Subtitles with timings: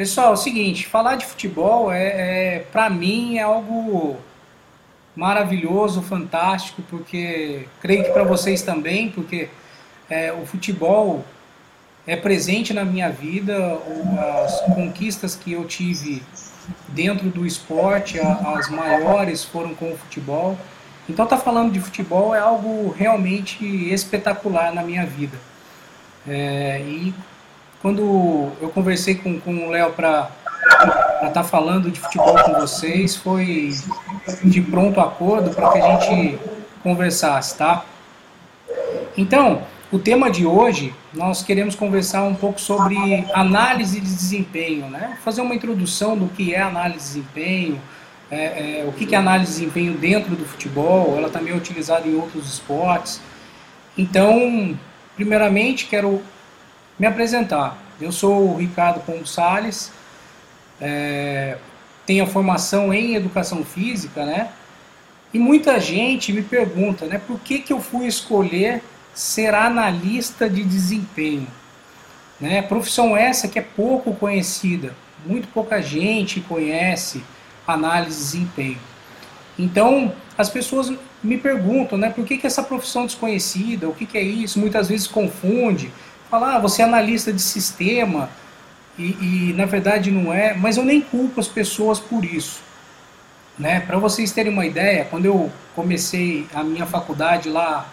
[0.00, 2.06] Pessoal, é o seguinte, falar de futebol é,
[2.54, 4.16] é para mim é algo
[5.14, 9.50] maravilhoso, fantástico, porque creio que para vocês também, porque
[10.08, 11.22] é, o futebol
[12.06, 13.78] é presente na minha vida,
[14.42, 16.22] as conquistas que eu tive
[16.88, 20.56] dentro do esporte, as maiores foram com o futebol.
[21.10, 25.36] Então, tá falando de futebol é algo realmente espetacular na minha vida.
[26.26, 27.12] É, e
[27.82, 30.30] quando eu conversei com, com o Léo para
[31.16, 33.74] estar tá falando de futebol com vocês, foi
[34.44, 36.38] de pronto acordo para que a gente
[36.82, 37.84] conversasse, tá?
[39.16, 45.18] Então, o tema de hoje, nós queremos conversar um pouco sobre análise de desempenho, né?
[45.24, 47.80] Fazer uma introdução do que é análise de desempenho,
[48.30, 52.06] é, é, o que é análise de desempenho dentro do futebol, ela também é utilizada
[52.06, 53.20] em outros esportes.
[53.98, 54.78] Então,
[55.16, 56.22] primeiramente, quero
[57.00, 57.78] me apresentar.
[57.98, 59.90] Eu sou o Ricardo Pombo Salles,
[60.78, 61.56] é,
[62.04, 64.50] tenho a formação em educação física, né?
[65.32, 68.82] E muita gente me pergunta, né, por que, que eu fui escolher
[69.14, 71.46] ser analista de desempenho?
[72.38, 72.60] Né?
[72.62, 74.94] Profissão essa que é pouco conhecida,
[75.24, 77.22] muito pouca gente conhece
[77.66, 78.78] análise de desempenho.
[79.58, 84.18] Então, as pessoas me perguntam, né, por que, que essa profissão desconhecida, o que, que
[84.18, 84.58] é isso?
[84.58, 85.92] Muitas vezes confunde,
[86.30, 88.30] fala, ah, você é analista de sistema,
[88.98, 92.60] e, e, na verdade não é, mas eu nem culpo as pessoas por isso.
[93.58, 93.80] Né?
[93.80, 97.88] Para vocês terem uma ideia, quando eu comecei a minha faculdade lá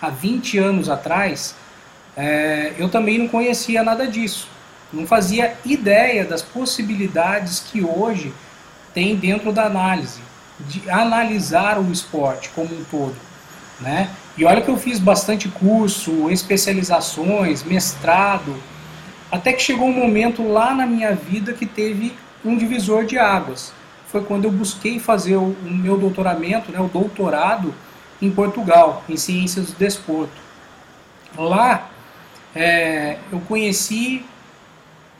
[0.00, 1.54] há 20 anos atrás,
[2.16, 4.48] é, eu também não conhecia nada disso.
[4.92, 8.32] Não fazia ideia das possibilidades que hoje
[8.92, 10.20] tem dentro da análise,
[10.60, 13.16] de analisar o esporte como um todo.
[13.82, 14.08] Né?
[14.36, 18.54] E olha que eu fiz bastante curso, especializações, mestrado,
[19.30, 23.72] até que chegou um momento lá na minha vida que teve um divisor de águas.
[24.08, 27.74] Foi quando eu busquei fazer o, meu doutoramento, né, o doutorado,
[28.20, 30.40] em Portugal, em Ciências do Desporto.
[31.36, 31.90] Lá
[32.54, 34.24] é, eu conheci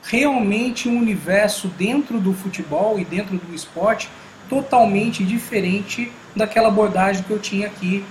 [0.03, 4.09] realmente um universo dentro do futebol e dentro do esporte
[4.47, 8.05] totalmente diferente daquela abordagem que eu tinha aqui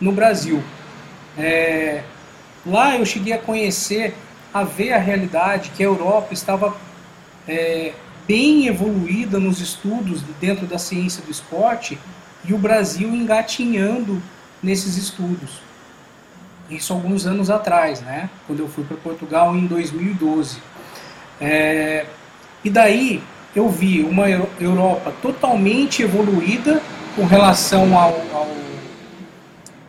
[0.00, 0.62] no Brasil.
[1.36, 2.02] É,
[2.66, 4.14] lá eu cheguei a conhecer,
[4.52, 6.76] a ver a realidade que a Europa estava
[7.46, 7.92] é,
[8.26, 11.98] bem evoluída nos estudos dentro da ciência do esporte
[12.44, 14.22] e o Brasil engatinhando
[14.62, 15.60] nesses estudos.
[16.70, 18.28] Isso alguns anos atrás, né?
[18.46, 20.58] Quando eu fui para Portugal em 2012.
[21.40, 22.04] É,
[22.62, 23.22] e daí
[23.56, 26.82] eu vi uma Europa totalmente evoluída
[27.16, 28.48] com relação ao, ao,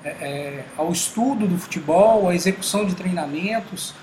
[0.03, 3.93] é, é, ao estudo do futebol, à execução de treinamentos.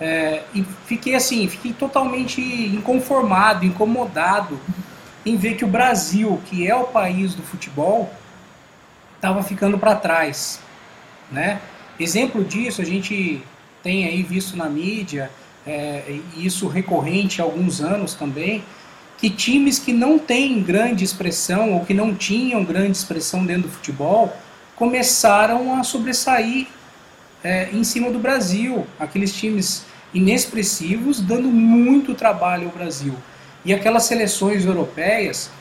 [0.00, 4.58] É, e fiquei assim, fiquei totalmente inconformado, incomodado
[5.24, 8.12] em ver que o Brasil, que é o país do futebol,
[9.14, 10.58] estava ficando para trás,
[11.30, 11.60] né?
[12.00, 13.40] Exemplo disso a gente
[13.82, 15.30] tem aí visto na mídia,
[15.64, 18.64] é, isso recorrente há alguns anos também,
[19.18, 23.68] que times que não têm grande expressão ou que não tinham grande expressão dentro do
[23.68, 24.36] futebol
[24.82, 26.66] começaram a sobressair
[27.44, 28.84] é, em cima do Brasil.
[28.98, 33.14] Aqueles times inexpressivos dando muito trabalho ao Brasil.
[33.64, 35.52] E aquelas seleções europeias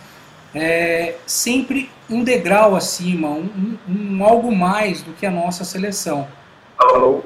[0.56, 6.28] é, sempre um degrau acima, um, um, um, algo mais do que a nossa seleção.
[6.80, 7.22] Alô?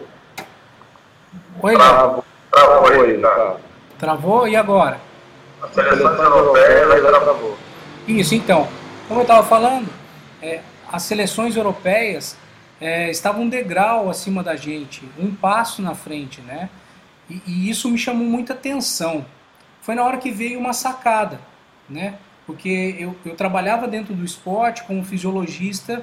[1.61, 2.25] Oi, Léo.
[2.51, 3.55] Travou aí, tá?
[3.97, 4.47] Travou?
[4.49, 4.99] E agora?
[5.61, 7.57] A seleção europeia travou.
[8.05, 8.67] Isso, então.
[9.07, 9.87] Como eu estava falando,
[10.41, 10.59] é,
[10.95, 12.37] as seleções europeias
[12.79, 16.69] é, estavam um degrau acima da gente, um passo na frente, né?
[17.29, 19.25] E, e, isso me chamou muita atenção.
[19.81, 21.37] Foi na hora que veio uma sacada,
[21.89, 22.15] né?
[22.45, 26.01] Porque eu, eu trabalhava dentro do esporte como fisiologista,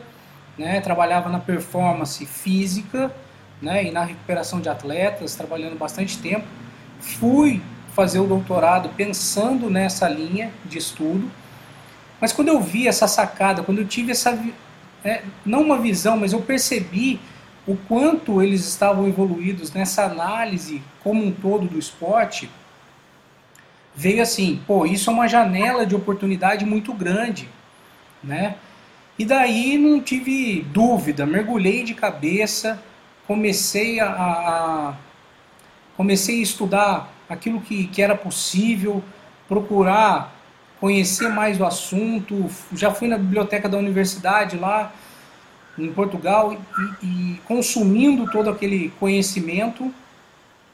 [0.59, 0.79] né?
[0.83, 3.15] Trabalhava na performance física,
[3.63, 3.85] né?
[3.85, 6.45] E na recuperação de atletas, trabalhando bastante tempo.
[7.01, 7.63] Fui
[7.95, 11.31] fazer o doutorado pensando nessa linha de estudo,
[12.21, 14.39] mas quando eu vi essa sacada, quando eu tive essa
[15.05, 17.21] é, não uma visão, mas eu percebi
[17.67, 22.51] o quanto eles estavam evoluídos nessa análise como um todo do esporte,
[23.95, 27.49] veio assim, pô, isso é uma janela de oportunidade muito grande,
[28.23, 28.57] né?
[29.19, 32.83] E daí não tive dúvida, mergulhei de cabeça,
[33.27, 34.95] comecei a, a
[35.97, 39.05] comecei a estudar aquilo que, que era possível,
[39.47, 40.35] procurar
[40.83, 44.93] conhecer mais o assunto, já fui na biblioteca da universidade lá,
[45.79, 46.57] em Portugal
[47.01, 49.95] e, e consumindo todo aquele conhecimento,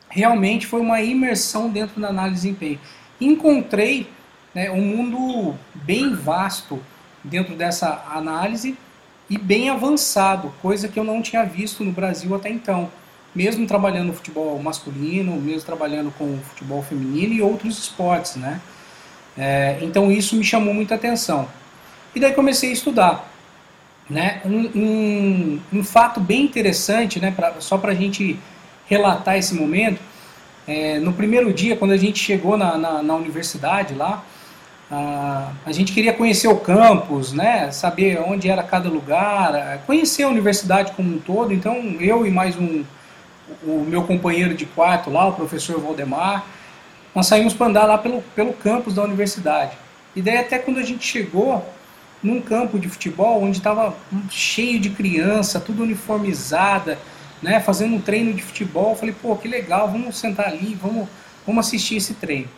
[0.09, 2.81] realmente foi uma imersão dentro da análise de desempenho.
[3.21, 4.09] encontrei
[4.55, 6.83] né, um mundo bem vasto
[7.23, 8.79] dentro dessa análise
[9.29, 12.91] e bem avançado, coisa que eu não tinha visto no Brasil até então.
[13.35, 18.59] Mesmo trabalhando no futebol masculino, mesmo trabalhando com o futebol feminino e outros esportes, né?
[19.39, 21.49] É, então isso me chamou muita atenção.
[22.15, 23.33] E daí comecei a estudar.
[24.11, 24.41] Né?
[24.45, 28.39] Um, um, um fato bem interessante, né, pra, só para a gente
[28.89, 30.01] relatar esse momento,
[30.67, 34.25] é, no primeiro dia, quando a gente chegou na, na, na universidade lá,
[34.91, 40.29] a, a gente queria conhecer o campus, né, saber onde era cada lugar, conhecer a
[40.29, 41.53] universidade como um todo.
[41.53, 42.83] Então, eu e mais um,
[43.63, 46.45] o meu companheiro de quarto lá, o professor Valdemar,
[47.15, 49.77] nós saímos para andar lá pelo, pelo campus da universidade.
[50.15, 51.65] E daí, até quando a gente chegou,
[52.23, 53.95] num campo de futebol onde estava
[54.31, 56.99] cheio de criança, tudo uniformizada,
[57.43, 58.91] né, fazendo um treino de futebol.
[58.91, 61.09] Eu falei, pô, que legal, vamos sentar ali, vamos,
[61.47, 62.49] vamos assistir esse treino.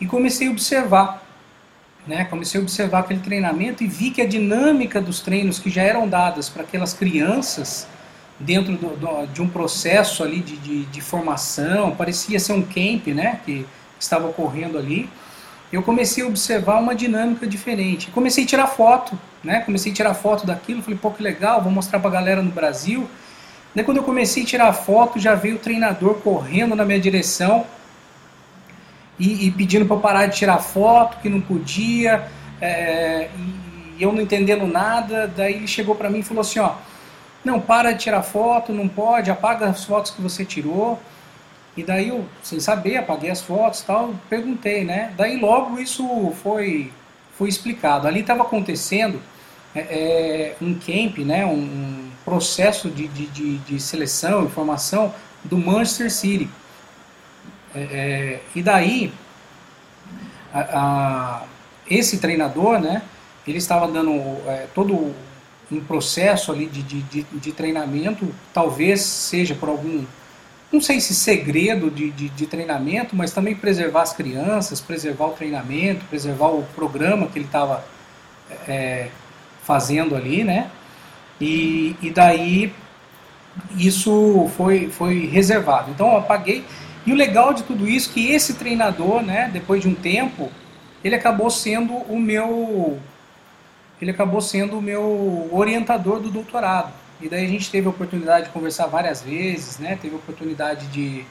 [0.00, 1.22] E comecei a observar,
[2.06, 5.82] né, comecei a observar aquele treinamento e vi que a dinâmica dos treinos que já
[5.82, 7.86] eram dadas para aquelas crianças
[8.38, 13.06] dentro do, do, de um processo ali de, de, de, formação, parecia ser um camp,
[13.08, 13.64] né, que
[14.04, 15.08] estava ocorrendo ali
[15.74, 18.10] eu comecei a observar uma dinâmica diferente.
[18.10, 19.60] Comecei a tirar foto, né?
[19.60, 23.08] Comecei a tirar foto daquilo, falei, pô, que legal, vou mostrar pra galera no Brasil.
[23.74, 27.66] Daí quando eu comecei a tirar foto, já veio o treinador correndo na minha direção
[29.18, 32.28] e, e pedindo para parar de tirar foto, que não podia,
[32.60, 33.28] é,
[33.98, 35.26] e eu não entendendo nada.
[35.26, 36.74] Daí ele chegou para mim e falou assim, ó,
[37.44, 41.00] não, para de tirar foto, não pode, apaga as fotos que você tirou.
[41.76, 45.12] E daí eu, sem saber, apaguei as fotos e tal, perguntei, né?
[45.16, 46.92] Daí logo isso foi,
[47.36, 48.06] foi explicado.
[48.06, 49.20] Ali estava acontecendo
[49.74, 51.44] é, é, um camp, né?
[51.44, 55.12] Um, um processo de, de, de, de, seleção e formação
[55.42, 56.48] do Manchester City.
[57.74, 59.12] É, é e daí,
[60.52, 61.42] a, a,
[61.90, 63.02] esse treinador, né?
[63.46, 64.12] Ele estava dando
[64.48, 65.12] é, todo
[65.72, 70.04] um processo ali de, de, de treinamento, talvez seja por algum
[70.74, 75.30] não sei se segredo de, de, de, treinamento, mas também preservar as crianças, preservar o
[75.30, 77.84] treinamento, preservar o programa que ele estava
[78.68, 79.08] é,
[79.62, 80.70] fazendo ali, né?
[81.40, 82.72] E, e daí
[83.76, 85.90] isso foi, foi reservado.
[85.90, 86.64] Então eu apaguei.
[87.06, 90.50] E o legal de tudo isso é que esse treinador, né, depois de um tempo,
[91.02, 92.98] ele acabou sendo o meu
[94.00, 96.92] ele acabou sendo o meu orientador do doutorado.
[97.20, 99.98] E daí a gente teve a oportunidade de conversar várias vezes, né?
[100.00, 101.24] Teve a oportunidade de,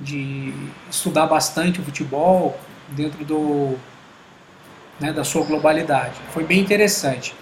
[0.00, 0.52] de
[0.90, 2.58] estudar bastante o futebol
[2.88, 3.76] dentro do,
[5.00, 6.14] né, da sua globalidade.
[6.32, 7.34] Foi bem interessante.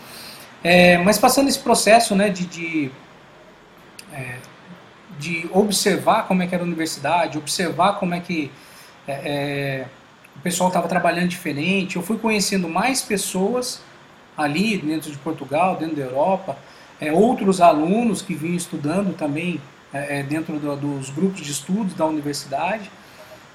[0.62, 2.91] É, mas passando esse processo né, de, de,
[4.12, 4.37] é,
[5.19, 8.50] de, observar como é que era a universidade, observar como é que
[9.06, 9.87] é, é
[10.37, 13.82] o pessoal estava trabalhando diferente, eu fui conhecendo mais pessoas
[14.37, 16.56] ali dentro de Portugal, dentro da Europa,
[17.02, 19.60] é, outros alunos que vinham estudando também
[19.93, 22.88] é, é, dentro do, dos grupos de estudos da universidade,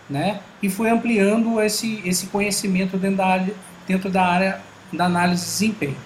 [0.10, 0.42] né?
[0.62, 3.54] E foi ampliando esse, esse conhecimento dentro da, área,
[3.88, 4.62] dentro da área
[4.92, 5.98] da análise de desempenho.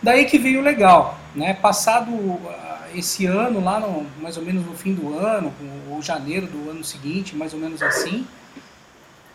[0.00, 1.54] Daí que veio legal, né?
[1.54, 2.08] Passado
[2.48, 5.52] ah, esse ano, lá no, mais ou menos no fim do ano,
[5.90, 8.24] ou janeiro do ano seguinte, mais ou menos assim,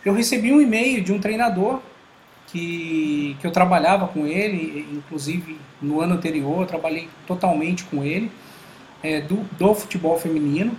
[0.02, 1.82] eu recebi um e-mail de um treinador
[2.56, 8.32] que, que eu trabalhava com ele, inclusive no ano anterior eu trabalhei totalmente com ele,
[9.02, 10.74] é, do, do futebol feminino,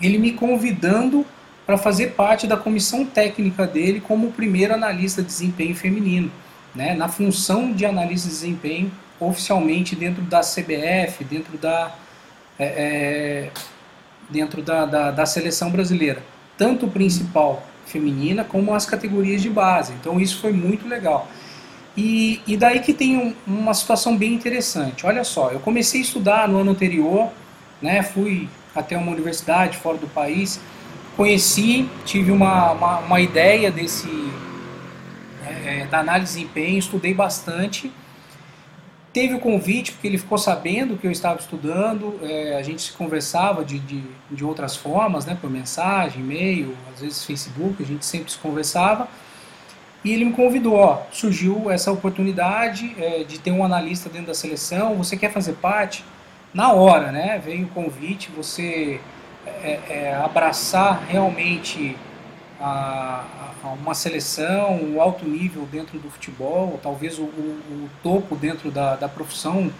[0.00, 1.26] ele me convidando
[1.66, 6.32] para fazer parte da comissão técnica dele como primeiro analista de desempenho feminino,
[6.74, 11.94] né, na função de análise de desempenho oficialmente dentro da CBF, dentro da,
[12.58, 13.50] é, é,
[14.30, 16.22] dentro da, da, da seleção brasileira,
[16.56, 19.92] tanto o principal feminina como as categorias de base.
[20.00, 21.28] Então isso foi muito legal.
[21.96, 25.04] E, e daí que tem um, uma situação bem interessante.
[25.04, 27.30] Olha só, eu comecei a estudar no ano anterior,
[27.82, 30.60] né, fui até uma universidade fora do país,
[31.16, 34.08] conheci, tive uma, uma, uma ideia desse
[35.46, 37.92] é, da análise de desempenho, estudei bastante
[39.12, 42.92] Teve o convite, porque ele ficou sabendo que eu estava estudando, é, a gente se
[42.92, 48.06] conversava de, de, de, outras formas, né, por mensagem, e-mail, às vezes Facebook, a gente
[48.06, 49.08] sempre se conversava.
[50.04, 54.34] E ele me convidou, ó, surgiu essa oportunidade é, de ter um analista dentro da
[54.34, 56.04] seleção, você quer fazer parte?
[56.54, 59.00] Na hora, né, veio o convite, você
[59.44, 61.96] é, é abraçar realmente
[62.60, 63.24] a,
[63.62, 68.96] uma seleção, um alto nível dentro do futebol, talvez o, o, o topo dentro da,
[68.96, 69.70] da profissão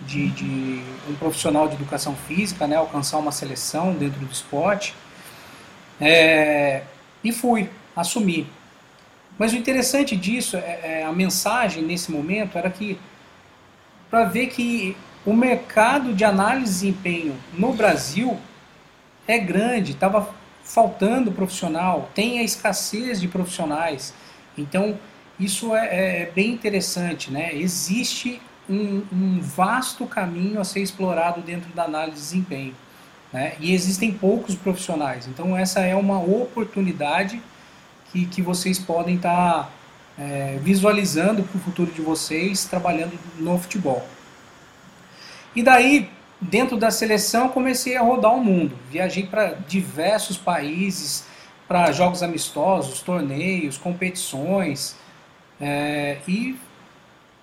[0.00, 4.94] de, de, um profissional de educação física, né, alcançar uma seleção dentro do esporte.
[6.00, 6.82] É,
[7.22, 8.46] e fui, assumi.
[9.38, 12.98] Mas o interessante disso, é, é, a mensagem nesse momento era que
[14.10, 18.38] para ver que o mercado de análise de desempenho no Brasil
[19.28, 20.34] é grande, estava
[20.72, 24.14] faltando profissional, tem a escassez de profissionais.
[24.56, 24.96] Então,
[25.38, 27.52] isso é, é, é bem interessante, né?
[27.52, 32.74] Existe um, um, vasto caminho a ser explorado dentro da análise de desempenho,
[33.32, 33.54] né?
[33.58, 35.26] E existem poucos profissionais.
[35.26, 37.42] Então, essa é uma oportunidade
[38.12, 39.70] que, que vocês podem estar tá,
[40.16, 44.06] é, visualizando para o futuro de vocês trabalhando no futebol.
[45.56, 46.08] E daí,
[46.40, 48.76] dentro da seleção, comecei a rodar o mundo.
[48.90, 51.26] Viajei para diversos países,
[51.68, 54.96] para jogos amistosos, torneios, competições.
[55.60, 56.56] É, e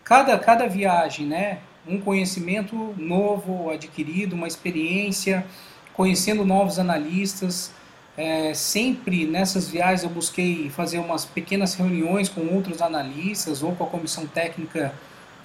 [0.04, 1.60] cada, cada viagem, né?
[1.88, 5.46] Um conhecimento novo adquirido, uma experiência,
[5.94, 7.72] conhecendo novos analistas.
[8.18, 13.84] É, sempre nessas viagens eu busquei fazer umas pequenas reuniões com outros analistas ou com
[13.84, 14.92] a comissão técnica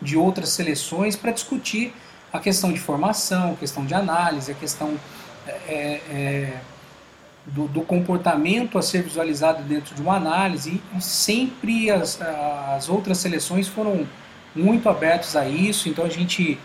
[0.00, 1.92] de outras seleções para discutir
[2.32, 4.98] a questão de formação, a questão de análise, a questão
[5.46, 6.60] é, é, é,
[7.44, 13.18] do, do, comportamento a ser visualizado dentro de uma análise, e sempre as, as outras
[13.18, 14.06] seleções foram
[14.54, 16.58] muito abertas a isso, então a gente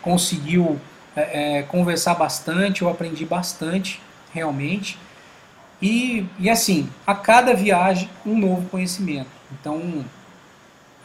[0.00, 0.80] conseguiu
[1.14, 4.00] é, é conversar bastante, eu aprendi bastante,
[4.32, 4.98] realmente.
[5.82, 9.30] E, e assim, a cada viagem, um novo conhecimento.
[9.52, 10.04] Então,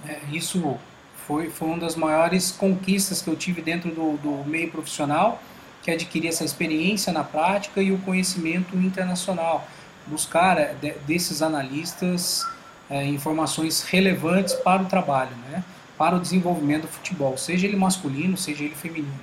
[0.08, 0.78] é, isso
[1.28, 5.42] foi, foi uma das maiores conquistas que eu tive dentro do, do meio profissional,
[5.82, 9.68] que é adquirir essa experiência na prática e o conhecimento internacional.
[10.08, 12.46] Buscar de, desses analistas
[12.90, 15.64] é, informações relevantes para o trabalho, né?
[15.98, 19.20] para o desenvolvimento do futebol, seja ele masculino, seja ele feminino,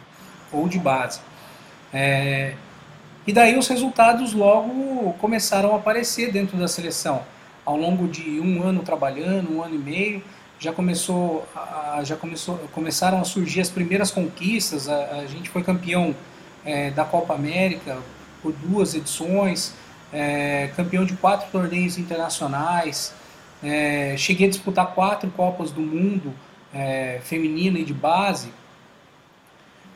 [0.51, 1.21] ou de base.
[1.93, 2.55] É,
[3.27, 7.23] e daí os resultados logo começaram a aparecer dentro da seleção.
[7.65, 10.25] Ao longo de um ano trabalhando, um ano e meio,
[10.63, 14.89] já começou, a, já começou, começaram a surgir as primeiras conquistas.
[14.89, 16.15] A, a gente foi campeão
[16.65, 17.99] é, da Copa América
[18.41, 19.75] por duas edições,
[20.13, 23.13] é, campeão de quatro torneios internacionais.
[23.61, 26.33] É, cheguei a disputar quatro Copas do Mundo
[26.73, 28.53] é, feminina e de base.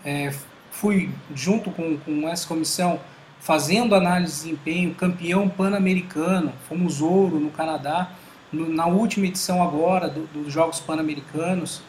[0.04, 0.35] É,
[0.73, 2.99] fui junto com, com essa comissão
[3.38, 8.11] fazendo análise de desempenho, campeão pan-americano, fomos ouro no Canadá
[8.56, 11.82] no, na última edição agora do, dos Jogos Pan-Americanos,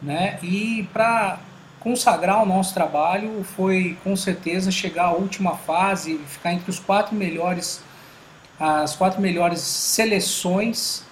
[0.00, 0.38] né?
[0.42, 1.40] E para
[1.80, 7.14] consagrar o nosso trabalho foi com certeza chegar à última fase, ficar entre os quatro
[7.14, 7.82] melhores,
[8.60, 11.04] as quatro melhores seleções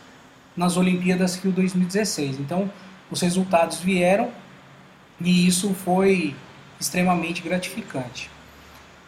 [0.56, 2.38] nas Olimpíadas Rio 2016.
[2.38, 2.70] Então,
[3.10, 4.30] os resultados vieram
[5.20, 6.36] e isso foi
[6.78, 8.30] extremamente gratificante.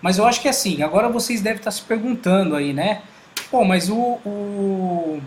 [0.00, 3.02] Mas eu acho que assim, agora vocês devem estar se perguntando aí, né?
[3.50, 5.22] Pô, mas o, o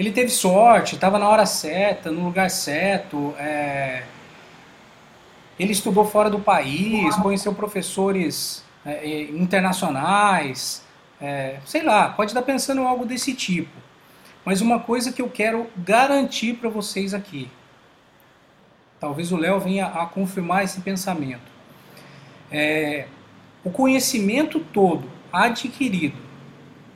[0.00, 3.34] ele teve sorte, estava na hora certa, no lugar certo.
[3.38, 4.04] É...
[5.58, 10.82] Ele estudou fora do país, conheceu professores é, é, internacionais.
[11.20, 13.76] É, sei lá, pode estar pensando em algo desse tipo.
[14.42, 17.50] Mas uma coisa que eu quero garantir para vocês aqui.
[18.98, 21.52] Talvez o Léo venha a confirmar esse pensamento.
[22.50, 23.06] É,
[23.62, 26.16] o conhecimento todo adquirido,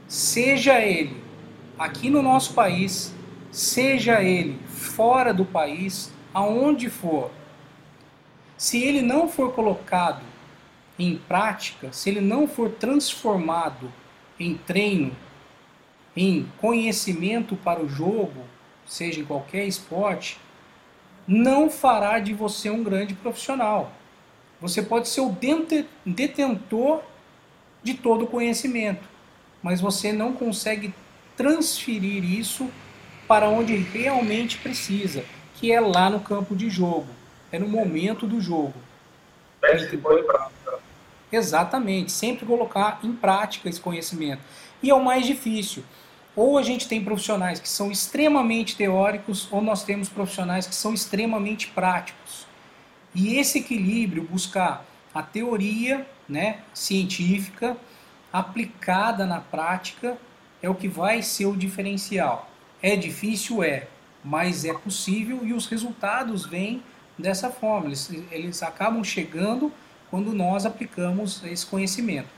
[0.09, 1.24] seja ele
[1.79, 3.15] aqui no nosso país,
[3.51, 7.31] seja ele fora do país, aonde for,
[8.57, 10.23] se ele não for colocado
[10.99, 13.93] em prática, se ele não for transformado
[14.39, 15.15] em treino,
[16.17, 18.45] em conhecimento para o jogo,
[18.87, 20.39] seja em qualquer esporte,
[21.27, 23.93] não fará de você um grande profissional.
[24.61, 25.37] Você pode ser o
[26.07, 27.03] detentor
[27.83, 29.03] de todo o conhecimento,
[29.63, 30.95] mas você não consegue
[31.37, 32.71] transferir isso
[33.27, 35.25] para onde realmente precisa,
[35.55, 37.09] que é lá no campo de jogo,
[37.51, 38.75] é no momento do jogo.
[39.61, 40.79] Sempre põe em prática.
[41.33, 44.43] Exatamente, sempre colocar em prática esse conhecimento.
[44.83, 45.83] E é o mais difícil.
[46.37, 50.93] Ou a gente tem profissionais que são extremamente teóricos, ou nós temos profissionais que são
[50.93, 52.47] extremamente práticos.
[53.15, 57.77] E esse equilíbrio, buscar a teoria né, científica
[58.33, 60.19] aplicada na prática,
[60.65, 62.49] é o que vai ser o diferencial.
[62.83, 63.63] É difícil?
[63.63, 63.87] É,
[64.25, 66.83] mas é possível e os resultados vêm
[67.19, 67.89] dessa forma.
[67.89, 69.71] Eles, eles acabam chegando
[70.11, 72.29] quando nós aplicamos esse conhecimento.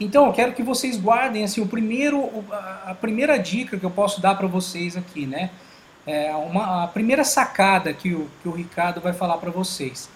[0.00, 2.44] Então, eu quero que vocês guardem assim o primeiro,
[2.84, 5.50] a primeira dica que eu posso dar para vocês aqui, né?
[6.06, 10.10] É uma, a primeira sacada que o, que o Ricardo vai falar para vocês.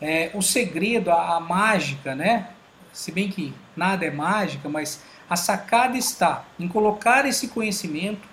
[0.00, 2.48] É, o segredo, a, a mágica, né?
[2.92, 8.28] Se bem que nada é mágica, mas a sacada está em colocar esse conhecimento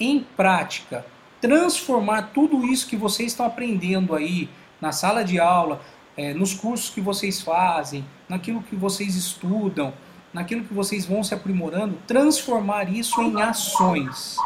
[0.00, 1.04] em prática,
[1.38, 4.48] transformar tudo isso que vocês estão aprendendo aí
[4.80, 5.82] na sala de aula,
[6.16, 9.92] é, nos cursos que vocês fazem, naquilo que vocês estudam,
[10.32, 14.36] naquilo que vocês vão se aprimorando, transformar isso em ações.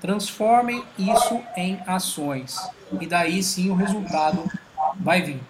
[0.00, 2.56] Transformem isso em ações.
[3.00, 4.48] E daí sim o resultado
[4.94, 5.40] vai vir.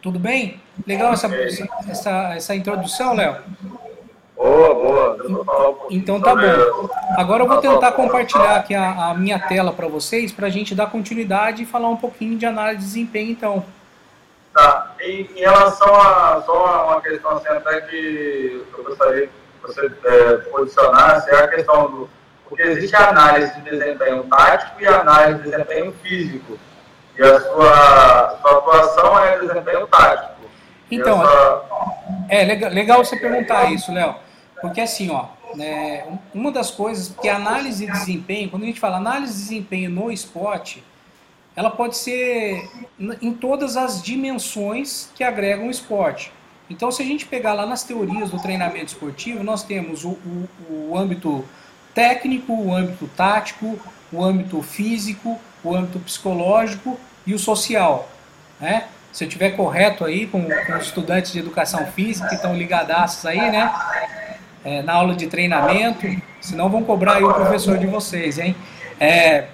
[0.00, 0.60] Tudo bem?
[0.86, 1.28] Legal essa,
[1.88, 3.42] essa, essa introdução, Léo?
[4.36, 5.84] Boa, boa.
[5.90, 6.88] Então tá bom.
[7.16, 10.74] Agora eu vou tentar compartilhar aqui a, a minha tela para vocês, para a gente
[10.74, 13.64] dar continuidade e falar um pouquinho de análise de desempenho, então.
[14.52, 14.94] Tá.
[15.00, 20.36] E, em relação a só uma questão assim, até que eu gostaria que você é,
[20.50, 22.10] posicionasse, é a questão do.
[22.48, 26.58] Porque existe análise de desempenho tático e análise de desempenho físico.
[27.16, 30.34] E a sua, sua atuação é desempenho tático.
[30.90, 31.64] Então, sua...
[32.28, 34.23] é legal, legal você perguntar isso, Léo.
[34.64, 35.26] Porque assim, ó,
[35.60, 39.40] é, uma das coisas, que a análise de desempenho, quando a gente fala análise de
[39.40, 40.82] desempenho no esporte,
[41.54, 42.66] ela pode ser
[43.20, 46.32] em todas as dimensões que agregam o esporte.
[46.70, 50.48] Então, se a gente pegar lá nas teorias do treinamento esportivo, nós temos o, o,
[50.70, 51.44] o âmbito
[51.92, 53.78] técnico, o âmbito tático,
[54.10, 58.08] o âmbito físico, o âmbito psicológico e o social.
[58.58, 58.88] Né?
[59.12, 63.26] Se eu estiver correto aí com, com, os estudantes de educação física que estão ligadaços
[63.26, 63.70] aí, né?
[64.64, 66.06] É, na aula de treinamento,
[66.40, 68.56] senão vão cobrar aí o professor de vocês, hein?
[68.98, 69.44] É,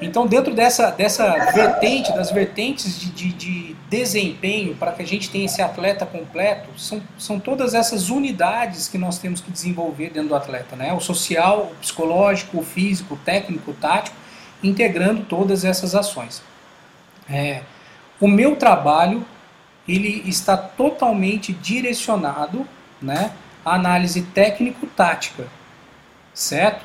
[0.00, 5.28] então, dentro dessa, dessa vertente, das vertentes de, de, de desempenho, para que a gente
[5.28, 10.28] tenha esse atleta completo, são, são todas essas unidades que nós temos que desenvolver dentro
[10.28, 10.92] do atleta, né?
[10.92, 14.16] O social, o psicológico, o físico, o técnico, o tático,
[14.62, 16.42] integrando todas essas ações.
[17.28, 17.62] É,
[18.20, 19.24] o meu trabalho,
[19.86, 22.66] ele está totalmente direcionado,
[23.02, 23.32] né?
[23.64, 25.46] Análise técnico-tática,
[26.32, 26.84] certo?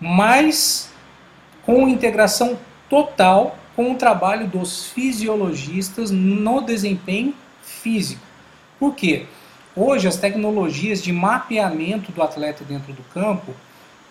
[0.00, 0.90] Mas
[1.64, 8.22] com integração total com o trabalho dos fisiologistas no desempenho físico.
[8.78, 9.26] Por quê?
[9.74, 13.52] Hoje as tecnologias de mapeamento do atleta dentro do campo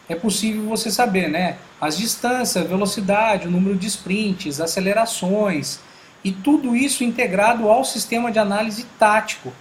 [0.10, 1.58] é possível você saber, né?
[1.80, 5.80] As distâncias, velocidade, o número de sprints, acelerações
[6.24, 9.54] e tudo isso integrado ao sistema de análise tático.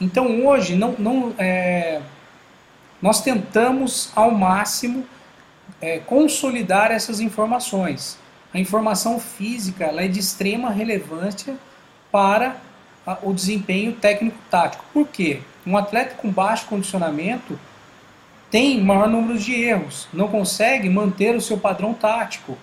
[0.00, 2.00] Então hoje não, não é,
[3.00, 5.04] nós tentamos ao máximo
[5.80, 8.18] é, consolidar essas informações.
[8.52, 11.56] A informação física ela é de extrema relevância
[12.10, 12.56] para
[13.06, 14.84] a, o desempenho técnico-tático.
[14.92, 15.40] Por quê?
[15.66, 17.58] Um atleta com baixo condicionamento
[18.50, 22.56] tem maior número de erros, não consegue manter o seu padrão tático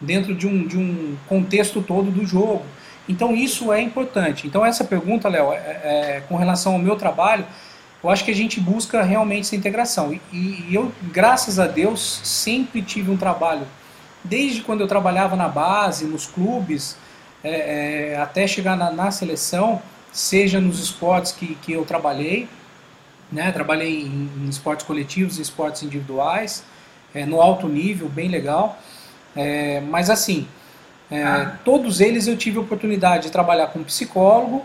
[0.00, 2.64] dentro de um, de um contexto todo do jogo.
[3.08, 4.46] Então isso é importante.
[4.46, 7.44] Então essa pergunta, Léo, é, é, com relação ao meu trabalho,
[8.02, 10.12] eu acho que a gente busca realmente essa integração.
[10.12, 13.66] E, e, eu, graças a Deus, sempre tive um trabalho,
[14.22, 16.96] desde quando eu trabalhava na base, nos clubes,
[17.42, 19.80] é, é, até chegar na, na, seleção,
[20.12, 22.48] seja nos esportes que, que eu trabalhei,
[23.30, 23.50] né?
[23.52, 26.64] trabalhei em, em esportes coletivos e esportes individuais,
[27.14, 28.78] é, no alto nível, bem legal.
[29.34, 30.46] É, mas assim,
[31.10, 34.64] é, todos eles eu tive a oportunidade de trabalhar com psicólogo,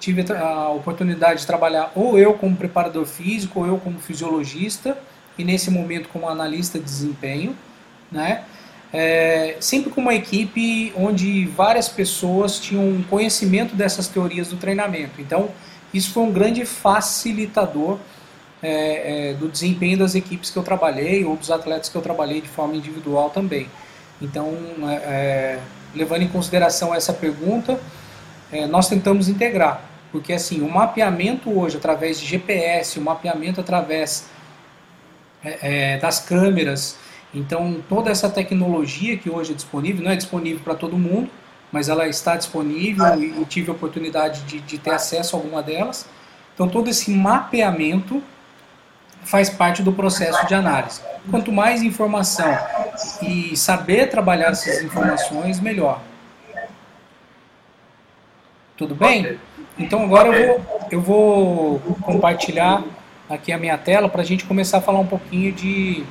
[0.00, 4.98] tive a oportunidade de trabalhar ou eu como preparador físico, ou eu como fisiologista,
[5.38, 7.56] e nesse momento como analista de desempenho,
[8.10, 8.44] né?
[8.92, 15.20] É, sempre com uma equipe onde várias pessoas tinham conhecimento dessas teorias do treinamento.
[15.20, 15.50] Então,
[15.92, 17.98] isso foi um grande facilitador
[18.62, 22.40] é, é, do desempenho das equipes que eu trabalhei ou dos atletas que eu trabalhei
[22.40, 23.68] de forma individual também.
[24.20, 24.54] Então,
[24.88, 25.58] é, é,
[25.96, 27.80] levando em consideração essa pergunta,
[28.52, 29.80] é, nós tentamos integrar.
[30.12, 34.28] Porque assim, o mapeamento hoje, através de GPS, o mapeamento através
[35.44, 36.96] é, é, das câmeras,
[37.34, 41.28] então toda essa tecnologia que hoje é disponível, não é disponível para todo mundo,
[41.72, 45.62] mas ela está disponível e, e tive a oportunidade de, de ter acesso a alguma
[45.62, 46.06] delas.
[46.54, 48.22] Então todo esse mapeamento
[49.26, 51.02] faz parte do processo de análise.
[51.30, 52.56] Quanto mais informação
[53.20, 56.00] e saber trabalhar essas informações, melhor.
[58.76, 59.38] Tudo bem?
[59.76, 62.84] Então agora eu vou, eu vou compartilhar
[63.28, 66.04] aqui a minha tela para a gente começar a falar um pouquinho de,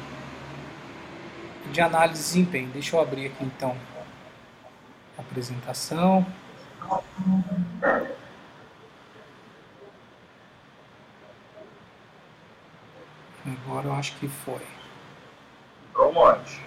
[1.71, 2.69] de análise de desempenho.
[2.73, 3.73] Deixa eu abrir aqui então
[5.17, 6.25] a apresentação.
[13.45, 14.62] Agora eu acho que foi.
[15.93, 16.62] Promote.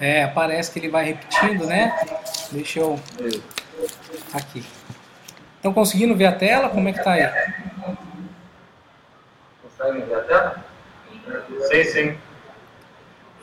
[0.00, 1.94] É, parece que ele vai repetindo, né?
[2.50, 2.98] Deixa eu.
[4.32, 4.64] Aqui.
[5.56, 6.68] Estão conseguindo ver a tela?
[6.68, 7.28] Como é que está aí?
[9.62, 10.64] Conseguem ver a tela?
[11.68, 12.18] Sim, sim.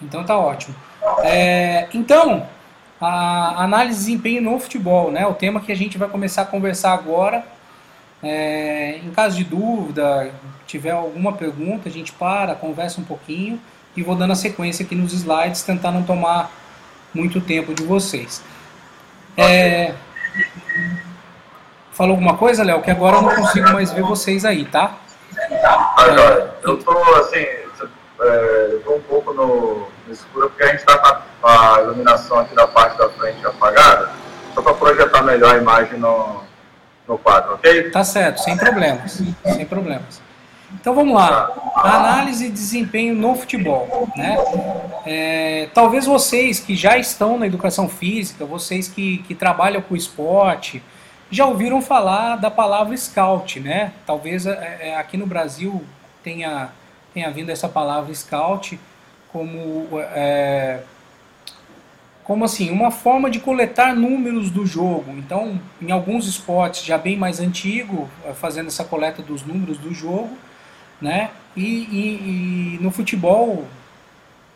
[0.02, 0.76] Então tá ótimo.
[1.24, 2.48] É, então,
[3.00, 5.26] a análise de desempenho no futebol, né?
[5.28, 7.46] O tema que a gente vai começar a conversar agora.
[8.24, 10.32] É, em caso de dúvida,
[10.66, 13.60] tiver alguma pergunta, a gente para, conversa um pouquinho
[13.96, 16.50] e vou dando a sequência aqui nos slides, tentar não tomar
[17.14, 18.42] muito tempo de vocês.
[19.38, 19.94] É,
[21.92, 22.82] falou alguma coisa, Léo?
[22.82, 24.98] Que agora eu não consigo mais ver vocês aí, tá?
[26.62, 31.48] Tô assim, é, eu tô um pouco no, no escuro porque a gente está com
[31.48, 34.12] a, a iluminação aqui da parte da frente apagada,
[34.54, 36.43] só para projetar melhor a imagem no,
[37.08, 37.90] no quadro, ok?
[37.92, 40.22] Tá certo, sem problemas, sem problemas.
[40.74, 44.10] Então vamos lá, análise de desempenho no futebol.
[44.16, 44.38] Né?
[45.06, 50.82] É, talvez vocês que já estão na educação física, vocês que, que trabalham com esporte,
[51.30, 53.92] já ouviram falar da palavra scout, né?
[54.06, 55.84] Talvez é, é aqui no Brasil
[56.24, 56.70] tenha,
[57.14, 58.80] tenha vindo essa palavra scout
[59.32, 60.82] como, é,
[62.24, 65.12] como assim, uma forma de coletar números do jogo.
[65.18, 69.94] Então, em alguns esportes já bem mais antigo, é, fazendo essa coleta dos números do
[69.94, 70.38] jogo,
[71.02, 71.32] né?
[71.56, 73.66] E, e, e, no futebol,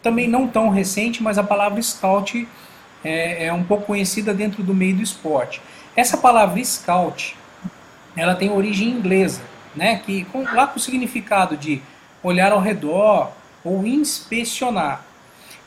[0.01, 2.47] também não tão recente, mas a palavra scout
[3.03, 5.61] é, é, um pouco conhecida dentro do meio do esporte.
[5.95, 7.35] Essa palavra scout,
[8.15, 9.41] ela tem origem inglesa,
[9.75, 10.01] né?
[10.05, 11.81] Que com, lá com o significado de
[12.23, 13.31] olhar ao redor
[13.63, 15.05] ou inspecionar.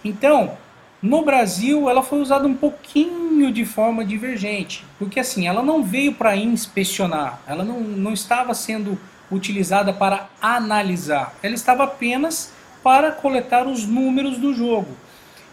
[0.03, 0.57] Então,
[1.03, 6.13] no Brasil, ela foi usada um pouquinho de forma divergente, porque assim, ela não veio
[6.13, 8.99] para inspecionar, ela não, não estava sendo
[9.31, 14.89] utilizada para analisar, ela estava apenas para coletar os números do jogo.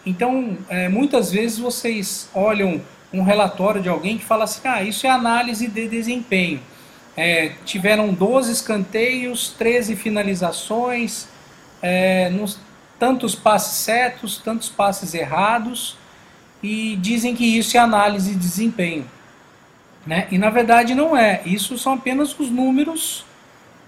[0.05, 2.81] Então, é, muitas vezes vocês olham
[3.13, 6.61] um relatório de alguém que fala assim: ah, isso é análise de desempenho.
[7.15, 11.27] É, tiveram 12 escanteios, 13 finalizações,
[11.81, 12.59] é, nos,
[12.99, 15.97] tantos passes certos, tantos passes errados,
[16.61, 19.05] e dizem que isso é análise de desempenho.
[20.05, 20.27] Né?
[20.31, 23.25] E na verdade não é, isso são apenas os números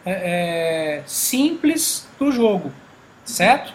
[0.06, 2.74] é, é, simples do jogo,
[3.24, 3.74] certo?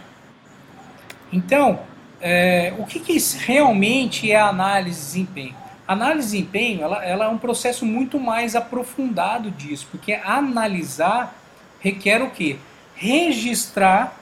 [1.33, 1.81] Então,
[2.21, 5.57] é, o que, que, realmente é análise de desempenho?
[5.87, 11.35] Análise de desempenho ela, ela, é um processo muito mais aprofundado disso, porque analisar
[11.81, 12.57] requer o quê?
[12.95, 14.19] Registrar,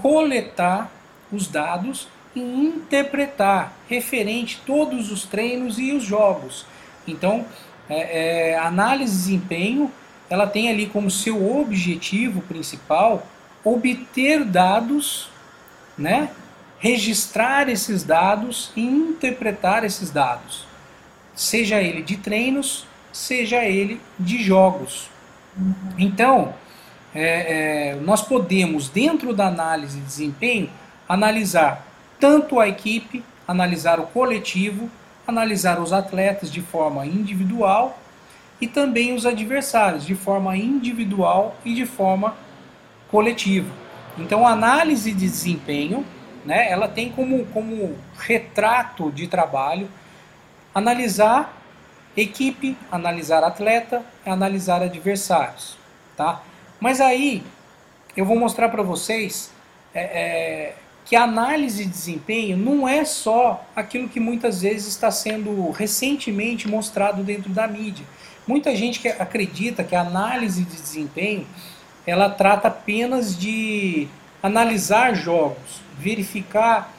[0.00, 0.90] coletar
[1.32, 6.66] os dados e interpretar referente todos os treinos e os jogos.
[7.06, 7.44] Então,
[7.88, 9.92] é, é, análise de desempenho
[10.30, 13.26] ela tem ali como seu objetivo principal
[13.64, 15.30] obter dados,
[15.96, 16.30] né,
[16.78, 20.66] registrar esses dados e interpretar esses dados,
[21.34, 25.10] seja ele de treinos, seja ele de jogos.
[25.98, 26.54] Então,
[27.14, 30.70] é, é, nós podemos, dentro da análise de desempenho,
[31.08, 31.86] analisar
[32.20, 34.90] tanto a equipe, analisar o coletivo,
[35.26, 37.98] analisar os atletas de forma individual
[38.60, 42.36] e também os adversários de forma individual e de forma
[43.10, 43.70] coletiva.
[44.18, 46.04] Então, a análise de desempenho,
[46.44, 49.88] né, ela tem como, como retrato de trabalho
[50.74, 51.56] analisar
[52.16, 55.76] equipe, analisar atleta, analisar adversários,
[56.16, 56.42] tá?
[56.80, 57.42] Mas aí
[58.16, 59.50] eu vou mostrar para vocês
[59.94, 65.10] é, é, que a análise de desempenho não é só aquilo que muitas vezes está
[65.10, 68.04] sendo recentemente mostrado dentro da mídia.
[68.46, 71.46] Muita gente que acredita que a análise de desempenho
[72.06, 74.08] ela trata apenas de
[74.42, 76.94] analisar jogos, verificar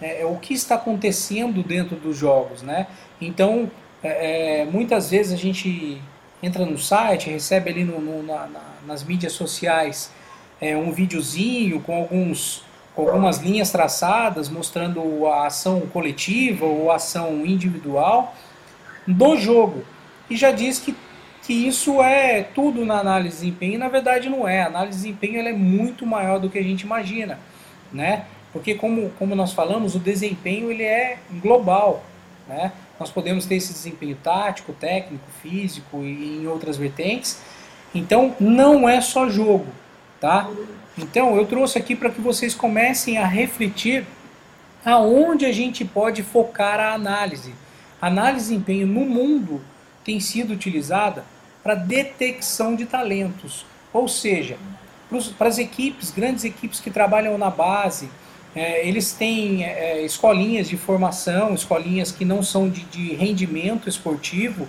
[0.00, 2.86] é, o que está acontecendo dentro dos jogos, né?
[3.20, 3.70] Então,
[4.02, 6.00] é, é muitas vezes a gente
[6.42, 10.10] entra no site, recebe ali no, no, na, na, nas mídias sociais
[10.60, 12.64] é, um videozinho com alguns
[12.94, 18.34] com algumas linhas traçadas mostrando a ação coletiva ou a ação individual
[19.06, 19.82] do jogo
[20.32, 20.94] e já diz que,
[21.42, 24.62] que isso é tudo na análise de desempenho, e na verdade não é.
[24.62, 27.38] A análise de desempenho ela é muito maior do que a gente imagina,
[27.92, 28.24] né?
[28.52, 32.02] Porque como, como nós falamos, o desempenho ele é global,
[32.48, 32.72] né?
[32.98, 37.42] Nós podemos ter esse desempenho tático, técnico, físico e em outras vertentes.
[37.94, 39.66] Então não é só jogo,
[40.20, 40.48] tá?
[40.96, 44.06] Então eu trouxe aqui para que vocês comecem a refletir
[44.84, 47.54] aonde a gente pode focar a análise.
[48.00, 49.60] A análise de desempenho no mundo
[50.04, 51.24] tem sido utilizada
[51.62, 53.64] para detecção de talentos.
[53.92, 54.56] Ou seja,
[55.38, 58.08] para as equipes, grandes equipes que trabalham na base,
[58.54, 64.66] é, eles têm é, escolinhas de formação, escolinhas que não são de, de rendimento esportivo,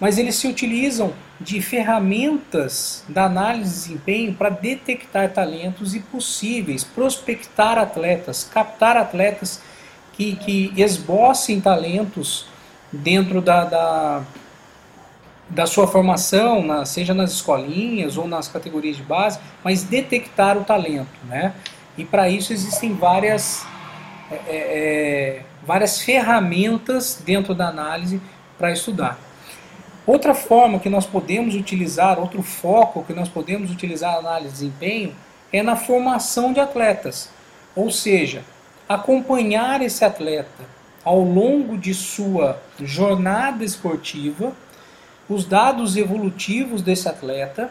[0.00, 1.12] mas eles se utilizam
[1.44, 9.60] de ferramentas da análise de desempenho para detectar talentos e possíveis prospectar atletas, captar atletas
[10.14, 12.46] que, que esbocem talentos
[12.90, 14.22] dentro da, da,
[15.50, 20.64] da sua formação, na, seja nas escolinhas ou nas categorias de base, mas detectar o
[20.64, 21.18] talento.
[21.28, 21.52] Né?
[21.98, 23.66] E para isso existem várias,
[24.30, 28.18] é, é, é várias ferramentas dentro da análise
[28.56, 29.18] para estudar.
[30.06, 34.54] Outra forma que nós podemos utilizar, outro foco que nós podemos utilizar na análise de
[34.54, 35.16] desempenho
[35.52, 37.30] é na formação de atletas.
[37.74, 38.44] Ou seja,
[38.88, 40.64] acompanhar esse atleta
[41.02, 44.52] ao longo de sua jornada esportiva,
[45.28, 47.70] os dados evolutivos desse atleta,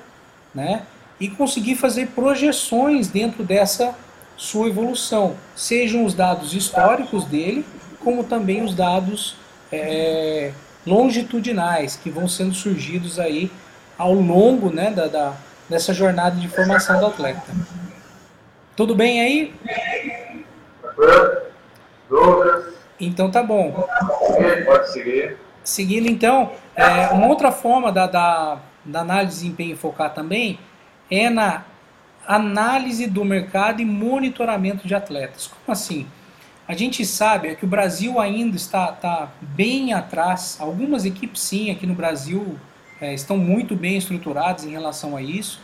[0.54, 0.84] né?
[1.20, 3.96] E conseguir fazer projeções dentro dessa
[4.36, 7.64] sua evolução, sejam os dados históricos dele,
[8.04, 9.36] como também os dados
[9.72, 10.52] é,
[10.86, 13.52] longitudinais que vão sendo surgidos aí
[13.98, 15.34] ao longo né, da, da,
[15.70, 17.52] dessa jornada de formação do atleta.
[18.76, 19.54] Tudo bem aí?
[23.00, 23.88] Então tá bom.
[24.66, 25.38] Pode seguir.
[25.64, 30.60] Seguindo então, é, uma outra forma da, da, da análise de desempenho focar também
[31.10, 31.64] é na
[32.28, 35.48] análise do mercado e monitoramento de atletas.
[35.48, 36.08] Como assim?
[36.68, 40.58] A gente sabe é que o Brasil ainda está, está bem atrás.
[40.60, 42.58] Algumas equipes, sim, aqui no Brasil
[43.02, 45.62] é, estão muito bem estruturadas em relação a isso,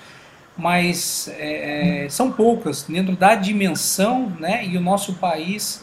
[0.57, 4.65] mas é, é são poucas dentro da dimensão, né?
[4.65, 5.81] E o nosso país,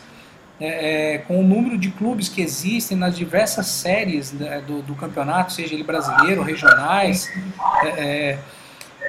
[0.60, 4.94] é, é, com o número de clubes que existem nas diversas séries né, do, do,
[4.94, 7.26] campeonato, seja ele brasileiro, regionais,
[7.96, 8.38] é,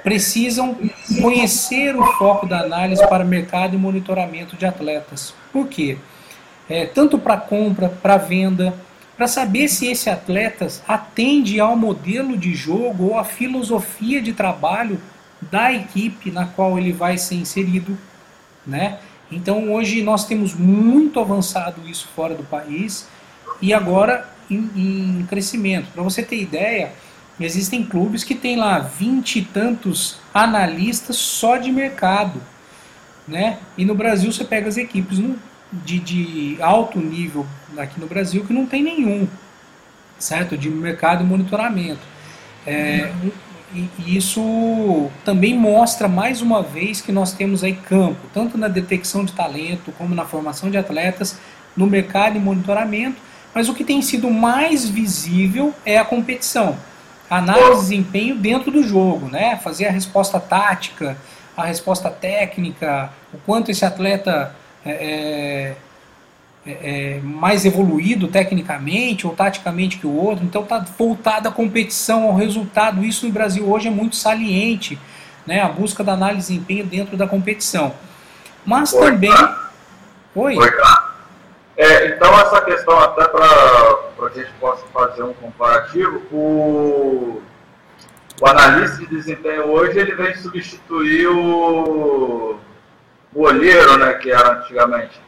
[0.04, 0.78] precisam
[1.22, 5.34] conhecer o foco da análise para mercado e monitoramento de atletas.
[5.52, 5.98] Por quê?
[6.70, 8.74] É, tanto para compra, para venda,
[9.16, 15.00] para saber se esse atleta atende ao modelo de jogo ou à filosofia de trabalho
[15.42, 17.98] da equipe na qual ele vai ser inserido,
[18.66, 19.00] né?
[19.32, 23.08] Então hoje nós temos muito avançado isso fora do país
[23.62, 25.88] e agora em, em crescimento.
[25.94, 26.92] Para você ter ideia,
[27.40, 32.42] Existem clubes que têm lá vinte e tantos analistas só de mercado.
[33.28, 33.58] Né?
[33.78, 35.20] E no Brasil você pega as equipes
[35.72, 37.46] de, de alto nível
[37.78, 39.28] aqui no Brasil que não tem nenhum,
[40.18, 40.58] certo?
[40.58, 42.00] De mercado e monitoramento.
[42.66, 43.12] É,
[43.74, 49.26] e isso também mostra mais uma vez que nós temos aí campo, tanto na detecção
[49.26, 51.38] de talento como na formação de atletas,
[51.76, 53.18] no mercado e monitoramento,
[53.54, 56.78] mas o que tem sido mais visível é a competição
[57.30, 59.60] análise de desempenho dentro do jogo, né?
[59.64, 61.18] Fazer a resposta tática,
[61.56, 65.76] a resposta técnica, o quanto esse atleta é, é,
[66.66, 70.46] é, é mais evoluído tecnicamente ou taticamente que o outro.
[70.46, 73.04] Então está voltado à competição, ao resultado.
[73.04, 74.98] Isso no Brasil hoje é muito saliente,
[75.46, 75.62] né?
[75.62, 77.94] A busca da análise de desempenho dentro da competição.
[78.66, 79.32] Mas Oi, também.
[80.36, 80.58] Oi.
[80.58, 80.70] Oi
[81.78, 87.42] é, então, essa questão, até para que a gente possa fazer um comparativo, o,
[88.42, 92.58] o analista de desempenho hoje ele vem substituir o,
[93.34, 95.20] o olheiro, né, que era antigamente.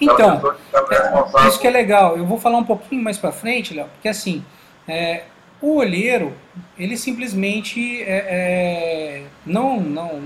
[0.00, 0.56] Então,
[0.90, 2.16] é, isso que é legal.
[2.16, 4.44] Eu vou falar um pouquinho mais para frente, Léo, porque assim,
[4.88, 5.24] é,
[5.60, 6.32] o olheiro,
[6.76, 10.20] ele simplesmente é, é não, não,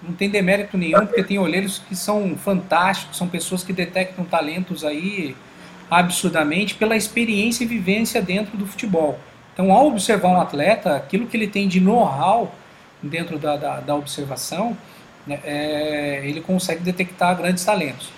[0.00, 4.84] não tem demérito nenhum, porque tem olheiros que são fantásticos, são pessoas que detectam talentos
[4.84, 5.36] aí
[5.90, 9.18] absurdamente pela experiência e vivência dentro do futebol.
[9.52, 12.54] Então, ao observar um atleta, aquilo que ele tem de know-how
[13.02, 14.76] dentro da, da, da observação,
[15.26, 18.10] né, é, ele consegue detectar grandes talentos.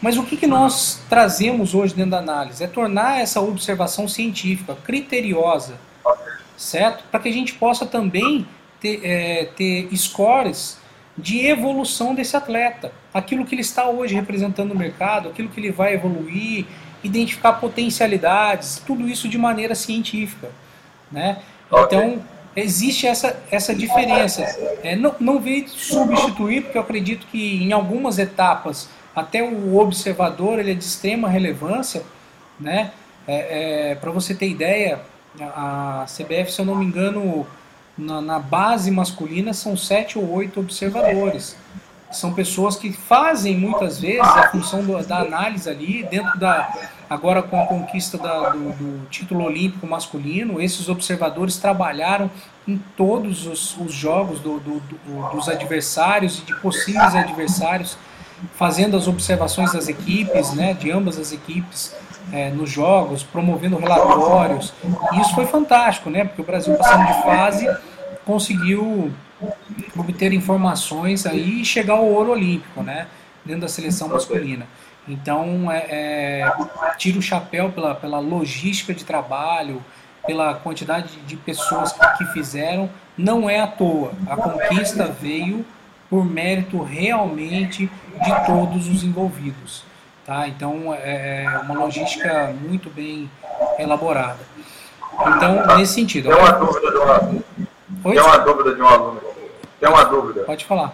[0.00, 2.62] Mas o que, que nós trazemos hoje dentro da análise?
[2.62, 5.78] É tornar essa observação científica, criteriosa,
[6.56, 7.04] certo?
[7.10, 8.46] Para que a gente possa também
[8.80, 10.78] ter, é, ter scores
[11.16, 12.92] de evolução desse atleta.
[13.12, 16.66] Aquilo que ele está hoje representando no mercado, aquilo que ele vai evoluir,
[17.06, 20.50] identificar potencialidades, tudo isso de maneira científica.
[21.10, 21.38] Né?
[21.72, 22.22] Então,
[22.54, 24.42] existe essa, essa diferença.
[24.82, 30.58] É, não, não veio substituir, porque eu acredito que em algumas etapas, até o observador
[30.58, 32.02] ele é de extrema relevância.
[32.58, 32.90] Né?
[33.26, 35.00] É, é, Para você ter ideia,
[35.40, 37.46] a CBF, se eu não me engano,
[37.96, 41.56] na, na, base masculina são sete ou oito observadores.
[42.12, 46.72] São pessoas que fazem muitas vezes a função do, da análise ali, dentro da.
[47.08, 52.30] Agora com a conquista da, do, do, título olímpico masculino, esses observadores trabalharam
[52.66, 54.58] em todos os, os jogos do,
[55.32, 57.96] dos adversários e de possíveis adversários.
[58.54, 61.94] fazendo as observações das equipes, né, de ambas as equipes
[62.32, 64.74] é, nos jogos, promovendo relatórios.
[65.12, 67.68] E isso foi fantástico, né, porque o Brasil passando de fase
[68.24, 69.12] conseguiu
[69.96, 73.06] obter informações aí e chegar ao ouro olímpico, né,
[73.44, 74.66] dentro da seleção masculina.
[75.08, 76.52] Então, é, é,
[76.98, 79.82] tiro o chapéu pela, pela logística de trabalho,
[80.26, 84.12] pela quantidade de pessoas que, que fizeram, não é à toa.
[84.28, 85.64] A conquista veio
[86.10, 87.90] por mérito realmente
[88.24, 89.84] de todos os envolvidos.
[90.24, 90.48] Tá?
[90.48, 93.30] Então, é, é uma logística muito bem
[93.78, 94.40] elaborada.
[95.12, 96.28] Então, nesse sentido.
[96.28, 96.90] Tem uma dúvida
[98.04, 98.14] aluno.
[98.14, 99.20] Tem uma dúvida de um aluno.
[99.80, 100.44] Tem uma dúvida.
[100.44, 100.92] Pode falar.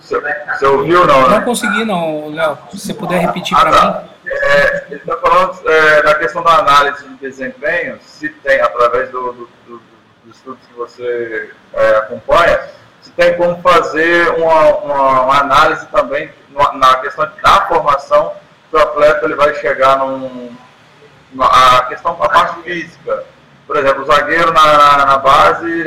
[0.00, 1.28] Você ouviu ou não?
[1.28, 1.36] Né?
[1.36, 2.58] Não consegui não, Léo.
[2.70, 4.02] Se você puder repetir ah, para tá.
[4.02, 4.10] mim.
[4.26, 9.32] É, ele está falando é, da questão da análise de desempenho, se tem, através do,
[9.32, 9.82] do, do,
[10.24, 12.60] do estudo que você é, acompanha,
[13.10, 16.30] se tem como fazer uma, uma, uma análise também
[16.74, 18.32] na questão da formação
[18.68, 20.50] que o atleta ele vai chegar num,
[21.40, 23.24] a questão da parte física.
[23.66, 25.84] Por exemplo, o zagueiro na, na, base,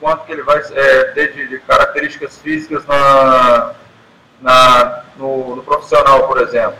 [0.00, 3.72] quanto que ele vai é, ter de, de, características físicas na,
[4.40, 6.78] na, no, no, profissional, por exemplo.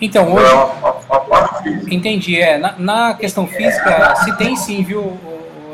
[0.00, 0.46] Então, hoje.
[0.46, 1.94] É uma, uma parte física.
[1.94, 2.56] Entendi, é.
[2.58, 5.18] Na, na, questão física, se tem sim, viu,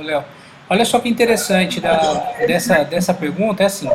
[0.02, 0.24] Léo?
[0.68, 3.90] Olha só que interessante da, dessa, dessa pergunta, é assim.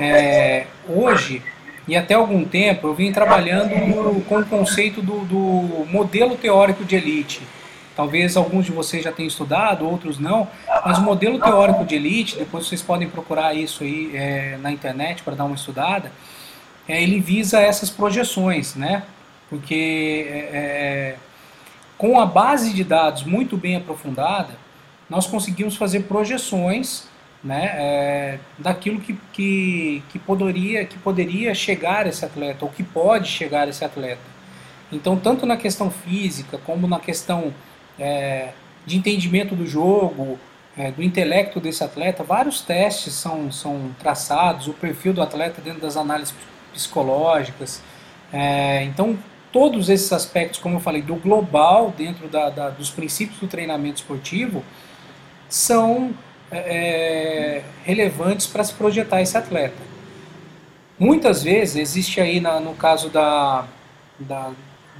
[0.00, 1.42] É, hoje,
[1.86, 3.70] e até algum tempo, eu vim trabalhando
[4.24, 7.42] com o conceito do, do modelo teórico de elite
[7.98, 10.46] Talvez alguns de vocês já tenham estudado, outros não,
[10.86, 15.24] mas o modelo teórico de elite, depois vocês podem procurar isso aí é, na internet
[15.24, 16.12] para dar uma estudada,
[16.86, 19.02] é, ele visa essas projeções, né?
[19.50, 21.16] Porque é, é,
[21.98, 24.50] com a base de dados muito bem aprofundada,
[25.08, 27.08] nós conseguimos fazer projeções
[27.42, 33.28] né, é, daquilo que, que, que, poderia, que poderia chegar esse atleta, ou que pode
[33.28, 34.38] chegar esse atleta.
[34.90, 37.52] Então, tanto na questão física, como na questão
[37.98, 38.50] é,
[38.84, 40.38] de entendimento do jogo,
[40.76, 45.80] é, do intelecto desse atleta, vários testes são, são traçados, o perfil do atleta dentro
[45.80, 46.34] das análises
[46.72, 47.82] psicológicas.
[48.82, 49.18] Então,
[49.50, 53.96] todos esses aspectos, como eu falei, do global, dentro da, da, dos princípios do treinamento
[53.96, 54.62] esportivo,
[55.48, 56.14] são
[56.50, 59.88] é, é relevantes para se projetar esse atleta.
[60.98, 63.64] Muitas vezes existe aí, na, no caso da,
[64.18, 64.50] da,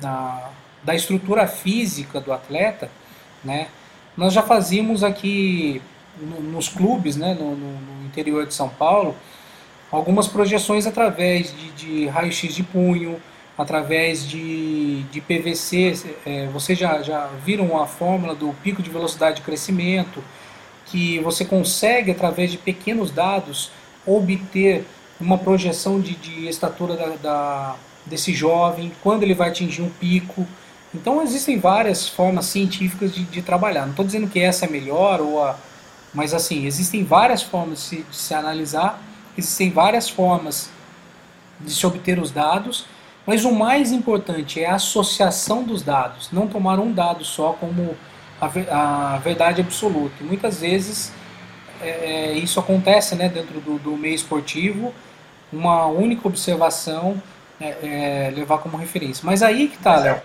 [0.01, 0.51] da
[0.83, 2.91] da estrutura física do atleta,
[3.45, 3.69] né?
[4.17, 5.83] Nós já fazíamos aqui
[6.21, 9.15] no, nos clubes, né, no, no, interior de São Paulo,
[9.93, 13.21] algumas projeções através de, de raio-x de punho,
[13.59, 16.17] através de, de PVC.
[16.25, 20.23] É, vocês já, já viram a fórmula do pico de velocidade de crescimento,
[20.87, 23.71] que você consegue, através de pequenos dados,
[24.07, 24.87] obter
[25.21, 30.47] uma projeção de, de estatura da, da, desse jovem, quando ele vai atingir um pico.
[30.95, 33.83] Então existem várias formas científicas de, de trabalhar.
[33.83, 35.59] Não estou dizendo que essa é melhor ou a,
[36.15, 39.03] mas assim existem várias formas de se, de se analisar,
[39.37, 40.71] existem várias formas
[41.61, 42.87] de se obter os dados.
[43.29, 47.95] Mas o mais importante é a associação dos dados, não tomar um dado só como
[48.41, 50.25] a, a verdade absoluta.
[50.25, 51.13] Muitas vezes
[51.83, 54.95] é, é, isso acontece né, dentro do, do meio esportivo,
[55.53, 57.23] uma única observação
[57.61, 59.23] é, é, levar como referência.
[59.27, 60.23] Mas aí que está, Léo.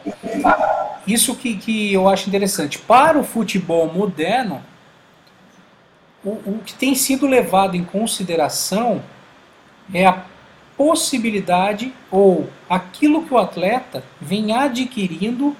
[1.05, 2.79] Isso que, que eu acho interessante.
[2.79, 4.63] Para o futebol moderno,
[6.23, 9.03] o, o que tem sido levado em consideração
[9.93, 10.23] é a
[10.77, 15.55] possibilidade ou aquilo que o atleta vem adquirindo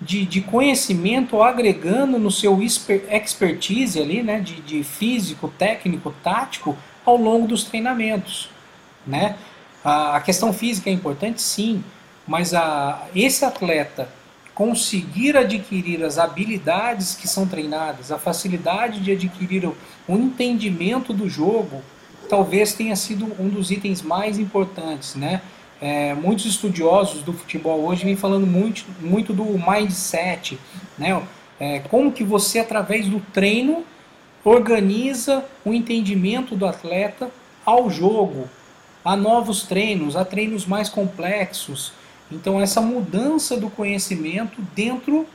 [0.00, 7.16] de, de conhecimento, agregando no seu expertise ali, né, de, de físico, técnico, tático, ao
[7.16, 8.50] longo dos treinamentos.
[9.06, 9.36] Né?
[9.84, 11.82] A, questão física é importante, sim,
[12.26, 14.08] mas a, esse atleta
[14.54, 19.76] conseguir adquirir as habilidades que são treinadas, a facilidade de adquirir o,
[20.08, 21.82] o entendimento do jogo,
[22.28, 25.40] talvez tenha sido um dos itens mais importantes, né?
[25.80, 30.58] É, muitos estudiosos do futebol hoje vêm falando muito, muito do mindset,
[30.98, 31.22] né?
[31.58, 33.84] É, como que você, através do treino,
[34.44, 37.30] organiza o entendimento do atleta
[37.64, 38.48] ao jogo,
[39.04, 41.92] há novos treinos, há treinos mais complexos.
[42.30, 45.26] Então, essa mudança do conhecimento dentro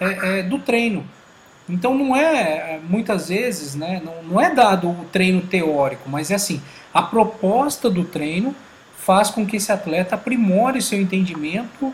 [0.00, 1.04] é, é, do treino.
[1.68, 6.34] Então, não é, muitas vezes, né, não, não é dado o treino teórico, mas é
[6.34, 6.60] assim:
[6.92, 8.54] a proposta do treino
[8.98, 11.92] faz com que esse atleta aprimore seu entendimento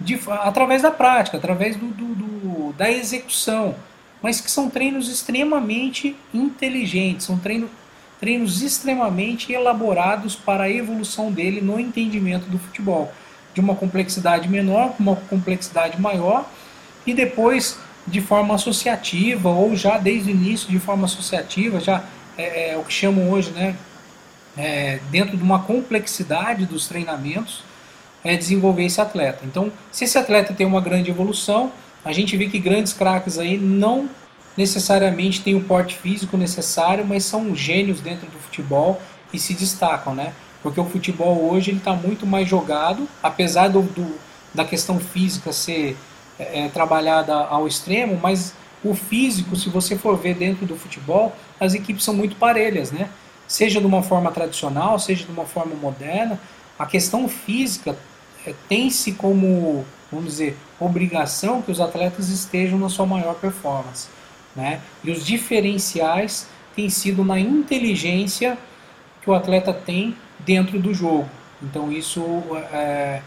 [0.00, 3.74] de, através da prática, através do, do, do, da execução,
[4.20, 7.70] mas que são treinos extremamente inteligentes, são treino,
[8.20, 13.12] treinos extremamente elaborados para a evolução dele no entendimento do futebol,
[13.54, 16.44] de uma complexidade menor, uma complexidade maior,
[17.06, 22.04] e depois de forma associativa, ou já desde o início de forma associativa, já
[22.38, 23.76] é, é o que chamam hoje, né,
[24.56, 27.64] é, dentro de uma complexidade dos treinamentos,
[28.24, 29.44] é desenvolver esse atleta.
[29.44, 31.72] Então, se esse atleta tem uma grande evolução,
[32.04, 34.08] a gente vê que grandes craques aí não
[34.56, 39.00] necessariamente têm o porte físico necessário, mas são gênios dentro do futebol
[39.32, 40.32] e se destacam, né?
[40.62, 44.18] Porque o futebol hoje ele está muito mais jogado, apesar do, do
[44.54, 45.96] da questão física ser
[46.38, 51.34] é, é, trabalhada ao extremo, mas o físico, se você for ver dentro do futebol,
[51.58, 53.08] as equipes são muito parelhas, né?
[53.48, 56.38] Seja de uma forma tradicional, seja de uma forma moderna,
[56.78, 57.96] a questão física
[58.44, 64.08] é, tem-se como, vamos dizer, obrigação que os atletas estejam na sua maior performance.
[64.54, 64.80] Né?
[65.02, 68.58] E os diferenciais têm sido na inteligência
[69.22, 71.28] que o atleta tem dentro do jogo.
[71.62, 72.22] Então isso
[72.72, 73.22] é,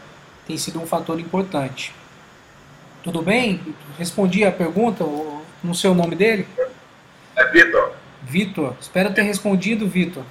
[0.45, 1.93] tem sido um fator importante.
[3.03, 3.61] Tudo bem?
[3.97, 5.05] Respondi a pergunta
[5.63, 6.47] no seu nome dele?
[7.35, 7.93] É Vitor.
[8.23, 10.23] Vitor, espero ter respondido, Vitor.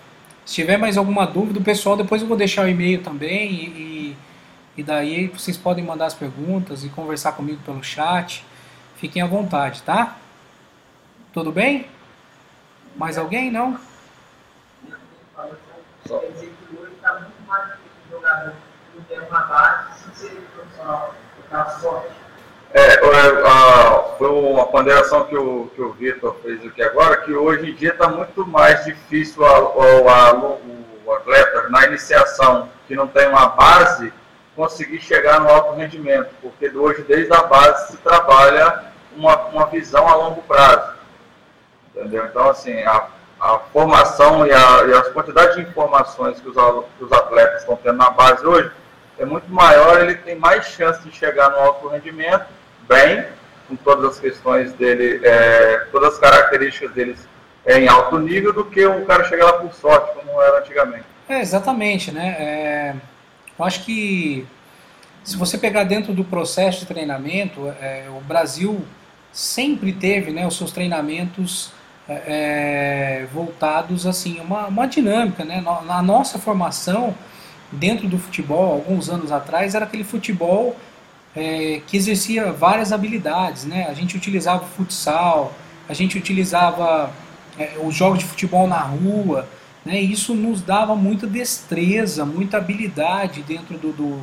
[0.44, 4.16] Se tiver mais alguma dúvida, o pessoal, depois eu vou deixar o e-mail também e,
[4.76, 8.44] e daí vocês podem mandar as perguntas e conversar comigo pelo chat.
[8.96, 10.16] Fiquem à vontade, tá?
[11.32, 11.86] Tudo bem?
[12.96, 13.50] Mais alguém?
[13.50, 13.78] Não?
[22.72, 23.00] É,
[23.46, 27.74] a, foi uma ponderação que o, que o Vitor fez aqui agora, que hoje em
[27.74, 30.04] dia está muito mais difícil o,
[31.06, 34.12] o atleta, na iniciação, que não tem uma base,
[34.54, 38.84] conseguir chegar no alto rendimento, porque hoje, desde a base, se trabalha
[39.16, 40.92] uma, uma visão a longo prazo.
[41.94, 42.26] Entendeu?
[42.26, 43.06] Então, assim, a,
[43.40, 46.56] a formação e, a, e as quantidades de informações que os,
[46.98, 48.70] que os atletas estão tendo na base hoje
[49.18, 52.46] é muito maior, ele tem mais chance de chegar no alto rendimento,
[52.88, 53.24] bem,
[53.68, 57.28] com todas as questões dele, é, todas as características deles
[57.66, 61.04] é, em alto nível, do que o cara chegar lá por sorte, como era antigamente.
[61.28, 62.36] É, exatamente, né?
[62.38, 62.94] É
[63.58, 64.46] eu acho que
[65.24, 68.84] se você pegar dentro do processo de treinamento, é, o Brasil
[69.32, 71.72] sempre teve né, os seus treinamentos
[72.08, 75.44] é, é voltados assim, uma, uma dinâmica.
[75.44, 75.60] Né?
[75.60, 77.14] Na nossa formação,
[77.72, 80.76] dentro do futebol, alguns anos atrás, era aquele futebol
[81.34, 83.64] é, que exercia várias habilidades.
[83.64, 83.86] Né?
[83.88, 85.54] A gente utilizava o futsal,
[85.88, 87.12] a gente utilizava
[87.58, 89.48] é, os jogos de futebol na rua,
[89.84, 89.98] né?
[89.98, 94.20] Isso nos dava muita destreza, muita habilidade dentro do, do,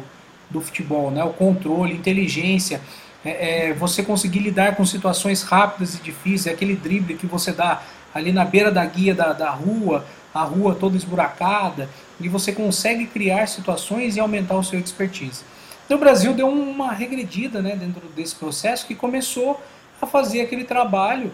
[0.50, 1.24] do futebol, né?
[1.24, 2.82] o controle, inteligência,
[3.24, 7.82] é, é, você conseguir lidar com situações rápidas e difíceis, aquele drible que você dá
[8.14, 11.90] ali na beira da guia da, da rua, a rua toda esburacada,
[12.20, 15.44] e você consegue criar situações e aumentar o seu expertise.
[15.86, 19.62] Então o Brasil deu uma regredida né, dentro desse processo que começou
[20.02, 21.32] a fazer aquele trabalho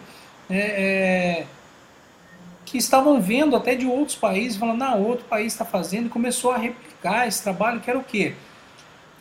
[0.50, 1.46] né, é,
[2.66, 6.52] que estavam vendo até de outros países, falando, não, outro país está fazendo, e começou
[6.52, 8.34] a replicar esse trabalho, que era o quê?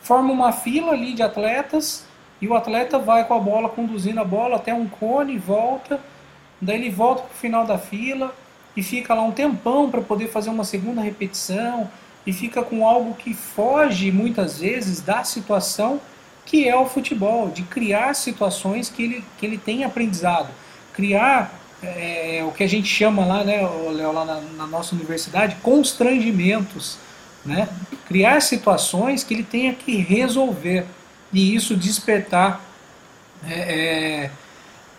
[0.01, 2.05] Forma uma fila ali de atletas,
[2.41, 5.99] e o atleta vai com a bola, conduzindo a bola até um cone, volta,
[6.61, 8.33] daí ele volta para o final da fila,
[8.75, 11.89] e fica lá um tempão para poder fazer uma segunda repetição,
[12.25, 15.99] e fica com algo que foge muitas vezes da situação
[16.45, 20.49] que é o futebol, de criar situações que ele, que ele tem aprendizado,
[20.93, 23.61] criar é, o que a gente chama lá, né,
[23.91, 26.97] Léo, lá na, na, nossa universidade, constrangimentos,
[27.45, 27.67] né?
[28.07, 30.85] Criar situações que ele tenha que resolver
[31.33, 32.61] e isso despertar
[33.47, 34.31] é, é,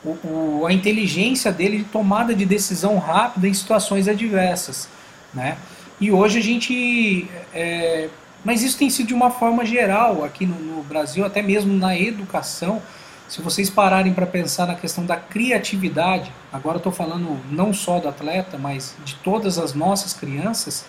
[0.04, 4.88] o, o, a inteligência dele de tomada de decisão rápida em situações adversas,
[5.32, 5.56] né?
[6.03, 8.09] E hoje a gente, é,
[8.44, 11.96] mas isso tem sido de uma forma geral aqui no, no Brasil, até mesmo na
[11.96, 12.82] educação
[13.28, 18.09] se vocês pararem para pensar na questão da criatividade, agora estou falando não só do
[18.09, 20.84] atleta, mas de todas as nossas crianças,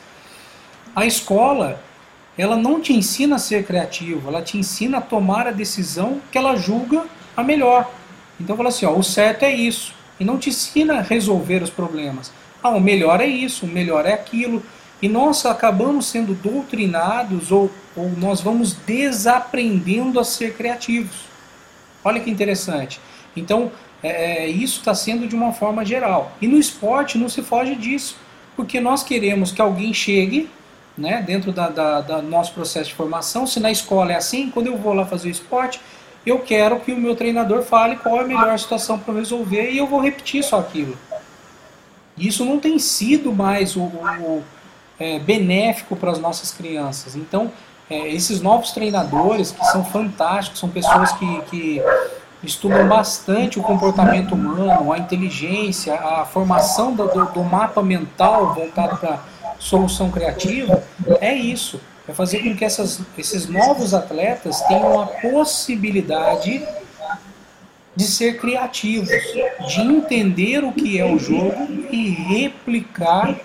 [0.95, 1.79] a escola
[2.35, 6.37] ela não te ensina a ser criativo, ela te ensina a tomar a decisão que
[6.39, 7.05] ela julga
[7.37, 7.87] a melhor.
[8.41, 11.69] Então fala assim, ó, o certo é isso, e não te ensina a resolver os
[11.69, 12.33] problemas.
[12.63, 14.63] Ah, o melhor é isso, o melhor é aquilo.
[15.03, 21.25] E nós acabamos sendo doutrinados ou, ou nós vamos desaprendendo a ser criativos.
[22.05, 23.01] Olha que interessante.
[23.35, 23.69] Então,
[24.01, 26.31] é, é isso está sendo de uma forma geral.
[26.39, 28.15] E no esporte não se foge disso,
[28.55, 30.49] porque nós queremos que alguém chegue
[30.97, 33.45] né, dentro da, da, da, nosso processo de formação.
[33.45, 35.81] Se na escola é assim, quando eu vou lá fazer o esporte,
[36.25, 39.77] eu quero que o meu treinador fale qual é a melhor situação para resolver e
[39.77, 40.97] eu vou repetir só aquilo.
[42.17, 44.43] Isso não tem sido mais o, o
[45.03, 47.13] é, benéfico para as nossas crianças.
[47.17, 47.51] Então,
[47.89, 51.81] é, esses novos treinadores, que são fantásticos, são pessoas que, que
[52.41, 58.97] estudam bastante o comportamento humano, a inteligência, a formação do, do, do mapa mental voltado
[58.97, 59.19] para
[59.59, 60.81] solução criativa,
[61.19, 61.81] é isso.
[62.07, 66.65] É fazer com que essas, esses novos atletas tenham a possibilidade
[67.95, 69.09] de ser criativos,
[69.67, 73.35] de entender o que é o jogo e replicar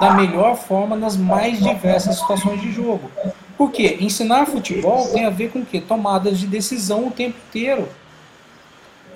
[0.00, 3.10] da melhor forma nas mais diversas situações de jogo.
[3.56, 5.80] Porque ensinar futebol tem a ver com o quê?
[5.80, 7.88] Tomadas de decisão o tempo inteiro.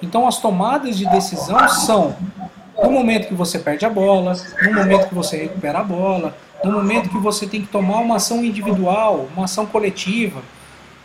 [0.03, 2.17] Então as tomadas de decisão são
[2.83, 6.73] no momento que você perde a bola, no momento que você recupera a bola, no
[6.73, 10.43] momento que você tem que tomar uma ação individual, uma ação coletiva.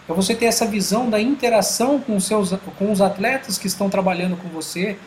[0.09, 4.38] É você ter essa visão da interação com seus, com os atletas que estão trabalhando
[4.38, 4.97] com você.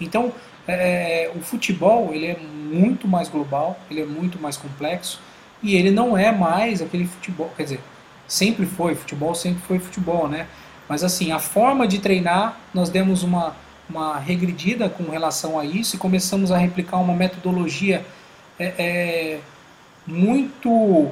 [0.00, 0.32] Então,
[0.74, 5.20] é, o futebol ele é muito mais global, ele é muito mais complexo
[5.62, 7.80] e ele não é mais aquele futebol, quer dizer,
[8.26, 10.46] sempre foi, futebol sempre foi futebol, né?
[10.88, 13.56] Mas assim, a forma de treinar, nós demos uma,
[13.88, 18.04] uma regredida com relação a isso e começamos a replicar uma metodologia
[18.58, 19.40] é, é,
[20.06, 21.10] muito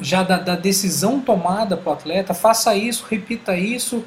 [0.00, 4.04] já da, da, decisão tomada para o atleta, faça isso, repita isso,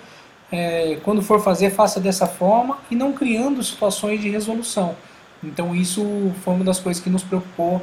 [0.52, 4.95] é, quando for fazer, faça dessa forma e não criando situações de resolução.
[5.43, 7.82] Então isso foi uma das coisas que nos preocupou,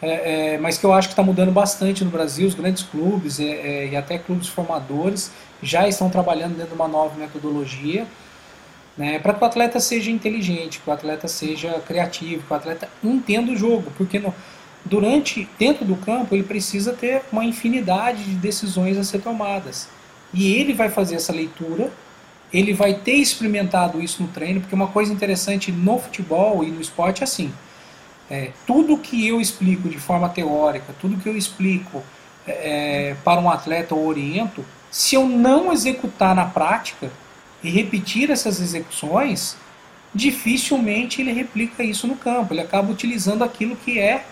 [0.00, 2.46] é, é, mas que eu acho que está mudando bastante no Brasil.
[2.46, 5.32] Os grandes clubes é, é, e até clubes formadores
[5.62, 8.06] já estão trabalhando dentro de uma nova metodologia
[8.96, 12.88] né, para que o atleta seja inteligente, que o atleta seja criativo, que o atleta
[13.02, 14.34] entenda o jogo, porque no,
[14.84, 19.88] durante dentro do campo ele precisa ter uma infinidade de decisões a ser tomadas
[20.32, 21.90] e ele vai fazer essa leitura
[22.52, 26.80] ele vai ter experimentado isso no treino porque uma coisa interessante no futebol e no
[26.80, 27.52] esporte é assim
[28.30, 32.02] é, tudo que eu explico de forma teórica tudo que eu explico
[32.46, 37.10] é, para um atleta ou oriento se eu não executar na prática
[37.62, 39.56] e repetir essas execuções
[40.14, 44.24] dificilmente ele replica isso no campo ele acaba utilizando aquilo que é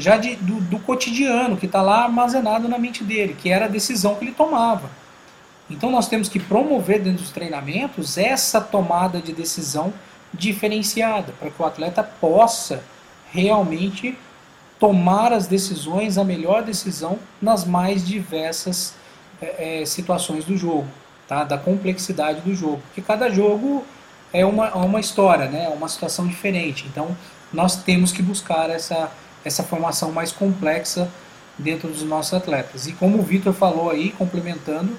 [0.00, 3.68] já de, do, do cotidiano, que está lá armazenado na mente dele, que era a
[3.68, 4.90] decisão que ele tomava.
[5.70, 9.92] Então nós temos que promover dentro dos treinamentos essa tomada de decisão
[10.32, 12.82] diferenciada, para que o atleta possa
[13.30, 14.16] realmente
[14.78, 18.94] tomar as decisões, a melhor decisão nas mais diversas
[19.40, 20.86] é, situações do jogo,
[21.26, 21.44] tá?
[21.44, 22.80] da complexidade do jogo.
[22.86, 23.84] Porque cada jogo
[24.32, 25.64] é uma, é uma história, né?
[25.64, 26.86] é uma situação diferente.
[26.90, 27.16] Então
[27.52, 29.10] nós temos que buscar essa
[29.44, 31.10] essa formação mais complexa
[31.58, 32.86] dentro dos nossos atletas.
[32.86, 34.96] E como o Vitor falou aí, complementando,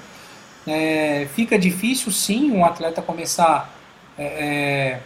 [0.69, 3.73] é, fica difícil sim um atleta começar
[4.17, 4.99] é, é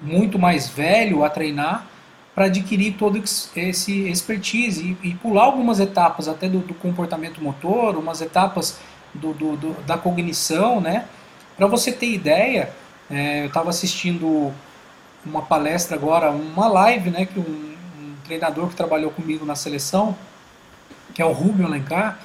[0.00, 1.86] muito mais velho a treinar
[2.34, 3.22] para adquirir todo
[3.56, 8.78] esse expertise e, e, pular algumas etapas até do, do comportamento motor, umas etapas
[9.14, 11.06] do, do, do da cognição, né?
[11.56, 12.70] Para você ter ideia,
[13.10, 14.52] é, eu estava assistindo
[15.24, 17.74] uma palestra agora, uma live, né, que um,
[18.24, 20.16] treinador que trabalhou comigo na seleção,
[21.14, 22.18] que é o Rubio Alencar,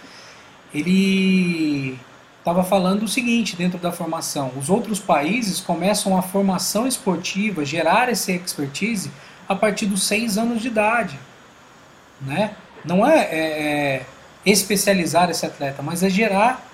[0.73, 1.97] ele
[2.39, 8.09] estava falando o seguinte dentro da formação: os outros países começam a formação esportiva, gerar
[8.09, 9.11] essa expertise
[9.47, 11.19] a partir dos seis anos de idade,
[12.21, 12.55] né?
[12.83, 14.05] Não é, é, é
[14.45, 16.67] especializar esse atleta, mas é gerar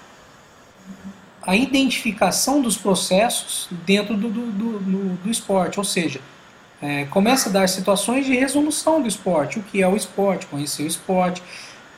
[1.42, 6.20] a identificação dos processos dentro do, do, do, do esporte, ou seja,
[6.82, 10.84] é, começa a dar situações de resolução do esporte, o que é o esporte, conhecer
[10.84, 11.42] o esporte,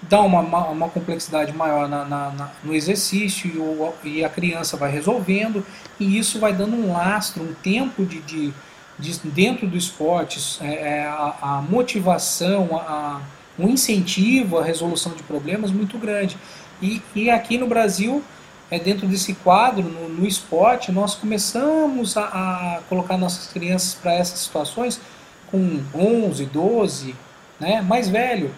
[0.01, 4.77] dá uma, uma complexidade maior na, na, na, no exercício e, o, e, a criança
[4.77, 5.65] vai resolvendo,
[5.99, 8.53] e isso vai dando um lastro, um tempo de, de,
[8.97, 13.21] de dentro do esporte, é, é a, a, motivação, a,
[13.57, 16.37] um incentivo à resolução de problemas muito grande.
[16.81, 18.23] E, e aqui no Brasil
[18.71, 24.13] é, dentro desse quadro, no, no esporte, nós começamos a, a colocar nossas crianças para
[24.13, 25.01] essas situações
[25.47, 27.15] com 11, 12,
[27.59, 28.53] né, mais velho,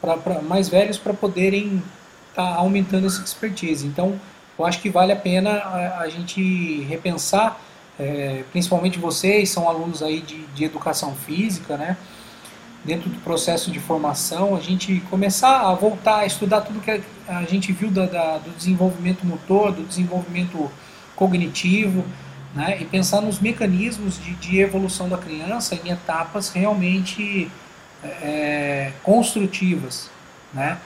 [0.00, 1.82] pra, pra mais velhos para poderem
[2.30, 3.86] estar tá aumentando essa expertise.
[3.86, 4.18] Então,
[4.58, 7.60] eu acho que vale a pena a, a gente repensar,
[7.98, 11.96] é, principalmente vocês, são alunos aí de, de educação física, né,
[12.84, 17.42] dentro do processo de formação, a gente começar a voltar a estudar tudo que a
[17.42, 20.70] gente viu da, da, do desenvolvimento motor, do desenvolvimento
[21.14, 22.04] cognitivo,
[22.54, 27.50] né, e pensar nos mecanismos de, de evolução da criança em etapas realmente
[28.02, 30.10] é, construtivas,
[30.52, 30.78] né?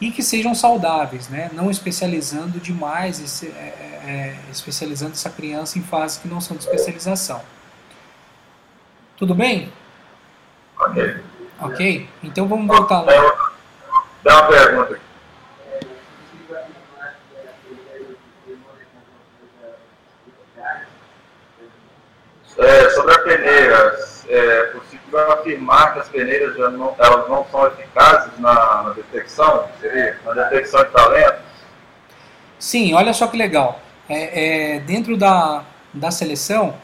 [0.00, 1.50] E que sejam saudáveis, né?
[1.52, 7.40] Não especializando demais, é, é, especializando essa criança em fases que não são de especialização.
[9.16, 9.72] Tudo bem?
[10.78, 11.16] Ok.
[11.60, 12.08] Ok?
[12.22, 13.12] Então vamos voltar lá.
[14.22, 15.00] Dá uma pergunta.
[22.56, 23.98] É, sobre a peneira,
[24.28, 24.74] é
[25.14, 29.68] possível afirmar que as peneiras já não, elas não são eficazes na, na detecção?
[29.80, 30.18] Seria?
[30.24, 31.40] Na detecção de talentos?
[32.58, 33.80] Sim, olha só que legal.
[34.08, 35.62] É, é, dentro da,
[35.92, 36.74] da seleção,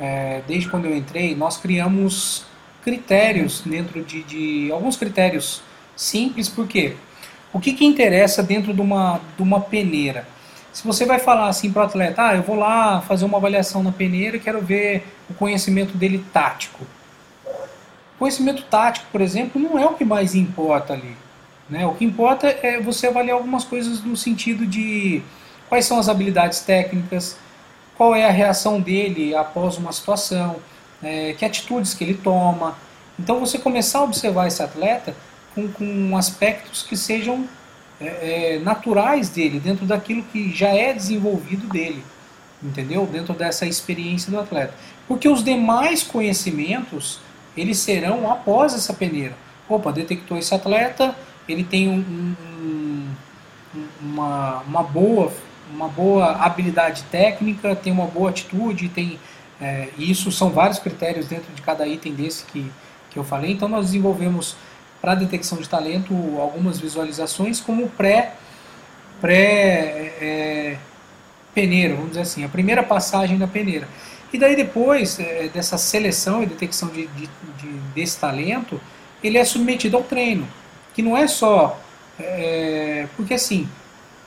[0.00, 2.44] é, desde quando eu entrei, nós criamos
[2.82, 5.62] critérios dentro de, de alguns critérios
[5.96, 6.96] simples, porque
[7.52, 10.26] o que, que interessa dentro de uma, de uma peneira?
[10.72, 13.82] Se você vai falar assim para o atleta, ah, eu vou lá fazer uma avaliação
[13.82, 16.86] na peneira e quero ver o conhecimento dele tático.
[18.22, 21.16] Conhecimento tático, por exemplo, não é o que mais importa ali.
[21.68, 21.84] Né?
[21.84, 25.20] O que importa é você avaliar algumas coisas no sentido de
[25.68, 27.36] quais são as habilidades técnicas,
[27.96, 30.54] qual é a reação dele após uma situação,
[31.02, 32.78] é, que atitudes que ele toma.
[33.18, 35.16] Então você começar a observar esse atleta
[35.52, 37.48] com, com aspectos que sejam
[38.00, 38.06] é,
[38.54, 42.04] é, naturais dele, dentro daquilo que já é desenvolvido dele,
[42.62, 43.04] entendeu?
[43.04, 44.74] Dentro dessa experiência do atleta.
[45.08, 47.18] Porque os demais conhecimentos,
[47.56, 49.34] eles serão após essa peneira.
[49.68, 51.14] Opa, detectou esse atleta,
[51.48, 53.06] ele tem um, um,
[54.00, 55.32] uma, uma, boa,
[55.72, 59.18] uma boa habilidade técnica, tem uma boa atitude, tem
[59.60, 62.70] é, isso são vários critérios dentro de cada item desse que,
[63.10, 63.52] que eu falei.
[63.52, 64.56] Então nós desenvolvemos
[65.00, 68.32] para detecção de talento algumas visualizações como pré
[69.20, 70.76] pré é,
[71.54, 73.86] peneira, vamos dizer assim, a primeira passagem da peneira.
[74.32, 77.28] E daí depois é, dessa seleção e detecção de, de,
[77.58, 78.80] de, desse talento,
[79.22, 80.48] ele é submetido ao treino,
[80.94, 81.78] que não é só
[82.18, 83.68] é, porque assim,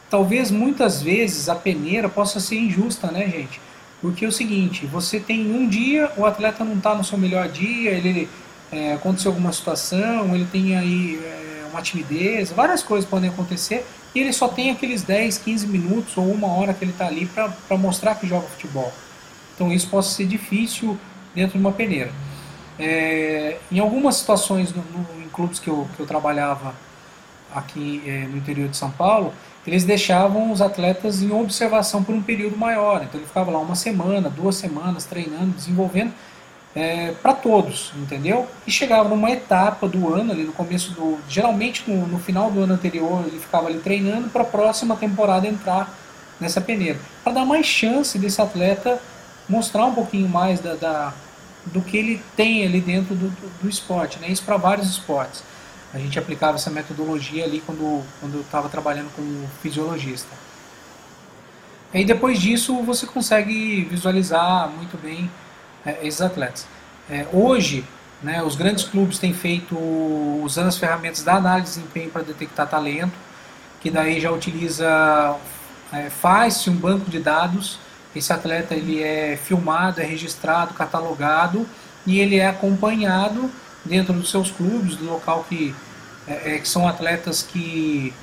[0.10, 3.60] talvez muitas vezes a peneira possa ser injusta, né, gente?
[4.02, 7.48] Porque é o seguinte, você tem um dia, o atleta não está no seu melhor
[7.48, 8.30] dia, ele
[8.72, 14.20] é, aconteceu alguma situação, ele tem aí é, uma timidez, várias coisas podem acontecer, e
[14.20, 17.78] ele só tem aqueles 10, 15 minutos ou uma hora que ele está ali para
[17.78, 18.94] mostrar que joga futebol.
[19.56, 20.98] Então isso pode ser difícil
[21.34, 22.12] dentro de uma peneira.
[22.78, 26.76] É, em algumas situações, no, no, em clubes que eu, que eu trabalhava
[27.54, 29.34] aqui é, no interior de São Paulo,
[29.66, 33.02] eles deixavam os atletas em observação por um período maior.
[33.04, 36.14] Então ele ficava lá uma semana, duas semanas treinando, desenvolvendo,
[36.76, 38.46] é, para todos, entendeu?
[38.68, 41.18] E chegava numa etapa do ano, ali no começo do.
[41.30, 45.48] Geralmente no, no final do ano anterior, ele ficava ali treinando para a próxima temporada
[45.48, 45.98] entrar
[46.40, 47.00] nessa peneira.
[47.24, 49.00] Para dar mais chance desse atleta
[49.48, 51.14] mostrar um pouquinho mais da, da
[51.68, 54.20] do que ele tem ali dentro do, do, do esporte.
[54.20, 54.30] Né?
[54.30, 55.44] Isso para vários esportes.
[55.94, 60.30] A gente aplicava essa metodologia ali quando, quando eu estava trabalhando como fisiologista.
[61.94, 65.32] E depois disso você consegue visualizar muito bem
[65.86, 66.68] é, esses atletas.
[67.10, 67.86] É, hoje,
[68.22, 69.78] né, os grandes clubes têm feito,
[70.44, 73.14] usando as ferramentas da análise de desempenho para detectar talento,
[73.80, 75.38] que daí já utiliza,
[75.94, 77.80] é, faz-se um banco de dados,
[78.16, 81.68] esse atleta ele é filmado, é registrado, catalogado
[82.06, 83.50] e ele é acompanhado
[83.84, 85.76] dentro dos seus clubes, do local que,
[86.28, 88.14] é, é que são atletas que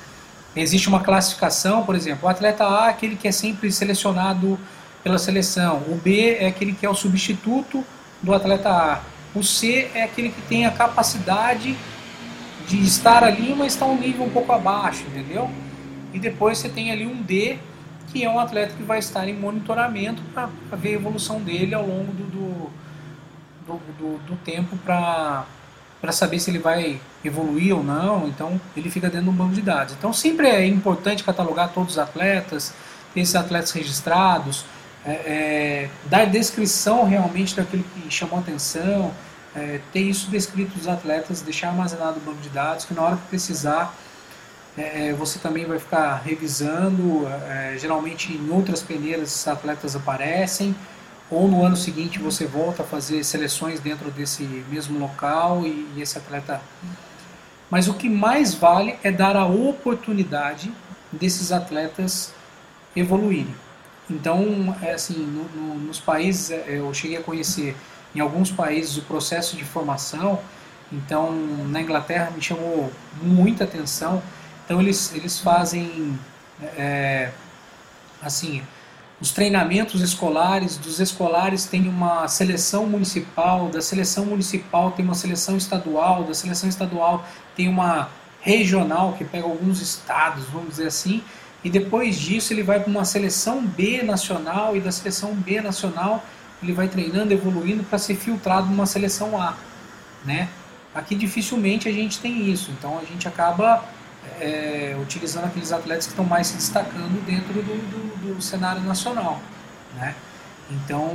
[0.55, 4.59] existe uma classificação, por exemplo, o atleta A é aquele que é sempre selecionado
[5.03, 5.83] pela seleção.
[5.87, 7.83] O B é aquele que é o substituto
[8.21, 9.01] do atleta A.
[9.35, 11.75] O C é aquele que tem a capacidade
[12.67, 15.49] de estar ali, mas está um nível um pouco abaixo, entendeu?
[16.13, 17.57] E depois você tem ali um D,
[18.13, 20.47] que é um atleta que vai estar em monitoramento para
[20.77, 22.71] ver a evolução dele ao longo do, do,
[23.65, 25.45] do, do, do tempo para
[26.11, 28.27] saber se ele vai evoluir ou não.
[28.27, 29.95] Então ele fica dentro de um banco de dados.
[29.97, 32.71] Então sempre é importante catalogar todos os atletas,
[33.15, 34.63] ter esses atletas registrados,
[35.03, 39.11] é, é, dar descrição realmente daquilo que chamou atenção,
[39.55, 43.17] é, ter isso descrito dos atletas, deixar armazenado no banco de dados, que na hora
[43.17, 43.95] que precisar
[44.77, 47.27] é, é, você também vai ficar revisando.
[47.27, 50.75] É, geralmente em outras peneiras esses atletas aparecem,
[51.29, 56.01] ou no ano seguinte você volta a fazer seleções dentro desse mesmo local e, e
[56.01, 56.61] esse atleta.
[57.69, 60.71] Mas o que mais vale é dar a oportunidade
[61.11, 62.33] desses atletas
[62.95, 63.55] evoluírem.
[64.09, 67.75] Então, é assim, no, no, nos países, é, eu cheguei a conhecer
[68.13, 70.39] em alguns países o processo de formação.
[70.91, 71.31] Então,
[71.69, 74.21] na Inglaterra me chamou muita atenção.
[74.65, 76.17] Então, eles, eles fazem,
[76.77, 77.31] é,
[78.21, 78.63] assim,
[79.23, 85.55] os treinamentos escolares, dos escolares tem uma seleção municipal, da seleção municipal tem uma seleção
[85.55, 88.09] estadual, da seleção estadual tem uma
[88.41, 91.23] regional que pega alguns estados, vamos dizer assim,
[91.63, 96.21] e depois disso ele vai para uma seleção B nacional e da seleção B nacional
[96.61, 99.55] ele vai treinando, evoluindo para ser filtrado numa seleção A,
[100.25, 100.49] né?
[100.93, 103.85] Aqui dificilmente a gente tem isso, então a gente acaba
[104.43, 109.41] é, utilizando aqueles atletas que estão mais se destacando dentro do, do, do cenário nacional,
[109.95, 110.13] né?
[110.69, 111.09] Então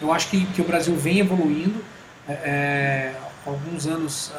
[0.00, 1.84] eu acho que, que o Brasil vem evoluindo,
[2.28, 4.32] é, é alguns anos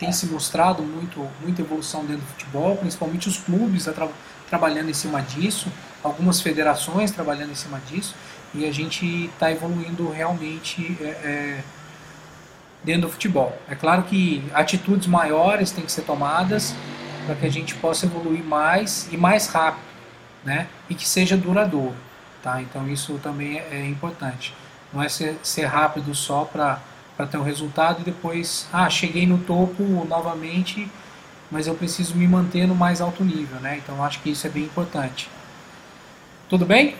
[0.00, 4.08] tem se mostrado muito muita evolução dentro do futebol, principalmente os clubes tra
[4.48, 5.70] trabalhando em cima disso,
[6.02, 8.14] algumas federações trabalhando em cima disso
[8.54, 11.60] e a gente está evoluindo realmente é, é,
[12.82, 13.56] dentro do futebol.
[13.68, 16.74] É claro que atitudes maiores têm que ser tomadas
[17.28, 19.84] para que a gente possa evoluir mais e mais rápido,
[20.42, 20.66] né?
[20.88, 21.94] E que seja duradouro,
[22.42, 22.62] tá?
[22.62, 24.54] Então isso também é, é importante.
[24.90, 26.80] Não é ser, ser rápido só para
[27.30, 30.90] ter um resultado e depois, ah, cheguei no topo novamente,
[31.50, 33.76] mas eu preciso me manter no mais alto nível, né?
[33.76, 35.28] Então acho que isso é bem importante.
[36.48, 36.96] Tudo bem?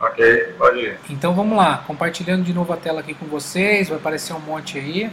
[0.00, 0.98] Ok, pode ir.
[1.10, 4.78] Então vamos lá, compartilhando de novo a tela aqui com vocês, vai aparecer um monte
[4.78, 5.10] aí.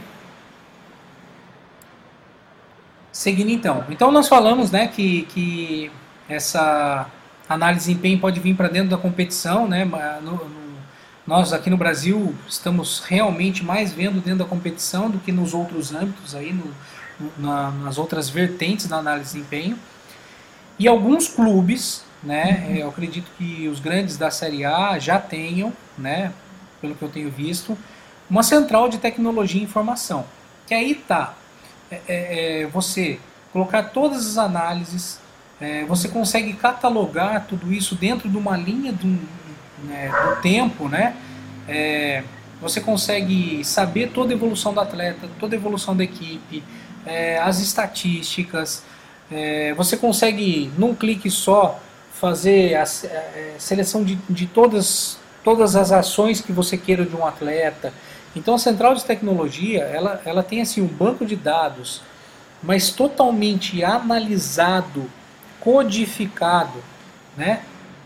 [3.16, 3.86] Seguindo então.
[3.90, 5.90] Então nós falamos né, que, que
[6.28, 7.10] essa
[7.48, 9.70] análise de desempenho pode vir para dentro da competição.
[9.70, 9.86] Né,
[10.22, 10.52] no, no,
[11.26, 15.94] nós aqui no Brasil estamos realmente mais vendo dentro da competição do que nos outros
[15.94, 16.74] âmbitos, aí, no,
[17.38, 19.80] na, nas outras vertentes da análise de desempenho.
[20.78, 26.34] E alguns clubes, né, eu acredito que os grandes da Série A já tenham, né,
[26.82, 27.78] pelo que eu tenho visto,
[28.30, 30.26] uma central de tecnologia e informação.
[30.68, 31.34] Que aí está
[31.92, 33.20] é, é, é, você
[33.54, 35.20] colocar todas as análises,
[35.62, 39.08] é, você consegue catalogar tudo isso dentro de uma linha do,
[39.86, 41.16] né, do tempo, né?
[41.68, 42.24] É,
[42.60, 46.64] você consegue saber toda a evolução do atleta, toda a evolução da equipe,
[47.06, 48.84] é, as estatísticas.
[49.76, 51.80] você consegue, num clique só,
[52.14, 52.86] fazer a,
[53.60, 57.94] seleção de, de todas, todas as ações que você queira de um atleta.
[58.36, 62.02] Então a central de tecnologia, ela, ela tem assim um banco de dados,
[62.62, 65.10] mas totalmente analisado,
[65.60, 66.84] codificado,
[67.38, 67.62] né?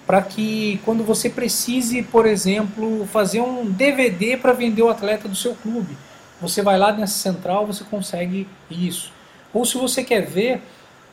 [0.06, 5.36] Para que quando você precise, por exemplo, fazer um DVD para vender o atleta do
[5.36, 5.96] seu clube,
[6.42, 9.12] você vai lá nessa central, você consegue isso.
[9.54, 10.62] Ou se você quer ver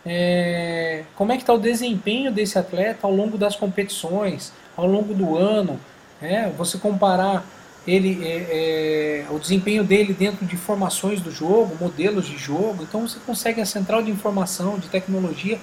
[0.05, 5.13] é, como é que está o desempenho desse atleta ao longo das competições, ao longo
[5.13, 5.81] do ano,
[6.23, 7.45] é, você comparar
[7.87, 12.83] ele é, é, o desempenho dele dentro de formações do jogo, modelos de jogo.
[12.83, 15.59] Então você consegue a central de informação, de tecnologia,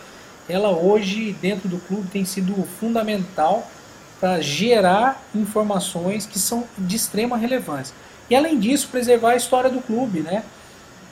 [0.47, 3.69] ela hoje dentro do clube tem sido fundamental
[4.19, 7.93] para gerar informações que são de extrema relevância.
[8.29, 10.43] E além disso, preservar a história do clube, né?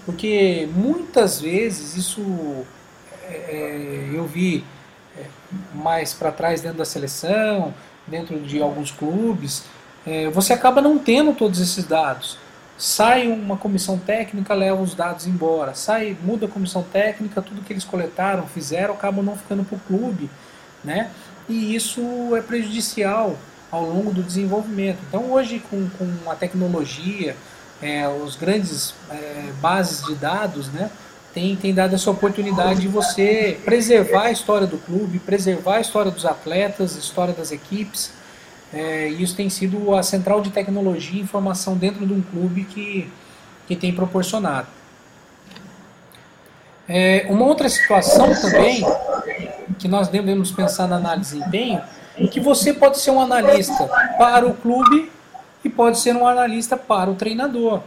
[0.05, 2.65] Porque muitas vezes isso
[3.29, 4.63] é, é eu vi
[5.17, 5.25] é,
[5.75, 7.73] mais para trás dentro da seleção,
[8.07, 9.65] dentro de alguns clubes,
[10.05, 12.37] é, você acaba não tendo todos esses dados.
[12.77, 15.75] Sai uma comissão técnica, leva os dados embora.
[15.75, 19.79] Sai, muda a comissão técnica, tudo que eles coletaram, fizeram, acabam não ficando para o
[19.81, 20.29] clube.
[20.83, 21.11] Né?
[21.47, 22.01] E isso
[22.35, 23.37] é prejudicial
[23.71, 24.97] ao longo do desenvolvimento.
[25.07, 27.35] Então, hoje, com, com a tecnologia,
[27.81, 30.89] é, os grandes é, bases de dados, né,
[31.33, 36.11] tem, tem dado essa oportunidade de você preservar a história do clube, preservar a história
[36.11, 38.11] dos atletas, a história das equipes,
[38.73, 43.09] é, isso tem sido a central de tecnologia e informação dentro de um clube que,
[43.67, 44.67] que tem proporcionado.
[46.87, 48.83] É, uma outra situação também
[49.77, 51.81] que nós devemos pensar na análise de desempenho
[52.17, 55.11] é que você pode ser um analista para o clube
[55.63, 57.81] e pode ser um analista para o treinador,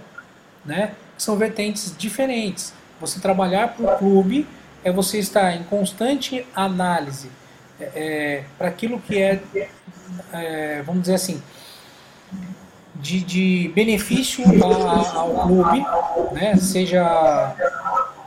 [0.64, 0.93] né?
[1.16, 2.72] São vertentes diferentes.
[3.01, 4.47] Você trabalhar para o clube
[4.82, 7.30] é você estar em constante análise
[7.80, 9.40] é, é para aquilo que é
[10.32, 11.42] é, vamos dizer assim,
[12.96, 15.84] de, de benefício a, ao clube,
[16.32, 16.56] né?
[16.56, 17.54] seja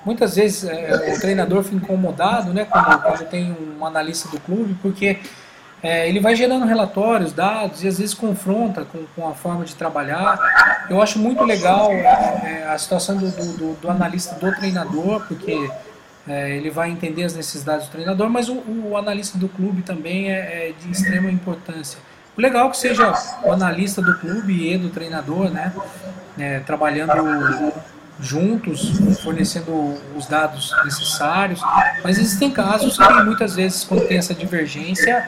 [0.05, 4.75] muitas vezes é, o treinador fica incomodado né, quando, quando, tem um analista do clube,
[4.81, 5.19] porque
[5.83, 9.75] é, ele vai gerando relatórios, dados e às vezes confronta com, com a forma de
[9.75, 10.39] trabalhar.
[10.89, 15.69] Eu acho muito legal é, a situação do, do, do, analista do treinador, porque
[16.27, 20.31] é, ele vai entender as necessidades do treinador, mas o, o analista do clube também
[20.31, 21.99] é, é, de extrema importância.
[22.37, 23.13] O legal é que seja
[23.43, 25.73] o analista do clube e do treinador, né,
[26.37, 27.73] é, trabalhando
[28.19, 31.61] juntos, fornecendo os dados necessários,
[32.03, 35.27] mas existem casos que muitas vezes, quando tem essa divergência,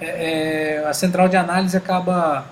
[0.00, 2.46] é, é, a central de análise acaba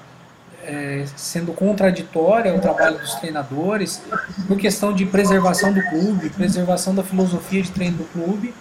[0.65, 4.03] é, sendo contraditória ao trabalho dos treinadores,
[4.47, 8.55] por questão de preservação do clube, preservação da filosofia de treino do clube,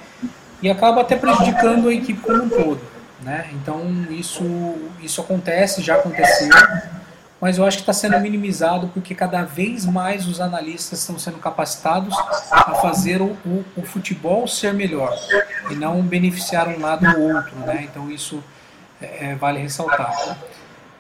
[0.62, 2.82] e acaba até prejudicando a equipe como um todo.
[3.22, 3.50] Né?
[3.54, 4.44] Então isso,
[5.02, 6.50] isso acontece, já aconteceu,
[7.42, 11.38] mas eu acho que está sendo minimizado porque cada vez mais os analistas estão sendo
[11.38, 12.18] capacitados
[12.52, 15.14] a fazer o, o, o futebol ser melhor
[15.70, 17.56] e não beneficiar um lado ou outro.
[17.60, 17.88] Né?
[17.90, 18.44] Então isso
[19.02, 20.38] é, é vale ressaltar.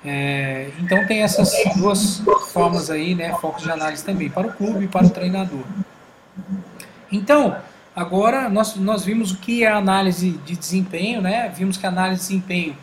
[0.04, 2.22] É, então tem essas duas
[2.54, 5.64] formas aí, né, focos de análise também, para o clube e para o treinador.
[7.12, 7.58] Então,
[7.96, 11.52] agora nós, nós vimos o que é a análise de desempenho, né?
[11.56, 12.78] Vimos que a análise de desempenho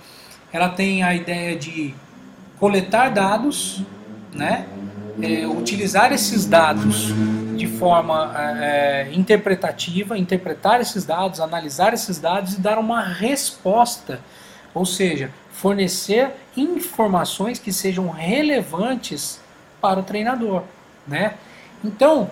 [0.53, 1.95] ela tem a ideia de
[2.59, 3.83] coletar dados,
[4.35, 4.67] né?
[5.23, 7.15] É, utilizar esses dados
[7.57, 14.21] de forma é, é, interpretativa, interpretar esses dados, analisar esses dados e dar uma resposta,
[14.75, 19.41] ou seja, fornecer informações que sejam relevantes
[19.81, 20.63] para o treinador,
[21.07, 21.35] né?
[21.83, 22.31] Então,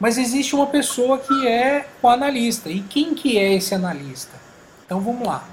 [0.00, 2.70] mas existe uma pessoa que é o analista.
[2.70, 4.32] E quem que é esse analista?
[4.84, 5.46] Então vamos lá.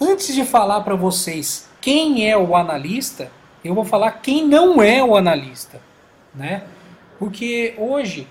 [0.00, 3.30] Antes de falar para vocês quem é o analista,
[3.64, 5.80] eu vou falar quem não é o analista,
[6.34, 6.64] né?
[7.20, 8.26] Porque hoje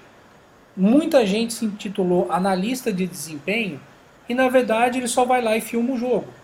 [0.76, 3.80] muita gente se intitulou analista de desempenho
[4.28, 6.37] e na verdade ele só vai lá e filma o jogo.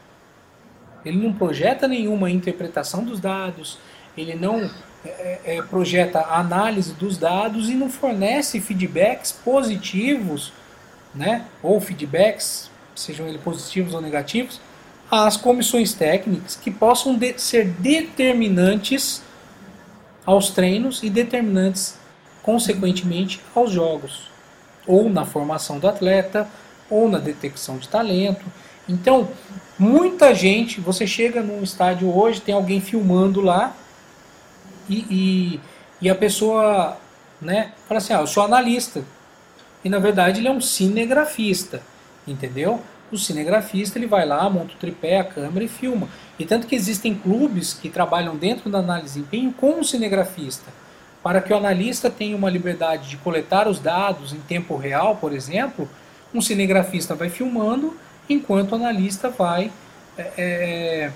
[1.06, 3.78] Ele não projeta nenhuma interpretação dos dados,
[4.18, 4.70] ele não
[5.06, 10.54] é, é, projeta análise dos dados e não fornece feedbacks positivos,
[11.14, 11.45] né?
[11.62, 14.62] Ou feedbacks, sejam eles positivos ou negativos,
[15.12, 19.22] às comissões técnicas que possam de ser determinantes
[20.26, 21.97] aos treinos e determinantes,
[22.41, 24.30] consequentemente, aos jogos,
[24.88, 26.47] ou na formação do atleta,
[26.89, 28.45] ou na detecção de talento.
[28.88, 29.30] Então,
[29.78, 33.76] muita gente, você chega num estádio hoje, tem alguém filmando lá,
[34.90, 35.60] e, e,
[36.02, 36.98] e a pessoa
[37.42, 39.04] né, fala assim, ah, eu sou analista.
[39.84, 41.82] E na verdade ele é um cinegrafista,
[42.28, 42.82] entendeu?
[43.14, 46.10] o cinegrafista ele vai lá, monta o tripé, a câmera e filma.
[46.38, 50.72] E tanto que existem clubes que trabalham dentro da análise de desempenho com o cinegrafista,
[51.22, 55.32] para que o analista tenha uma liberdade de coletar os dados em tempo real, por
[55.32, 55.88] exemplo,
[56.34, 57.96] um cinegrafista vai filmando,
[58.30, 59.72] enquanto o analista vai
[60.18, 61.12] é, é,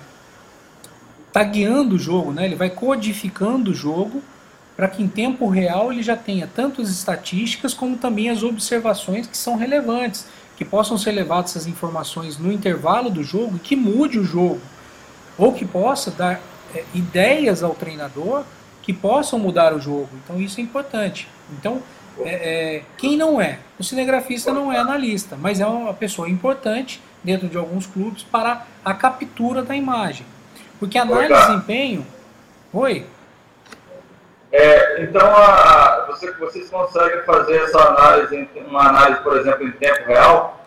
[1.32, 2.46] tagueando o jogo, né?
[2.46, 4.22] ele vai codificando o jogo
[4.76, 9.26] para que em tempo real ele já tenha tanto as estatísticas como também as observações
[9.26, 14.18] que são relevantes que possam ser levadas essas informações no intervalo do jogo, que mude
[14.18, 14.60] o jogo,
[15.38, 16.42] ou que possa dar
[16.74, 18.44] é, ideias ao treinador
[18.82, 20.10] que possam mudar o jogo.
[20.24, 21.28] Então isso é importante.
[21.52, 21.84] Então,
[22.26, 23.60] é, é, quem não é?
[23.80, 28.66] O cinegrafista não é analista, mas é uma pessoa importante dentro de alguns clubes para
[28.84, 30.26] a captura da imagem.
[30.80, 32.06] Porque a análise de desempenho.
[32.74, 33.06] Oi?
[34.52, 40.08] É, então, a, você, vocês conseguem fazer essa análise, uma análise, por exemplo, em tempo
[40.08, 40.66] real?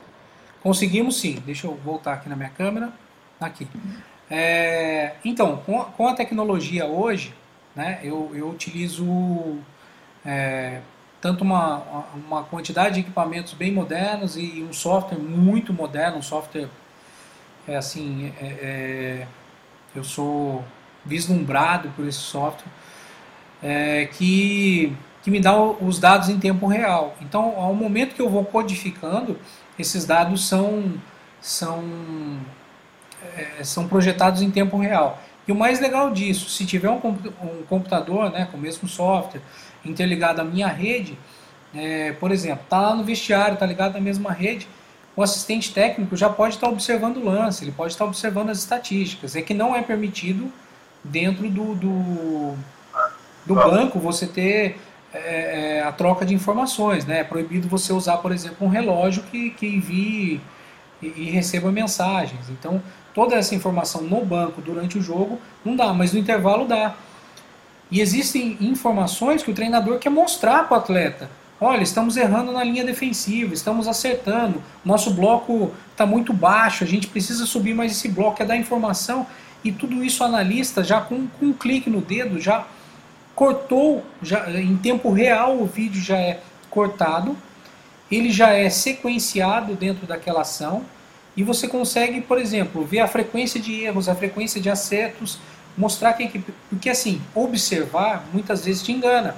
[0.62, 1.42] Conseguimos sim.
[1.46, 2.90] Deixa eu voltar aqui na minha câmera.
[3.40, 3.66] Aqui.
[4.30, 7.34] É, então, com a, com a, tecnologia hoje,
[7.74, 9.59] né, eu, eu utilizo
[10.24, 10.80] é,
[11.20, 11.82] tanto uma,
[12.14, 16.68] uma quantidade de equipamentos bem modernos e um software muito moderno, um software
[17.68, 19.26] é assim, é, é
[19.94, 20.64] eu sou
[21.04, 22.70] vislumbrado por esse software
[23.62, 27.16] é, que, que me dá os dados em tempo real.
[27.20, 29.38] Então, ao momento que eu vou codificando,
[29.78, 30.94] esses dados são,
[31.40, 31.82] são,
[33.36, 35.20] é, são projetados em tempo real.
[35.46, 37.00] E o mais legal disso, se tiver um,
[37.42, 39.42] um computador né, com o mesmo software
[39.84, 41.18] interligado à minha rede,
[41.74, 44.66] é, por exemplo, está lá no vestiário, está ligado à mesma rede,
[45.16, 49.36] o assistente técnico já pode estar observando o lance, ele pode estar observando as estatísticas.
[49.36, 50.52] É que não é permitido
[51.04, 52.56] dentro do, do
[53.46, 54.78] do banco você ter
[55.12, 57.04] é, é, a troca de informações.
[57.04, 57.20] Né?
[57.20, 60.40] É proibido você usar, por exemplo, um relógio que, que envie
[61.02, 62.48] e, e receba mensagens.
[62.48, 62.82] Então,
[63.14, 66.94] toda essa informação no banco durante o jogo não dá, mas no intervalo dá.
[67.91, 71.30] E existem informações que o treinador quer mostrar para o atleta.
[71.61, 77.07] Olha, estamos errando na linha defensiva, estamos acertando, nosso bloco está muito baixo, a gente
[77.07, 79.26] precisa subir mais esse bloco, é dar informação.
[79.62, 82.66] E tudo isso o analista, já com, com um clique no dedo, já
[83.34, 87.36] cortou, já, em tempo real o vídeo já é cortado,
[88.11, 90.84] ele já é sequenciado dentro daquela ação
[91.36, 95.38] e você consegue, por exemplo, ver a frequência de erros, a frequência de acertos,
[95.80, 96.52] mostrar que a equipe.
[96.68, 99.34] Porque assim, observar muitas vezes te engana.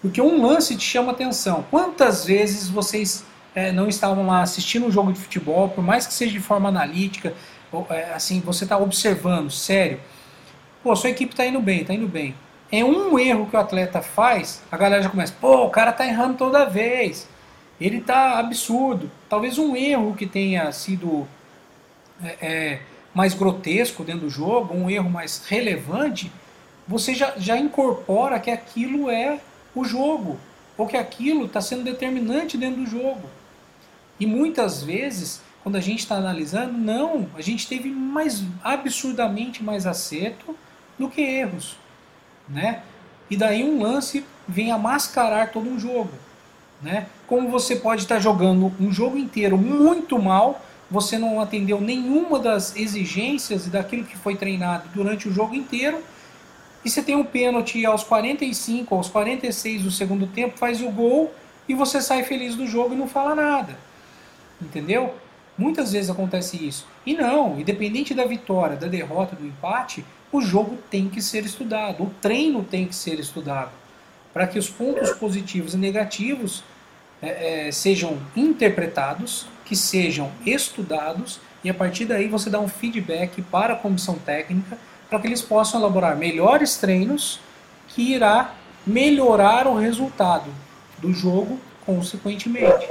[0.00, 1.64] Porque um lance te chama atenção.
[1.70, 3.24] Quantas vezes vocês
[3.54, 6.68] é, não estavam lá assistindo um jogo de futebol, por mais que seja de forma
[6.68, 7.34] analítica,
[7.70, 10.00] ou, é, assim, você está observando, sério.
[10.82, 12.34] Pô, sua equipe está indo bem, está indo bem.
[12.70, 16.06] É um erro que o atleta faz, a galera já começa, pô, o cara tá
[16.06, 17.28] errando toda vez.
[17.80, 19.10] Ele tá absurdo.
[19.28, 21.26] Talvez um erro que tenha sido
[22.40, 22.78] é
[23.14, 26.32] mais grotesco dentro do jogo, um erro mais relevante,
[26.86, 29.40] você já, já incorpora que aquilo é
[29.74, 30.38] o jogo,
[30.76, 33.28] ou que aquilo está sendo determinante dentro do jogo.
[34.18, 39.86] E muitas vezes, quando a gente está analisando, não, a gente teve mais absurdamente mais
[39.86, 40.56] acerto
[40.98, 41.76] do que erros,
[42.48, 42.82] né?
[43.30, 46.12] E daí um lance vem a mascarar todo um jogo,
[46.82, 47.06] né?
[47.26, 50.60] Como você pode estar tá jogando um jogo inteiro muito mal,
[50.92, 56.02] você não atendeu nenhuma das exigências daquilo que foi treinado durante o jogo inteiro,
[56.84, 61.32] e você tem um pênalti aos 45, aos 46 do segundo tempo, faz o gol
[61.66, 63.78] e você sai feliz do jogo e não fala nada.
[64.60, 65.14] Entendeu?
[65.56, 66.86] Muitas vezes acontece isso.
[67.06, 72.02] E não, independente da vitória, da derrota, do empate, o jogo tem que ser estudado,
[72.02, 73.70] o treino tem que ser estudado,
[74.32, 76.64] para que os pontos positivos e negativos
[77.22, 83.40] é, é, sejam interpretados, que sejam estudados, e a partir daí você dá um feedback
[83.40, 84.76] para a comissão técnica
[85.08, 87.40] para que eles possam elaborar melhores treinos
[87.88, 88.54] que irá
[88.86, 90.50] melhorar o resultado
[90.98, 92.86] do jogo consequentemente.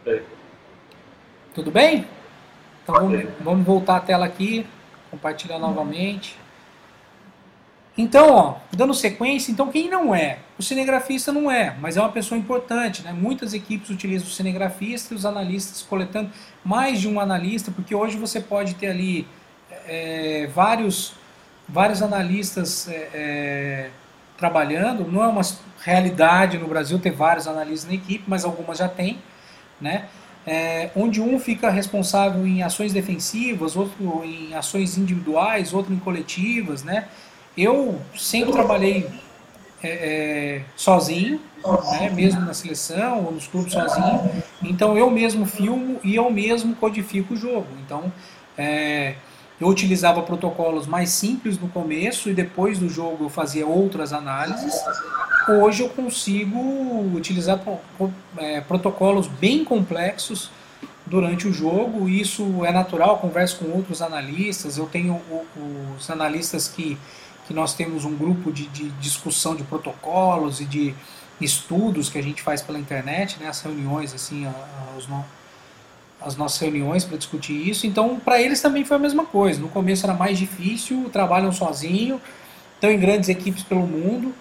[0.00, 0.24] Okay.
[1.54, 2.04] Tudo bem?
[2.82, 3.18] Então okay.
[3.18, 4.66] vamos, vamos voltar a tela aqui,
[5.08, 6.36] compartilhar novamente.
[7.98, 10.38] Então, ó, dando sequência, então quem não é?
[10.58, 13.12] O cinegrafista não é, mas é uma pessoa importante, né?
[13.12, 16.30] Muitas equipes utilizam o cinegrafista e os analistas coletando
[16.62, 19.26] mais de um analista, porque hoje você pode ter ali
[19.88, 21.14] é, vários,
[21.66, 23.90] vários analistas é, é,
[24.36, 25.10] trabalhando.
[25.10, 25.42] Não é uma
[25.82, 29.18] realidade no Brasil ter vários analistas na equipe, mas algumas já tem,
[29.80, 30.04] né?
[30.46, 36.84] É, onde um fica responsável em ações defensivas, outro em ações individuais, outro em coletivas,
[36.84, 37.08] né?
[37.56, 39.08] Eu sempre trabalhei
[39.82, 41.40] é, é, sozinho,
[41.92, 44.30] né, mesmo na seleção ou nos clubes sozinho.
[44.62, 47.66] Então eu mesmo filmo e eu mesmo codifico o jogo.
[47.84, 48.12] Então
[48.56, 49.14] é,
[49.60, 54.74] eu utilizava protocolos mais simples no começo e depois do jogo eu fazia outras análises.
[55.48, 56.58] Hoje eu consigo
[57.14, 57.60] utilizar
[58.36, 60.50] é, protocolos bem complexos
[61.06, 62.08] durante o jogo.
[62.08, 64.76] Isso é natural, converso com outros analistas.
[64.76, 65.20] Eu tenho
[65.96, 66.98] os analistas que,
[67.46, 70.94] que nós temos um grupo de, de discussão de protocolos e de
[71.40, 74.46] estudos que a gente faz pela internet, né, as reuniões, assim,
[74.96, 75.08] os,
[76.20, 77.86] as nossas reuniões para discutir isso.
[77.86, 79.60] Então, para eles também foi a mesma coisa.
[79.60, 82.20] No começo era mais difícil, trabalham sozinho,
[82.74, 84.34] estão em grandes equipes pelo mundo.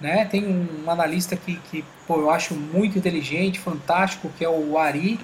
[0.00, 0.24] Né?
[0.24, 5.18] Tem um analista que, que pô, eu acho muito inteligente, fantástico, que é o Ari,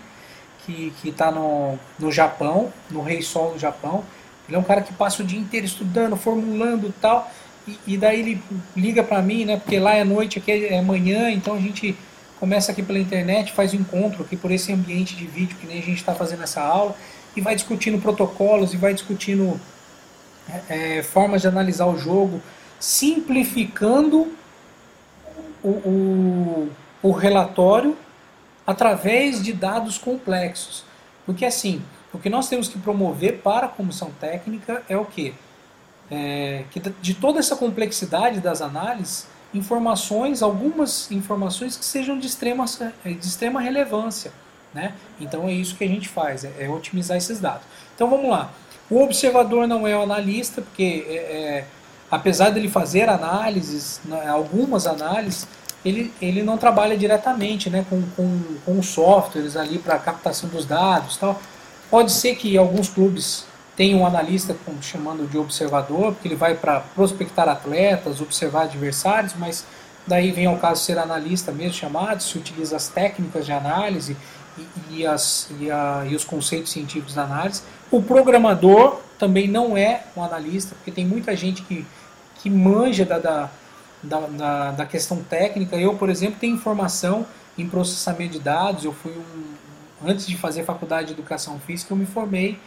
[0.65, 4.05] que está no, no Japão, no Rei Sol no Japão.
[4.49, 7.31] Ele é um cara que passa o dia inteiro estudando, formulando tal.
[7.67, 8.43] E, e daí ele
[8.75, 9.59] liga para mim, né?
[9.59, 11.95] Porque lá é noite, aqui é manhã, então a gente
[12.41, 15.67] começa aqui pela internet, faz o um encontro aqui por esse ambiente de vídeo que
[15.67, 16.97] nem a gente está fazendo essa aula,
[17.37, 19.61] e vai discutindo protocolos, e vai discutindo
[20.49, 22.41] é, é, formas de analisar o jogo,
[22.81, 24.33] simplificando
[25.63, 26.71] o, o,
[27.03, 27.97] o relatório
[28.67, 30.85] através de dados complexos.
[31.27, 31.83] Porque assim,
[32.19, 35.33] o que nós temos que promover para a comissão técnica é o quê?
[36.11, 42.65] É, que de toda essa complexidade das análises, informações, algumas informações que sejam de extrema,
[43.05, 44.33] de extrema relevância.
[44.75, 44.95] Né?
[45.21, 47.63] Então é isso que a gente faz, é, é otimizar esses dados.
[47.95, 48.51] Então vamos lá.
[48.91, 51.65] O observador não é o analista, porque é, é,
[52.11, 55.47] apesar dele fazer análises, algumas análises,
[55.85, 61.17] ele, ele não trabalha diretamente né, com, com, com softwares ali para captação dos dados.
[61.17, 61.41] Tal.
[61.91, 66.81] Pode ser que alguns clubes tem um analista chamando de observador, porque ele vai para
[66.81, 69.65] prospectar atletas, observar adversários, mas
[70.07, 74.17] daí vem ao caso ser analista mesmo chamado, se utiliza as técnicas de análise
[74.59, 77.63] e, e, as, e, a, e os conceitos científicos da análise.
[77.91, 81.87] O programador também não é um analista, porque tem muita gente que,
[82.37, 83.51] que manja da, da,
[84.03, 85.77] da, da questão técnica.
[85.77, 87.27] Eu, por exemplo, tenho informação
[87.57, 88.85] em processamento de dados.
[88.85, 89.58] Eu fui um,
[90.05, 92.59] antes de fazer faculdade de educação física, eu me formei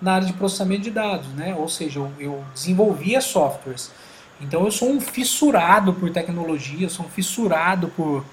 [0.00, 1.54] na área de processamento de dados, né?
[1.58, 3.90] Ou seja, eu, eu desenvolvia softwares.
[4.40, 8.24] Então eu sou um fissurado por tecnologia, eu sou um fissurado por,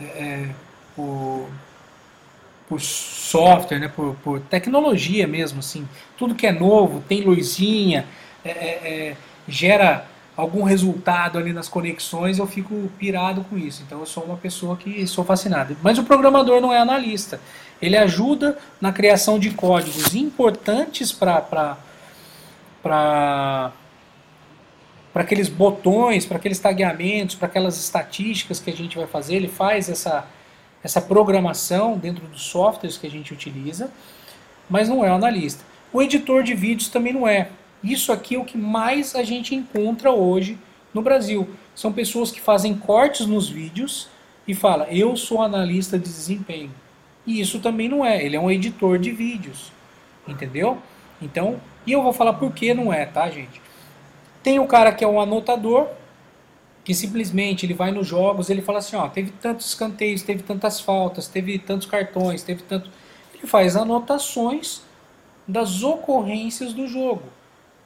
[0.00, 0.48] é, é,
[0.94, 1.48] por,
[2.68, 3.88] por, software, né?
[3.88, 5.88] Por, por, tecnologia mesmo, assim.
[6.16, 8.06] Tudo que é novo, tem luzinha,
[8.44, 9.16] é, é, é,
[9.48, 13.82] gera algum resultado ali nas conexões, eu fico pirado com isso.
[13.86, 15.76] Então eu sou uma pessoa que sou fascinado.
[15.82, 17.40] Mas o programador não é analista.
[17.80, 21.76] Ele ajuda na criação de códigos importantes para
[22.82, 23.72] para
[25.22, 29.34] aqueles botões, para aqueles tagueamentos, para aquelas estatísticas que a gente vai fazer.
[29.34, 30.26] Ele faz essa,
[30.84, 33.90] essa programação dentro dos softwares que a gente utiliza,
[34.68, 35.64] mas não é analista.
[35.92, 37.48] O editor de vídeos também não é.
[37.82, 40.58] Isso aqui é o que mais a gente encontra hoje
[40.92, 41.48] no Brasil.
[41.74, 44.08] São pessoas que fazem cortes nos vídeos
[44.46, 46.70] e falam, eu sou analista de desempenho.
[47.26, 49.72] E isso também não é, ele é um editor de vídeos.
[50.26, 50.78] Entendeu?
[51.20, 53.60] Então, e eu vou falar por que não é, tá, gente?
[54.42, 55.88] Tem o cara que é um anotador,
[56.84, 60.80] que simplesmente ele vai nos jogos, ele fala assim, ó, teve tantos escanteios, teve tantas
[60.80, 62.90] faltas, teve tantos cartões, teve tanto.
[63.34, 64.82] Ele faz anotações
[65.48, 67.24] das ocorrências do jogo.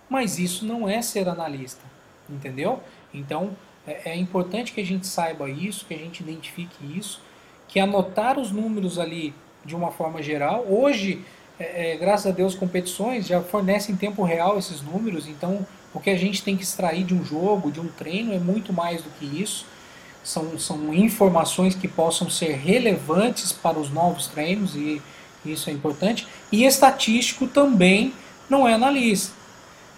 [0.09, 1.83] Mas isso não é ser analista,
[2.29, 2.81] entendeu?
[3.15, 7.23] Então é, é importante que a gente saiba isso, que a gente identifique isso,
[7.71, 9.33] que anotar os números ali
[9.65, 10.67] de uma forma geral.
[10.69, 11.25] Hoje,
[11.59, 16.01] é, é, graças a Deus, competições já fornecem em tempo real esses números, então o
[16.01, 19.03] que a gente tem que extrair de um jogo, de um treino, é muito mais
[19.03, 19.65] do que isso.
[20.23, 25.01] São, são informações que possam ser relevantes para os novos treinos e
[25.45, 26.27] isso é importante.
[26.53, 28.13] E estatístico também
[28.49, 29.33] não é analista.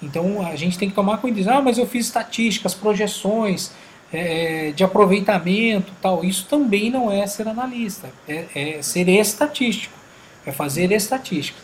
[0.01, 1.49] Então a gente tem que tomar cuidado.
[1.49, 3.73] Ah, mas eu fiz estatísticas, projeções
[4.13, 6.25] é, de aproveitamento, tal.
[6.25, 9.95] Isso também não é ser analista, é, é ser estatístico,
[10.45, 11.59] é fazer estatística.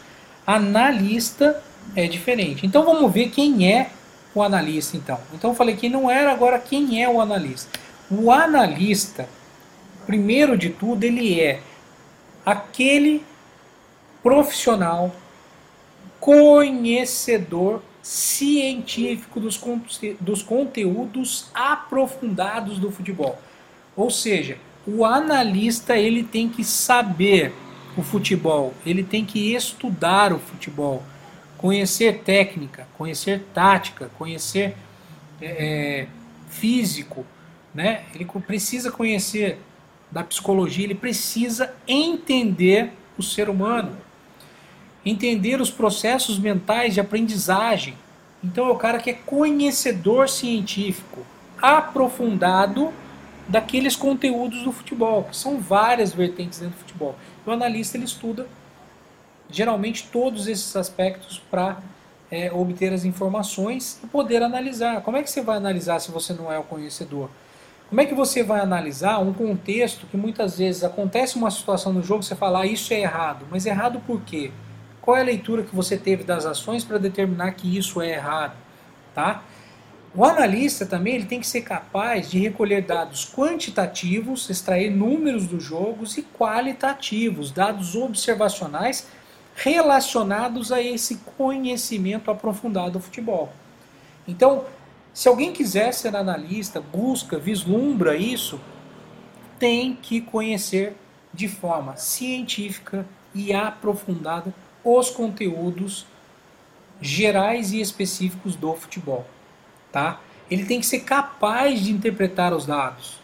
[0.46, 1.62] Analista
[1.94, 2.66] é diferente.
[2.66, 3.90] Então vamos ver quem é
[4.34, 5.18] o analista, então.
[5.34, 7.78] Então eu falei que não era agora quem é o analista.
[8.10, 9.28] O analista,
[10.06, 11.60] primeiro de tudo, ele é
[12.44, 13.22] aquele
[14.22, 15.14] profissional
[16.18, 19.60] conhecedor científico dos,
[20.18, 23.38] dos conteúdos aprofundados do futebol.
[23.94, 24.56] Ou seja,
[24.86, 27.52] o analista ele tem que saber
[27.98, 31.02] o futebol, ele tem que estudar o futebol,
[31.58, 34.74] conhecer técnica, conhecer tática, conhecer
[35.38, 36.06] é, é
[36.48, 37.26] físico,
[37.74, 38.04] né?
[38.14, 39.58] Ele precisa conhecer
[40.10, 43.98] da psicologia, ele precisa entender o ser humano
[45.04, 47.94] entender os processos mentais de aprendizagem.
[48.42, 51.20] Então é o cara que é conhecedor científico,
[51.60, 52.92] aprofundado
[53.48, 57.16] daqueles conteúdos do futebol, que são várias vertentes dentro do futebol.
[57.46, 58.46] O analista ele estuda
[59.50, 61.78] geralmente todos esses aspectos para
[62.30, 65.00] é, obter as informações e poder analisar.
[65.00, 67.30] Como é que você vai analisar se você não é o conhecedor?
[67.88, 72.02] Como é que você vai analisar um contexto que muitas vezes acontece uma situação no
[72.02, 74.50] jogo, você fala, ah, isso é errado, mas errado por quê?
[75.08, 78.54] Qual é a leitura que você teve das ações para determinar que isso é errado?
[79.14, 79.42] Tá?
[80.14, 85.64] O analista também ele tem que ser capaz de recolher dados quantitativos, extrair números dos
[85.64, 89.08] jogos e qualitativos, dados observacionais
[89.56, 93.50] relacionados a esse conhecimento aprofundado do futebol.
[94.26, 94.66] Então,
[95.14, 98.60] se alguém quiser ser analista, busca, vislumbra isso,
[99.58, 100.94] tem que conhecer
[101.32, 104.52] de forma científica e aprofundada
[104.96, 106.06] os conteúdos
[107.00, 109.26] gerais e específicos do futebol,
[109.92, 110.20] tá?
[110.50, 113.18] Ele tem que ser capaz de interpretar os dados,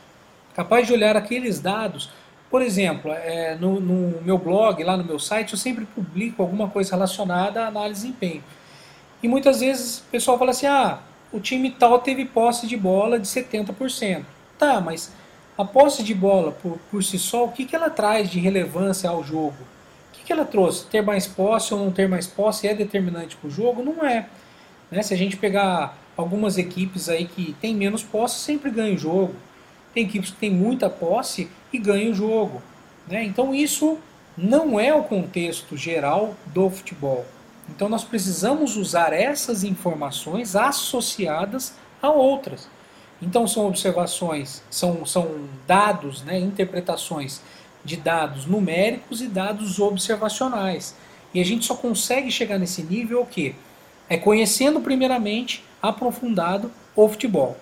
[0.54, 2.10] capaz de olhar aqueles dados.
[2.50, 6.68] Por exemplo, é, no, no, meu blog, lá no meu site, eu sempre publico alguma
[6.68, 8.44] coisa relacionada à análise de desempenho.
[9.22, 11.00] E muitas vezes o pessoal fala assim: ah,
[11.32, 14.24] o time tal teve posse de bola de 70%.
[14.58, 15.10] Tá, mas
[15.56, 19.08] a posse de bola por, por si só, o que, que ela traz de relevância
[19.08, 19.56] ao jogo?
[20.24, 20.86] Que ela trouxe?
[20.86, 23.82] Ter mais posse ou não ter mais posse é determinante para o jogo?
[23.82, 24.26] Não é.
[24.90, 25.02] Né?
[25.02, 29.34] Se a gente pegar algumas equipes aí que tem menos posse, sempre ganha o jogo.
[29.92, 32.62] Tem equipes que tem muita posse e ganham o jogo.
[33.06, 33.24] Né?
[33.24, 33.98] Então isso
[34.36, 37.24] não é o contexto geral do futebol.
[37.68, 42.68] Então nós precisamos usar essas informações associadas a outras.
[43.22, 47.40] Então são observações, são, são dados, né, interpretações
[47.84, 50.94] de dados numéricos e dados observacionais.
[51.32, 53.54] E a gente só consegue chegar nesse nível o quê?
[54.08, 57.56] É conhecendo primeiramente, aprofundado, o futebol.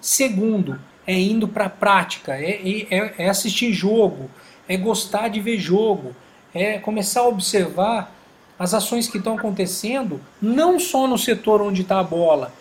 [0.00, 4.30] Segundo, é indo para a prática, é, é, é assistir jogo,
[4.68, 6.14] é gostar de ver jogo,
[6.52, 8.12] é começar a observar
[8.58, 12.52] as ações que estão acontecendo, não só no setor onde está a bola,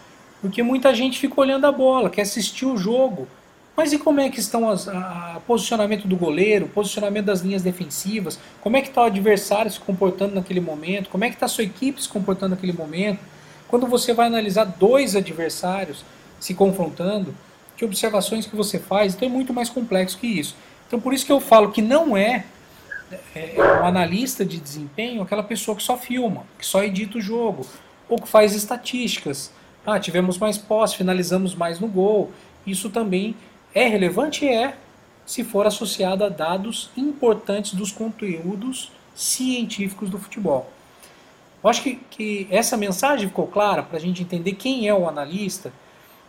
[0.41, 3.27] porque muita gente fica olhando a bola, quer assistir o jogo,
[3.76, 8.39] mas e como é que estão o posicionamento do goleiro, posicionamento das linhas defensivas?
[8.61, 11.10] Como é que está o adversário se comportando naquele momento?
[11.10, 13.19] Como é que está a sua equipe se comportando naquele momento?
[13.68, 16.06] Quando você vai analisar dois adversários,
[16.39, 17.35] se confrontando,
[17.76, 20.56] que observações que você faz, então é muito mais complexo que isso.
[20.88, 22.45] Então por isso que eu falo que não é,
[23.35, 27.65] é um analista de desempenho aquela pessoa que só filma, que só edita o jogo,
[28.07, 29.52] ou que faz estatísticas.
[29.85, 32.31] Ah, tivemos mais posse, finalizamos mais no gol.
[32.65, 33.35] Isso também
[33.76, 34.47] é relevante?
[34.47, 34.76] É,
[35.26, 40.72] se for associado a dados importantes dos conteúdos científicos do futebol.
[41.64, 45.10] Eu acho que, que essa mensagem ficou clara para a gente entender quem é o
[45.10, 45.73] analista,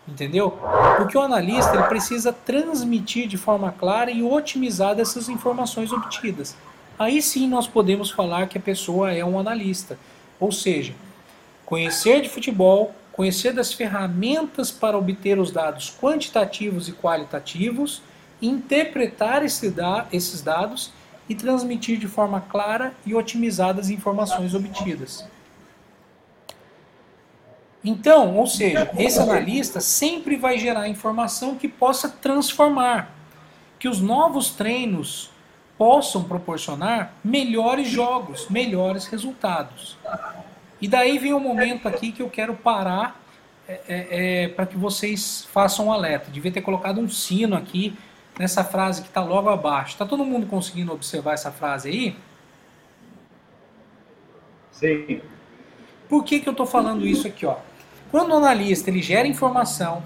[0.09, 0.59] entendeu?
[0.97, 6.57] Porque o analista ele precisa transmitir de forma clara e otimizada essas informações obtidas.
[6.99, 9.99] Aí sim nós podemos falar que a pessoa é um analista.
[10.41, 10.95] Ou seja,
[11.67, 18.03] conhecer de futebol, conhecer das ferramentas para obter os dados quantitativos e qualitativos,
[18.43, 20.93] interpretar esse da, esses dados
[21.27, 25.25] e transmitir de forma clara e otimizada as informações obtidas.
[27.83, 33.11] Então, ou seja, esse analista sempre vai gerar informação que possa transformar,
[33.79, 35.31] que os novos treinos
[35.79, 39.97] possam proporcionar melhores jogos, melhores resultados.
[40.87, 43.21] E daí vem o um momento aqui que eu quero parar
[43.67, 44.07] é, é,
[44.45, 46.31] é, para que vocês façam um alerta.
[46.31, 47.93] Devia ter colocado um sino aqui
[48.39, 49.95] nessa frase que está logo abaixo.
[49.95, 52.17] Está todo mundo conseguindo observar essa frase aí?
[54.71, 55.21] Sim.
[56.09, 57.45] Por que, que eu estou falando isso aqui?
[57.45, 57.57] Ó?
[58.13, 60.05] Quando o analista ele gera informação,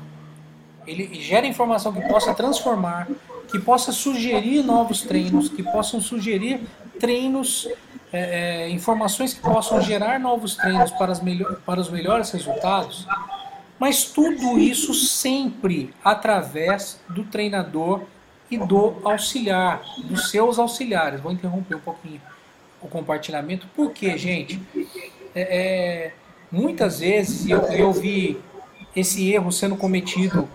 [0.87, 3.07] ele gera informação que possa transformar,
[3.51, 6.59] que possa sugerir novos treinos, que possam sugerir
[6.99, 7.69] treinos,
[8.13, 11.15] é, é, informações que possam gerar novos treinos para,
[11.65, 13.07] para os melhores resultados,
[13.79, 18.03] mas tudo isso sempre através do treinador
[18.51, 21.21] e do auxiliar, dos seus auxiliares.
[21.21, 22.21] Vou interromper um pouquinho
[22.83, 24.61] o compartilhamento, porque, gente,
[25.35, 26.13] é, é,
[26.51, 28.41] muitas vezes eu, eu vi
[28.97, 30.49] esse erro sendo cometido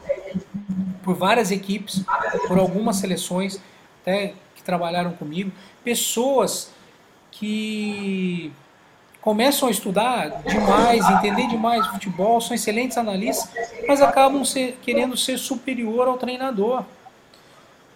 [1.03, 2.03] por várias equipes,
[2.47, 3.61] por algumas seleções
[4.01, 5.51] até que trabalharam comigo,
[5.83, 6.74] pessoas
[7.39, 8.51] que
[9.21, 13.49] começam a estudar demais, entender demais de futebol, são excelentes analistas,
[13.87, 16.83] mas acabam ser, querendo ser superior ao treinador.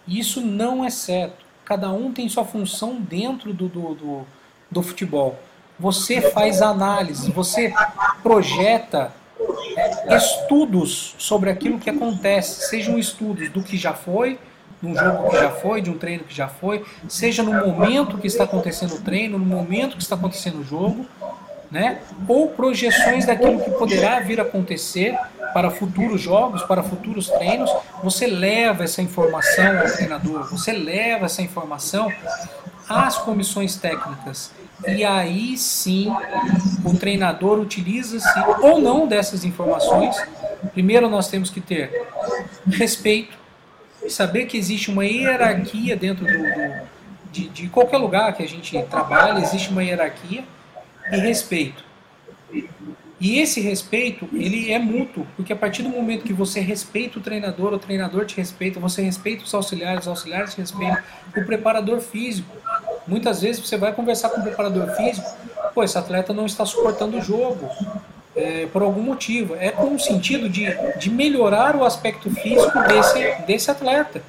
[0.06, 1.44] Isso não é certo.
[1.64, 4.26] Cada um tem sua função dentro do, do, do,
[4.70, 5.38] do futebol.
[5.78, 7.72] Você faz análise, você
[8.22, 9.12] projeta
[9.76, 14.38] é, estudos sobre aquilo que acontece, sejam estudos do que já foi,
[14.82, 18.18] de um jogo que já foi, de um treino que já foi, seja no momento
[18.18, 21.06] que está acontecendo o treino, no momento que está acontecendo o jogo,
[21.70, 22.00] né?
[22.26, 25.16] ou projeções daquilo que poderá vir a acontecer
[25.52, 27.70] para futuros jogos, para futuros treinos,
[28.02, 32.10] você leva essa informação ao treinador, você leva essa informação
[32.88, 34.52] às comissões técnicas.
[34.86, 36.10] E aí sim
[36.84, 40.16] o treinador utiliza-se ou não dessas informações.
[40.72, 42.06] Primeiro nós temos que ter
[42.66, 43.36] respeito,
[44.08, 46.88] saber que existe uma hierarquia dentro do, do
[47.30, 50.44] de, de qualquer lugar que a gente trabalha, existe uma hierarquia
[51.12, 51.84] e respeito.
[53.20, 57.22] E esse respeito, ele é mútuo, porque a partir do momento que você respeita o
[57.22, 61.02] treinador, o treinador te respeita, você respeita os auxiliares, os auxiliares te respeitam,
[61.36, 62.56] o preparador físico.
[63.06, 65.28] Muitas vezes você vai conversar com o preparador físico,
[65.74, 67.68] pô, esse atleta não está suportando o jogo,
[68.34, 69.54] é, por algum motivo.
[69.56, 70.66] É com o sentido de,
[70.98, 74.22] de melhorar o aspecto físico desse, desse atleta.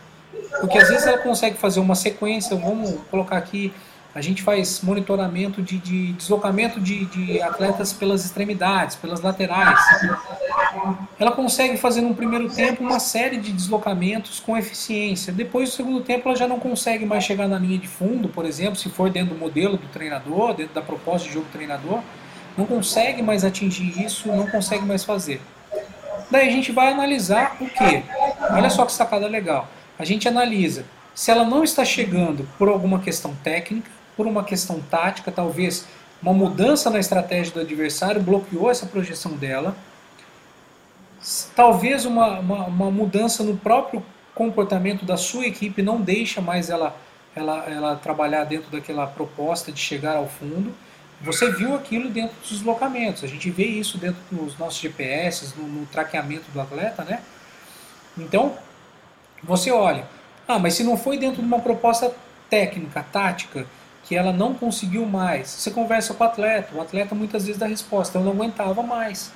[0.60, 3.74] Porque às vezes ela consegue fazer uma sequência, vamos colocar aqui
[4.14, 9.80] a gente faz monitoramento de, de deslocamento de, de, atletas pelas extremidades, pelas laterais.
[11.18, 15.32] Ela consegue fazer no primeiro tempo uma série de deslocamentos com eficiência.
[15.32, 18.46] Depois, no segundo tempo, ela já não consegue mais chegar na linha de fundo, por
[18.46, 22.02] exemplo, se for dentro do modelo do treinador, dentro da proposta de jogo do treinador.
[22.58, 25.42] Não consegue mais atingir isso, não consegue mais fazer.
[26.30, 28.04] Daí a gente vai analisar o que?
[28.52, 29.68] Olha só que sacada legal.
[30.00, 34.80] A gente analisa se ela não está chegando por alguma questão técnica, por uma questão
[34.80, 35.86] tática, talvez
[36.22, 39.76] uma mudança na estratégia do adversário bloqueou essa projeção dela.
[41.56, 44.04] Talvez uma, uma, uma mudança no próprio
[44.34, 46.96] comportamento da sua equipe não deixa mais ela,
[47.36, 50.74] ela, ela trabalhar dentro daquela proposta de chegar ao fundo.
[51.24, 55.68] Você viu aquilo dentro dos deslocamentos, a gente vê isso dentro dos nossos GPS, no,
[55.68, 57.22] no traqueamento do atleta, né?
[58.18, 58.58] Então,
[59.44, 60.08] você olha,
[60.48, 62.12] ah, mas se não foi dentro de uma proposta
[62.50, 63.68] técnica, tática,
[64.04, 65.48] que ela não conseguiu mais.
[65.50, 69.32] Você conversa com o atleta, o atleta muitas vezes dá resposta, eu não aguentava mais.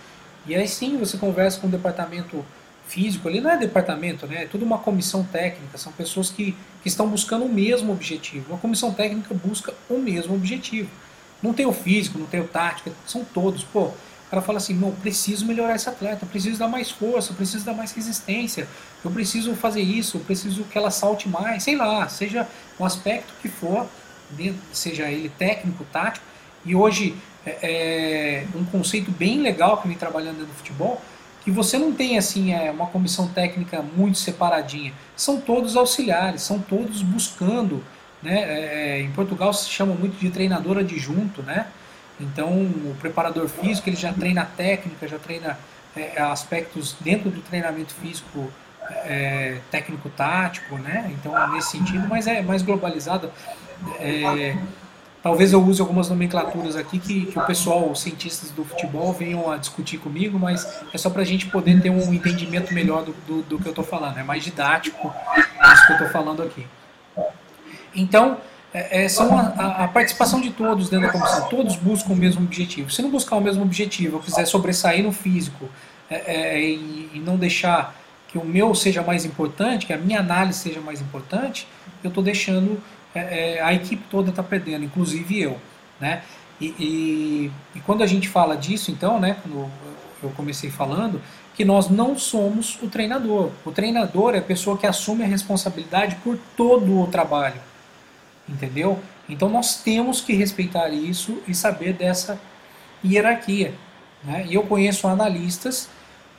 [0.47, 2.43] E aí sim você conversa com o departamento
[2.87, 4.43] físico, ali não é departamento, né?
[4.43, 8.51] é tudo uma comissão técnica, são pessoas que, que estão buscando o mesmo objetivo.
[8.51, 10.89] Uma comissão técnica busca o mesmo objetivo.
[11.41, 13.63] Não tem o físico, não tem o tático, são todos.
[13.63, 13.91] Pô,
[14.35, 17.91] cara fala assim, não, preciso melhorar esse atleta, preciso dar mais força, preciso dar mais
[17.93, 18.67] resistência,
[19.03, 22.47] eu preciso fazer isso, preciso que ela salte mais, sei lá, seja
[22.77, 23.87] o aspecto que for,
[24.73, 26.25] seja ele técnico, tático,
[26.65, 31.01] e hoje é, é um conceito bem legal que vem trabalhando do futebol,
[31.43, 36.59] que você não tem assim é, uma comissão técnica muito separadinha, são todos auxiliares, são
[36.59, 37.83] todos buscando,
[38.25, 38.39] né?
[38.41, 41.67] É, é em Portugal se chama muito de treinador adjunto, né?
[42.19, 45.57] Então, o preparador físico ele já treina técnica, já treina
[45.95, 48.51] é, aspectos dentro do treinamento físico
[49.05, 51.11] é, técnico-tático, né?
[51.13, 53.31] Então, nesse sentido, mas é mais globalizado.
[53.99, 54.55] É,
[55.21, 59.51] talvez eu use algumas nomenclaturas aqui que, que o pessoal, os cientistas do futebol, venham
[59.51, 63.13] a discutir comigo, mas é só para a gente poder ter um entendimento melhor do,
[63.27, 64.17] do, do que eu estou falando.
[64.17, 65.13] É mais didático
[65.73, 66.65] isso que eu estou falando aqui.
[67.95, 68.37] Então,
[68.75, 72.43] é, é, são a, a, participação de todos dentro da comissão, todos buscam o mesmo
[72.43, 72.91] objetivo.
[72.91, 75.69] Se não buscar o mesmo objetivo, eu quiser sobressair no físico
[76.09, 77.95] é, é, e, e, não deixar
[78.27, 81.65] que o meu seja mais importante, que a minha análise seja mais importante,
[82.03, 82.81] eu estou deixando
[83.15, 85.57] é, é, a equipe toda está perdendo, inclusive eu.
[85.97, 86.21] Né?
[86.59, 89.71] E, e, e, quando a gente fala disso, então, né, quando
[90.21, 91.21] eu comecei falando,
[91.55, 93.51] que nós não somos o treinador.
[93.63, 97.61] O treinador é a pessoa que assume a responsabilidade por todo o trabalho
[98.47, 98.99] entendeu?
[99.27, 102.39] Então nós temos que respeitar isso e saber dessa
[103.03, 103.73] hierarquia.
[104.23, 104.45] Né?
[104.49, 105.89] E eu conheço analistas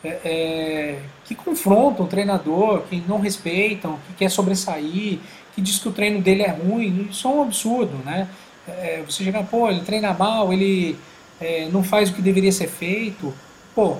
[0.04, 5.18] é, é, que confrontam o treinador, que não respeitam, que quer sobressair,
[5.54, 7.08] que diz que o treino dele é ruim.
[7.10, 8.28] Isso é um absurdo, né?
[8.68, 10.98] É, você chega, pô, ele treina mal, ele
[11.40, 13.32] é, não faz o que deveria ser feito.
[13.74, 13.96] Pô,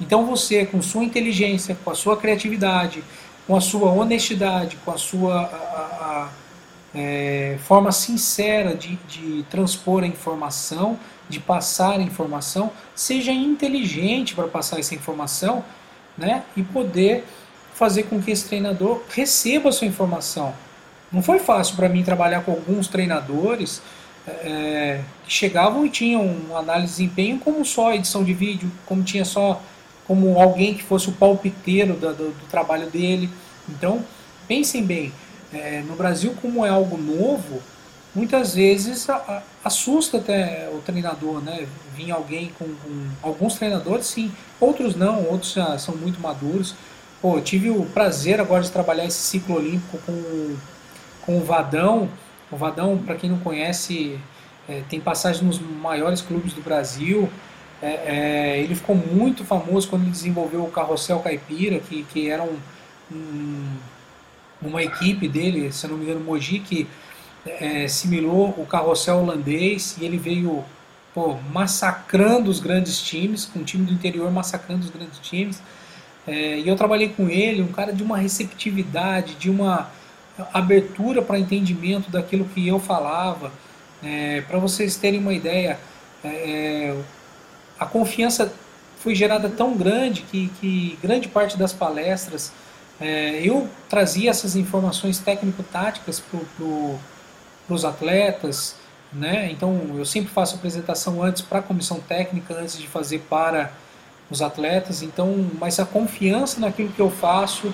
[0.00, 3.02] então você, com sua inteligência, com a sua criatividade,
[3.46, 6.28] com a sua honestidade, com a sua a, a,
[6.96, 10.98] é, forma sincera de, de transpor a informação,
[11.28, 15.62] de passar a informação, seja inteligente para passar essa informação
[16.16, 17.24] né, e poder
[17.74, 20.54] fazer com que esse treinador receba a sua informação.
[21.12, 23.82] Não foi fácil para mim trabalhar com alguns treinadores
[24.26, 29.24] é, que chegavam e tinham análise de desempenho como só edição de vídeo, como tinha
[29.24, 29.60] só
[30.06, 33.28] como alguém que fosse o palpiteiro do, do, do trabalho dele.
[33.68, 34.02] Então,
[34.48, 35.12] pensem bem,
[35.56, 37.62] é, no Brasil, como é algo novo,
[38.14, 39.06] muitas vezes
[39.62, 41.66] assusta até o treinador, né?
[41.94, 46.74] Vir alguém com, com, alguns treinadores, sim, outros não, outros já são muito maduros.
[47.20, 50.56] Pô, tive o prazer agora de trabalhar esse ciclo olímpico com,
[51.22, 52.08] com o Vadão.
[52.50, 54.18] O Vadão, para quem não conhece,
[54.68, 57.28] é, tem passagem nos maiores clubes do Brasil.
[57.82, 62.42] É, é, ele ficou muito famoso quando ele desenvolveu o Carrossel Caipira, que, que era
[62.42, 62.56] um,
[63.12, 63.76] um
[64.60, 66.86] uma equipe dele, se não me engano, Mogi, que
[67.46, 70.64] é, simulou o carrossel holandês e ele veio
[71.14, 75.62] pô, massacrando os grandes times, com o time do interior massacrando os grandes times.
[76.26, 79.90] É, e eu trabalhei com ele, um cara de uma receptividade, de uma
[80.52, 83.52] abertura para entendimento daquilo que eu falava.
[84.02, 85.78] É, para vocês terem uma ideia,
[86.22, 86.96] é, é,
[87.78, 88.52] a confiança
[88.98, 92.52] foi gerada tão grande que, que grande parte das palestras
[93.00, 96.98] é, eu trazia essas informações técnico-táticas para pro,
[97.68, 98.76] os atletas,
[99.12, 99.50] né?
[99.50, 103.72] então eu sempre faço apresentação antes para a comissão técnica, antes de fazer para
[104.30, 107.72] os atletas, então, mas a confiança naquilo que eu faço,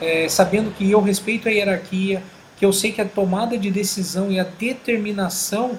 [0.00, 2.22] é, sabendo que eu respeito a hierarquia,
[2.56, 5.78] que eu sei que a tomada de decisão e a determinação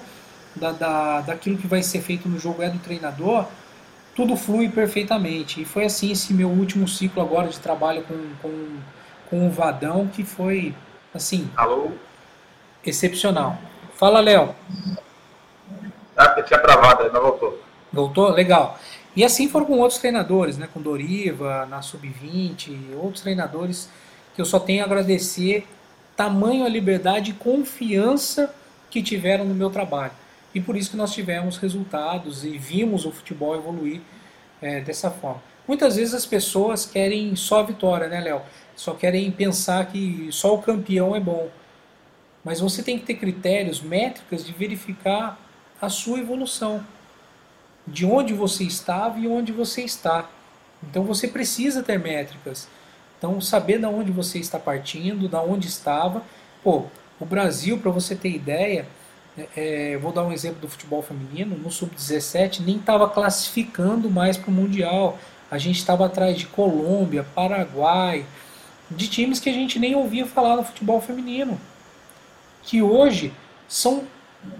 [0.54, 3.46] da, da, daquilo que vai ser feito no jogo é do treinador,
[4.14, 5.60] tudo flui perfeitamente.
[5.62, 8.76] E foi assim esse meu último ciclo agora de trabalho com, com,
[9.30, 10.74] com o Vadão, que foi,
[11.12, 11.90] assim, Alô?
[12.84, 13.58] excepcional.
[13.94, 14.54] Fala, Léo.
[16.16, 17.60] Ah, tinha travado, mas voltou.
[17.92, 18.30] Voltou?
[18.30, 18.78] Legal.
[19.16, 20.68] E assim foram com outros treinadores, né?
[20.72, 23.88] com Doriva, na Sub-20, outros treinadores
[24.34, 25.66] que eu só tenho a agradecer
[26.16, 28.52] tamanho a liberdade e confiança
[28.90, 30.12] que tiveram no meu trabalho.
[30.54, 34.00] E por isso que nós tivemos resultados e vimos o futebol evoluir
[34.62, 35.42] é, dessa forma.
[35.66, 38.42] Muitas vezes as pessoas querem só a vitória, né, Léo?
[38.76, 41.48] Só querem pensar que só o campeão é bom.
[42.44, 45.38] Mas você tem que ter critérios, métricas de verificar
[45.80, 46.84] a sua evolução.
[47.86, 50.28] De onde você estava e onde você está.
[50.82, 52.68] Então você precisa ter métricas.
[53.18, 56.22] Então saber de onde você está partindo, da onde estava.
[56.62, 56.84] Pô,
[57.18, 58.86] o Brasil, para você ter ideia,
[59.56, 64.50] é, vou dar um exemplo do futebol feminino, no sub-17 nem estava classificando mais para
[64.50, 65.18] o Mundial.
[65.50, 68.24] A gente estava atrás de Colômbia, Paraguai,
[68.90, 71.60] de times que a gente nem ouvia falar no futebol feminino,
[72.62, 73.32] que hoje
[73.68, 74.04] são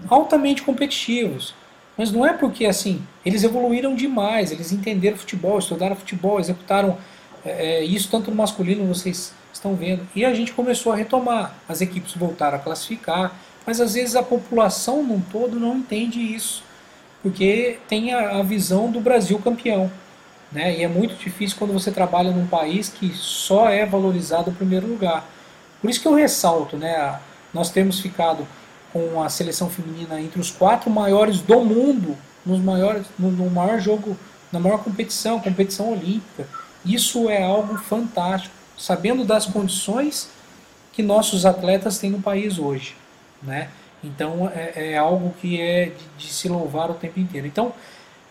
[0.09, 1.53] altamente competitivos.
[1.97, 6.97] Mas não é porque assim, eles evoluíram demais, eles entenderam futebol, estudaram futebol, executaram
[7.45, 10.05] é, é isso tanto no masculino, vocês estão vendo.
[10.13, 14.23] E a gente começou a retomar, as equipes voltaram a classificar, mas às vezes a
[14.23, 16.63] população num todo não entende isso,
[17.21, 19.91] porque tem a, a visão do Brasil campeão.
[20.51, 20.77] Né?
[20.77, 24.87] E é muito difícil quando você trabalha num país que só é valorizado em primeiro
[24.87, 25.25] lugar.
[25.81, 27.19] Por isso que eu ressalto, né?
[27.53, 28.47] nós temos ficado
[28.93, 32.15] com a seleção feminina entre os quatro maiores do mundo,
[32.45, 34.15] nos maiores, no, no maior jogo,
[34.51, 36.47] na maior competição, competição olímpica.
[36.85, 40.29] Isso é algo fantástico, sabendo das condições
[40.93, 42.95] que nossos atletas têm no país hoje,
[43.45, 43.69] né?
[44.03, 47.47] Então é, é algo que é de, de, se louvar o tempo inteiro.
[47.47, 47.73] Então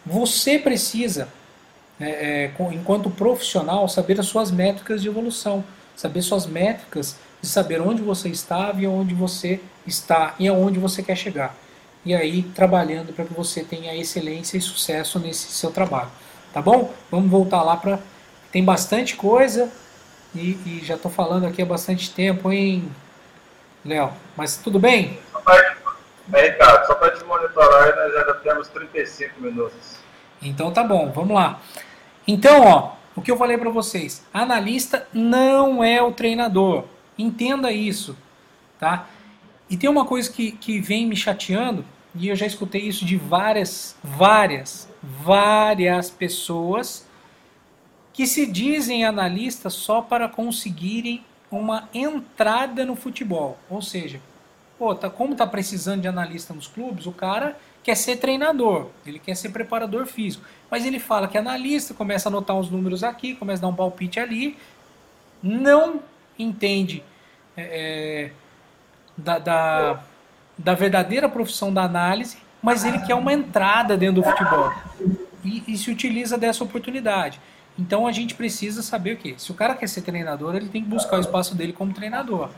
[0.04, 1.28] você precisa,
[2.00, 5.64] é, é, enquanto profissional, saber as suas métricas de evolução,
[5.96, 11.02] saber suas métricas de saber onde você estava e onde você está e aonde você
[11.02, 11.54] quer chegar.
[12.04, 16.10] E aí trabalhando para que você tenha excelência e sucesso nesse seu trabalho.
[16.52, 16.92] Tá bom?
[17.10, 17.98] Vamos voltar lá para.
[18.52, 19.68] Tem bastante coisa
[20.34, 22.88] e, e já estou falando aqui há bastante tempo, hein,
[23.84, 24.12] Léo?
[24.36, 25.18] Mas tudo bem?
[26.26, 29.98] Bem, Ricardo, só para te monitorar, nós já temos 35 minutos.
[30.40, 31.60] Então tá bom, vamos lá.
[32.26, 36.84] Então, ó, o que eu falei para vocês, analista não é o treinador.
[37.18, 38.16] Entenda isso,
[38.78, 39.06] tá?
[39.68, 41.84] E tem uma coisa que, que vem me chateando,
[42.14, 47.06] e eu já escutei isso de várias, várias, várias pessoas
[48.12, 53.58] que se dizem analistas só para conseguirem uma entrada no futebol.
[53.70, 54.20] Ou seja,
[54.78, 59.18] pô, tá, como tá precisando de analista nos clubes, o cara quer ser treinador, ele
[59.18, 60.44] quer ser preparador físico.
[60.70, 63.68] Mas ele fala que é analista, começa a anotar os números aqui, começa a dar
[63.68, 64.56] um palpite ali,
[65.42, 66.00] não
[66.38, 67.04] entende
[67.56, 68.30] é, é,
[69.16, 70.00] da, da,
[70.56, 74.72] da, verdadeira profissão da análise, mas ele quer uma entrada dentro do futebol
[75.44, 77.38] e, e, se utiliza dessa oportunidade.
[77.78, 79.34] Então a gente precisa saber o que?
[79.36, 82.50] Se o cara quer ser treinador, ele tem que buscar o espaço dele como treinador.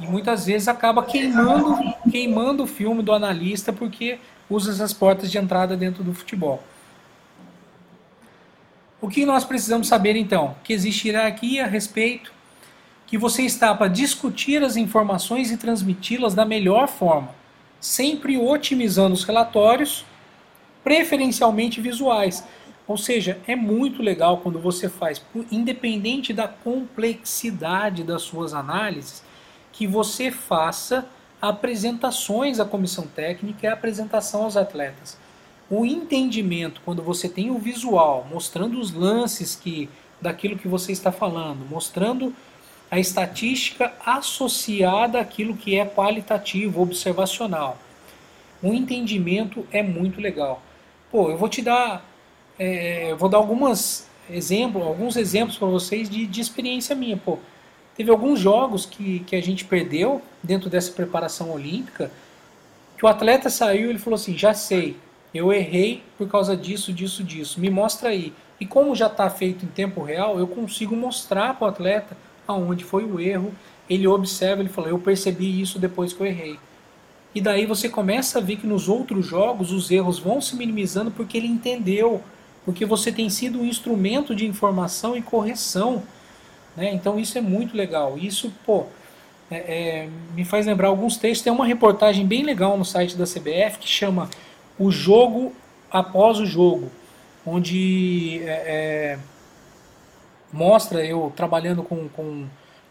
[0.00, 1.76] E muitas vezes acaba queimando,
[2.10, 4.18] queimando o filme do analista porque
[4.48, 6.62] usa essas portas de entrada dentro do futebol.
[9.00, 10.56] O que nós precisamos saber então?
[10.64, 12.32] Que existe hierarquia, respeito,
[13.06, 17.28] que você está para discutir as informações e transmiti-las da melhor forma,
[17.80, 20.06] sempre otimizando os relatórios,
[20.82, 22.44] preferencialmente visuais.
[22.86, 29.22] Ou seja, é muito legal quando você faz, independente da complexidade das suas análises,
[29.72, 31.06] que você faça
[31.40, 35.18] apresentações à comissão técnica e apresentação aos atletas.
[35.70, 39.88] O entendimento, quando você tem o visual, mostrando os lances que
[40.20, 42.34] daquilo que você está falando, mostrando
[42.90, 47.78] a estatística associada àquilo que é qualitativo, observacional.
[48.62, 50.62] O entendimento é muito legal.
[51.10, 52.04] Pô, eu vou te dar,
[52.58, 57.16] é, vou dar algumas exemplos, alguns exemplos para vocês de, de experiência minha.
[57.16, 57.38] Pô,
[57.96, 62.10] teve alguns jogos que, que a gente perdeu dentro dessa preparação olímpica,
[62.96, 64.96] que o atleta saiu e ele falou assim, já sei,
[65.34, 68.32] eu errei por causa disso, disso, disso, me mostra aí.
[68.60, 72.16] E como já está feito em tempo real, eu consigo mostrar para o atleta
[72.46, 73.52] aonde foi o erro,
[73.90, 76.58] ele observa, ele fala, eu percebi isso depois que eu errei.
[77.34, 81.10] E daí você começa a ver que nos outros jogos os erros vão se minimizando
[81.10, 82.22] porque ele entendeu,
[82.64, 86.02] porque você tem sido um instrumento de informação e correção.
[86.76, 86.92] Né?
[86.92, 88.16] Então isso é muito legal.
[88.18, 88.86] Isso, pô,
[89.50, 91.42] é, é, me faz lembrar alguns textos.
[91.42, 94.28] Tem uma reportagem bem legal no site da CBF que chama
[94.78, 95.52] O Jogo
[95.90, 96.90] Após o Jogo,
[97.46, 99.18] onde é, é
[100.54, 102.46] mostra eu trabalhando com, com,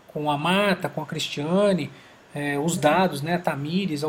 [0.08, 1.90] com a Marta, com a Cristiane,
[2.36, 4.04] é, os dados, né, Tamires,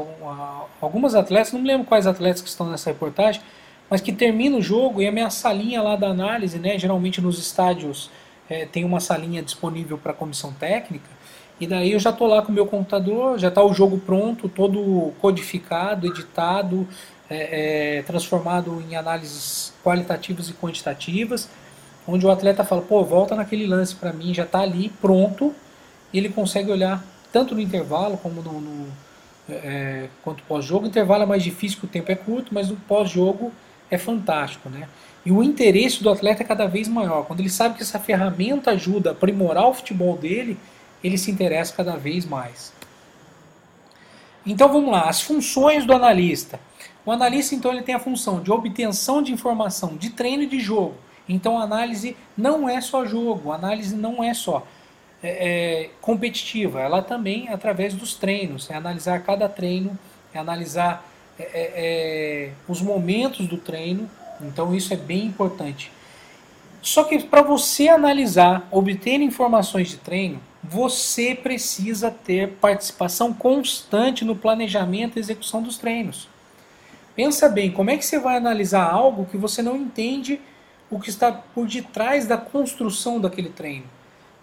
[0.81, 3.41] algumas atletas, não me lembro quais atletas que estão nessa reportagem,
[3.91, 7.39] mas que termina o jogo e a minha salinha lá da análise, né, geralmente nos
[7.39, 8.11] estádios
[8.49, 11.09] é, tem uma salinha disponível para a comissão técnica,
[11.61, 14.49] e daí eu já estou lá com o meu computador, já está o jogo pronto,
[14.49, 16.87] todo codificado, editado,
[17.31, 21.49] é, é, transformado em análises qualitativas e quantitativas,
[22.07, 25.55] onde o atleta fala, pô, volta naquele lance para mim, já está ali pronto,
[26.13, 28.87] e ele consegue olhar tanto no intervalo como no, no
[29.49, 30.87] é, é, quanto pós-jogo.
[30.87, 33.53] Intervalo é mais difícil, o tempo é curto, mas o pós-jogo
[33.95, 34.89] é fantástico, né?
[35.25, 37.25] E o interesse do atleta é cada vez maior.
[37.25, 40.59] Quando ele sabe que essa ferramenta ajuda a aprimorar o futebol dele,
[41.03, 42.73] ele se interessa cada vez mais.
[44.45, 46.61] Então vamos lá, as funções do analista.
[47.07, 50.61] O analista então ele tem a função de obtenção de informação de treino e de
[50.61, 50.95] jogo
[51.29, 54.67] então a análise não é só jogo, a análise não é só
[55.23, 59.99] é, é, competitiva, ela também é através dos treinos, é analisar cada treino,
[60.33, 61.05] é analisar
[61.39, 64.09] é, é, é, os momentos do treino,
[64.41, 65.91] então isso é bem importante.
[66.81, 74.37] Só que para você analisar, obter informações de treino, você precisa ter participação constante no
[74.37, 76.29] planejamento e execução dos treinos.
[77.17, 80.41] Pensa bem, como é que você vai analisar algo que você não entende
[80.91, 83.87] o que está por detrás da construção daquele treino,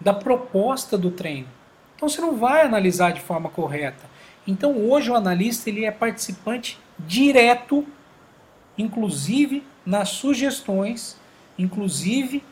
[0.00, 1.48] da proposta do treino?
[1.94, 4.10] Então você não vai analisar de forma correta.
[4.46, 7.86] Então hoje o analista ele é participante direto,
[8.76, 11.16] inclusive nas sugestões,
[11.58, 12.42] inclusive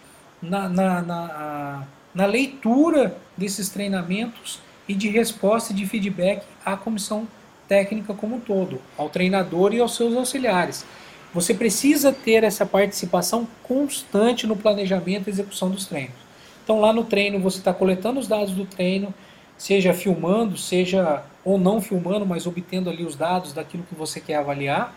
[0.42, 7.26] na, na, na, na leitura desses treinamentos e de resposta e de feedback à comissão
[7.68, 10.84] técnica como um todo, ao treinador e aos seus auxiliares.
[11.32, 16.16] Você precisa ter essa participação constante no planejamento e execução dos treinos.
[16.64, 19.14] Então, lá no treino, você está coletando os dados do treino,
[19.56, 24.36] seja filmando, seja ou não filmando, mas obtendo ali os dados daquilo que você quer
[24.36, 24.94] avaliar.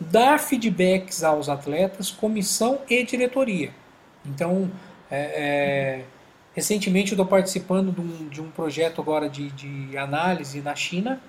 [0.00, 3.72] Dar feedbacks aos atletas, comissão e diretoria.
[4.24, 4.70] Então,
[5.10, 6.04] é, é,
[6.54, 11.20] recentemente eu estou participando de um, de um, projeto agora de, de análise na China,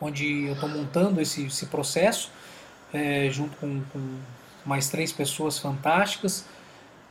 [0.00, 2.30] onde eu estou montando esse, esse processo,
[2.92, 4.18] é, junto com, com,
[4.64, 6.44] mais três pessoas fantásticas.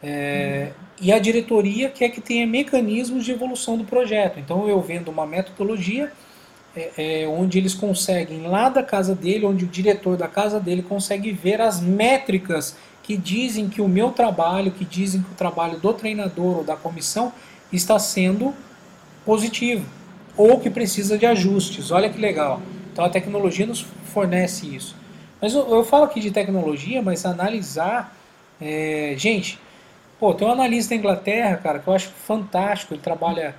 [0.01, 0.71] É,
[1.01, 4.39] e a diretoria quer que tenha mecanismos de evolução do projeto.
[4.39, 6.11] Então eu vendo uma metodologia
[6.75, 10.81] é, é, onde eles conseguem, lá da casa dele, onde o diretor da casa dele
[10.81, 15.79] consegue ver as métricas que dizem que o meu trabalho, que dizem que o trabalho
[15.79, 17.33] do treinador ou da comissão
[17.71, 18.53] está sendo
[19.25, 19.85] positivo
[20.37, 21.91] ou que precisa de ajustes.
[21.91, 22.61] Olha que legal.
[22.93, 24.95] Então a tecnologia nos fornece isso.
[25.41, 28.15] Mas eu, eu falo aqui de tecnologia, mas analisar.
[28.61, 29.57] É, gente,
[30.19, 32.93] pô, tem um analista da Inglaterra, cara, que eu acho fantástico.
[32.93, 33.55] Ele trabalha,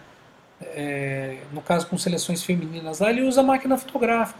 [0.60, 4.38] é, no caso com seleções femininas lá, ele usa máquina fotográfica.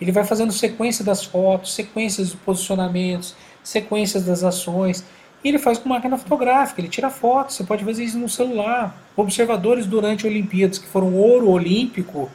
[0.00, 5.04] Ele vai fazendo sequência das fotos, sequências dos posicionamentos, sequências das ações.
[5.42, 8.96] E ele faz com máquina fotográfica, ele tira fotos, você pode fazer isso no celular.
[9.16, 12.30] Observadores durante Olimpíadas que foram ouro olímpico,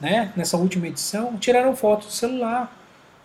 [0.00, 2.74] né, nessa última edição, tiraram fotos do celular.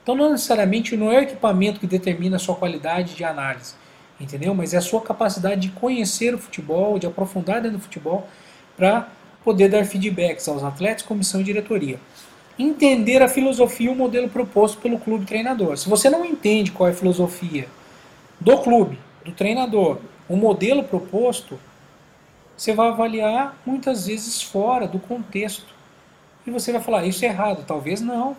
[0.04, 3.76] Então não necessariamente não é o equipamento que determina a sua qualidade de análise,
[4.22, 4.54] entendeu?
[4.54, 8.28] Mas é a sua capacidade de conhecer o futebol, de aprofundar dentro do futebol,
[8.78, 9.10] para
[9.44, 12.00] poder dar feedbacks aos atletas, comissão e diretoria.
[12.58, 15.78] Entender a filosofia e o modelo proposto pelo clube treinador.
[15.78, 17.68] Se você não entende qual é a filosofia
[18.40, 19.98] do clube, do treinador,
[20.30, 21.60] o modelo proposto,
[22.56, 25.74] você vai avaliar muitas vezes fora do contexto
[26.46, 27.66] e você vai falar, isso é errado.
[27.66, 28.36] Talvez não.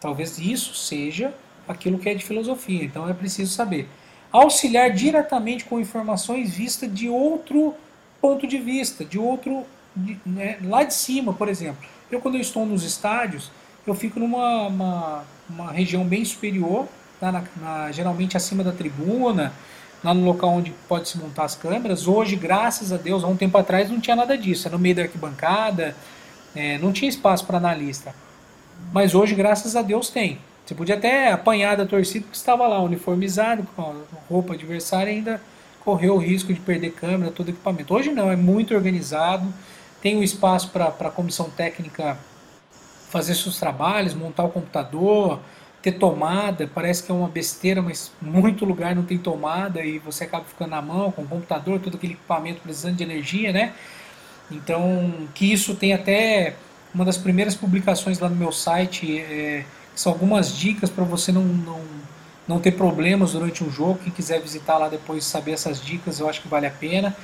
[0.00, 1.32] Talvez isso seja
[1.66, 2.84] aquilo que é de filosofia.
[2.84, 3.88] Então é preciso saber.
[4.34, 7.72] Auxiliar diretamente com informações vistas de outro
[8.20, 9.62] ponto de vista, de outro.
[9.94, 11.86] De, né, lá de cima, por exemplo.
[12.10, 13.52] Eu, quando eu estou nos estádios,
[13.86, 16.88] eu fico numa uma, uma região bem superior,
[17.20, 19.52] tá, na, na, geralmente acima da tribuna,
[20.02, 22.08] lá no local onde pode se montar as câmeras.
[22.08, 24.66] Hoje, graças a Deus, há um tempo atrás não tinha nada disso.
[24.66, 25.94] Era no meio da arquibancada,
[26.56, 28.12] é, não tinha espaço para analista.
[28.92, 30.40] Mas hoje, graças a Deus, tem.
[30.64, 33.94] Você podia até apanhar da torcida que estava lá, uniformizado, com a
[34.28, 35.40] roupa adversária, ainda
[35.84, 37.94] correu o risco de perder câmera, todo equipamento.
[37.94, 39.52] Hoje não, é muito organizado,
[40.00, 42.16] tem um espaço para a comissão técnica
[43.10, 45.38] fazer seus trabalhos, montar o computador,
[45.82, 50.24] ter tomada, parece que é uma besteira, mas muito lugar não tem tomada e você
[50.24, 53.74] acaba ficando na mão com o computador, todo aquele equipamento precisando de energia, né?
[54.50, 56.56] Então, que isso tem até
[56.94, 59.64] uma das primeiras publicações lá no meu site, é,
[59.94, 61.80] são algumas dicas para você não, não,
[62.46, 64.00] não ter problemas durante um jogo.
[64.02, 67.16] Quem quiser visitar lá depois saber essas dicas, eu acho que vale a pena.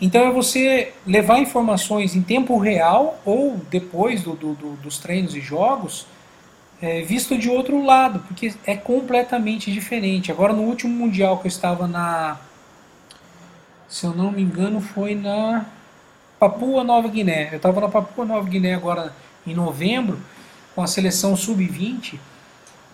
[0.00, 5.34] Então é você levar informações em tempo real ou depois do, do, do, dos treinos
[5.34, 6.06] e jogos,
[6.82, 10.30] é, visto de outro lado, porque é completamente diferente.
[10.30, 12.38] Agora no último mundial que eu estava na,
[13.88, 15.64] se eu não me engano, foi na
[16.38, 17.48] Papua Nova Guiné.
[17.52, 19.14] Eu estava na Papua Nova Guiné agora
[19.46, 20.18] em novembro,
[20.76, 22.20] com a seleção sub-20,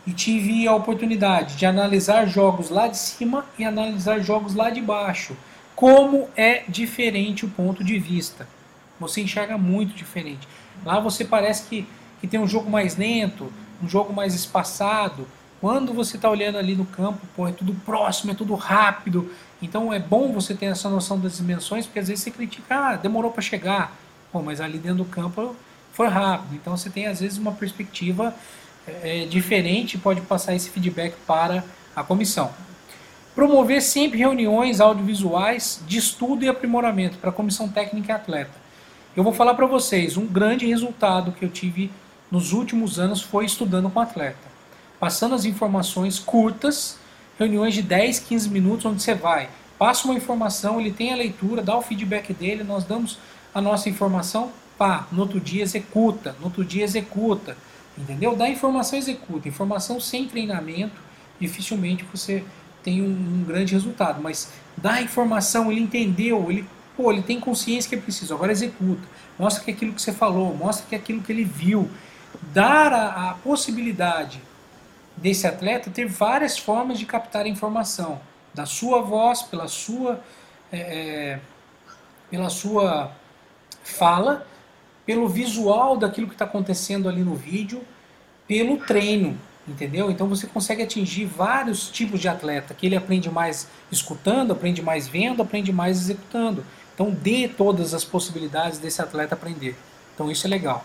[0.06, 4.80] e tive a oportunidade de analisar jogos lá de cima e analisar jogos lá de
[4.80, 5.36] baixo.
[5.74, 8.48] Como é diferente o ponto de vista.
[9.00, 10.46] Você enxerga muito diferente.
[10.84, 11.86] Lá você parece que,
[12.20, 13.52] que tem um jogo mais lento,
[13.82, 15.26] um jogo mais espaçado.
[15.60, 19.30] Quando você está olhando ali no campo, pô, é tudo próximo, é tudo rápido,
[19.60, 22.96] então é bom você ter essa noção das dimensões, porque às vezes você critica, ah,
[22.96, 23.92] demorou para chegar,
[24.32, 25.54] Pô, mas ali dentro do campo
[25.92, 26.54] foi rápido.
[26.54, 28.34] Então você tem às vezes uma perspectiva
[28.86, 31.64] é, diferente e pode passar esse feedback para
[31.94, 32.50] a comissão.
[33.34, 38.62] Promover sempre reuniões audiovisuais de estudo e aprimoramento para a comissão técnica e atleta.
[39.16, 41.90] Eu vou falar para vocês um grande resultado que eu tive
[42.30, 44.38] nos últimos anos foi estudando com atleta,
[44.98, 46.98] passando as informações curtas,
[47.38, 51.62] reuniões de 10, 15 minutos, onde você vai, passa uma informação, ele tem a leitura,
[51.62, 53.18] dá o feedback dele, nós damos
[53.54, 54.50] a nossa informação,
[54.82, 57.56] pá, no outro dia executa, no outro dia executa,
[57.96, 58.34] entendeu?
[58.34, 59.46] Dá informação, executa.
[59.46, 61.00] Informação sem treinamento,
[61.38, 62.42] dificilmente você
[62.82, 67.88] tem um, um grande resultado, mas dá informação, ele entendeu, ele, pô, ele tem consciência
[67.88, 69.02] que é preciso, agora executa.
[69.38, 71.88] Mostra que é aquilo que você falou, mostra que é aquilo que ele viu,
[72.52, 74.42] dar a, a possibilidade
[75.16, 78.20] desse atleta ter várias formas de captar a informação,
[78.52, 80.20] da sua voz, pela sua,
[80.72, 81.40] é, é,
[82.28, 83.12] pela sua
[83.84, 84.44] fala,
[85.04, 87.82] pelo visual daquilo que está acontecendo ali no vídeo,
[88.46, 90.10] pelo treino, entendeu?
[90.10, 95.08] Então você consegue atingir vários tipos de atleta, que ele aprende mais escutando, aprende mais
[95.08, 96.64] vendo, aprende mais executando.
[96.94, 99.76] Então dê todas as possibilidades desse atleta aprender.
[100.14, 100.84] Então isso é legal.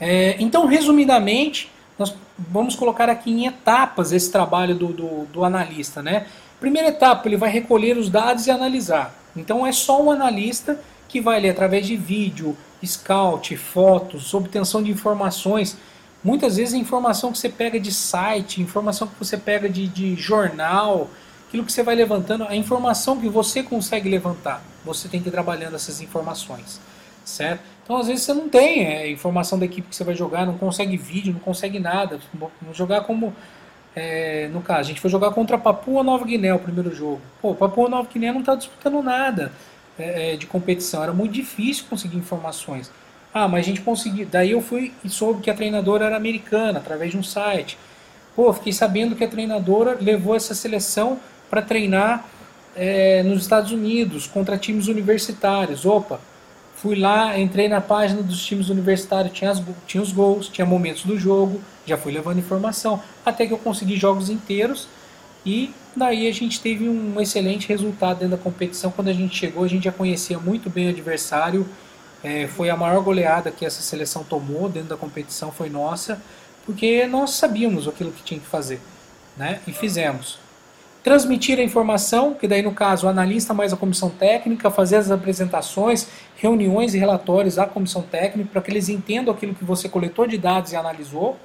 [0.00, 6.02] É, então, resumidamente, nós vamos colocar aqui em etapas esse trabalho do, do, do, analista.
[6.02, 6.26] Né?
[6.60, 9.14] Primeira etapa, ele vai recolher os dados e analisar.
[9.36, 14.90] Então, é só um analista que vai ler através de vídeo, scout, fotos, obtenção de
[14.90, 15.76] informações.
[16.22, 21.08] Muitas vezes informação que você pega de site, informação que você pega de, de jornal,
[21.48, 24.62] aquilo que você vai levantando, a informação que você consegue levantar.
[24.84, 26.80] Você tem que ir trabalhando essas informações,
[27.24, 27.62] certo?
[27.82, 30.58] Então, às vezes, você não tem é, informação da equipe que você vai jogar, não
[30.58, 32.20] consegue vídeo, não consegue nada.
[32.34, 33.34] Vamos jogar como.
[33.96, 37.20] É, no caso, a gente foi jogar contra Papua Nova Guiné o primeiro jogo.
[37.40, 39.50] Pô, Papua Nova Guiné não está disputando nada
[39.98, 42.90] é, é, de competição, era muito difícil conseguir informações.
[43.32, 44.26] Ah, mas a gente conseguiu.
[44.30, 47.78] Daí eu fui e soube que a treinadora era americana, através de um site.
[48.34, 51.18] Pô, fiquei sabendo que a treinadora levou essa seleção
[51.50, 52.26] para treinar
[52.74, 55.84] é, nos Estados Unidos contra times universitários.
[55.84, 56.20] Opa,
[56.80, 61.02] Fui lá, entrei na página dos times universitários, tinha, as, tinha os gols, tinha momentos
[61.02, 64.86] do jogo, já fui levando informação, até que eu consegui jogos inteiros
[65.44, 68.90] e daí a gente teve um excelente resultado dentro da competição.
[68.90, 71.68] Quando a gente chegou, a gente já conhecia muito bem o adversário,
[72.22, 76.20] é, foi a maior goleada que essa seleção tomou dentro da competição, foi nossa,
[76.64, 78.80] porque nós sabíamos aquilo que tinha que fazer,
[79.36, 79.60] né?
[79.66, 80.38] E fizemos
[81.02, 85.10] transmitir a informação, que daí no caso o analista mais a comissão técnica, fazer as
[85.10, 86.06] apresentações,
[86.36, 90.36] reuniões e relatórios à comissão técnica para que eles entendam aquilo que você coletou de
[90.36, 91.38] dados e analisou.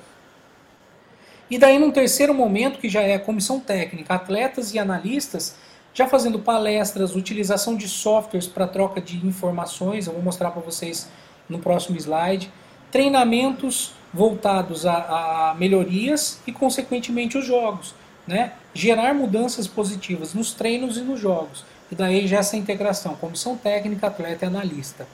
[1.53, 5.55] E daí num terceiro momento, que já é a comissão técnica, atletas e analistas,
[5.93, 11.07] já fazendo palestras, utilização de softwares para troca de informações, eu vou mostrar para vocês
[11.47, 12.51] no próximo slide,
[12.91, 17.93] treinamentos voltados a, a melhorias e consequentemente os jogos
[18.25, 21.63] né, gerar mudanças positivas nos treinos e nos jogos.
[21.91, 25.07] E daí já essa integração, comissão técnica, atleta e analista.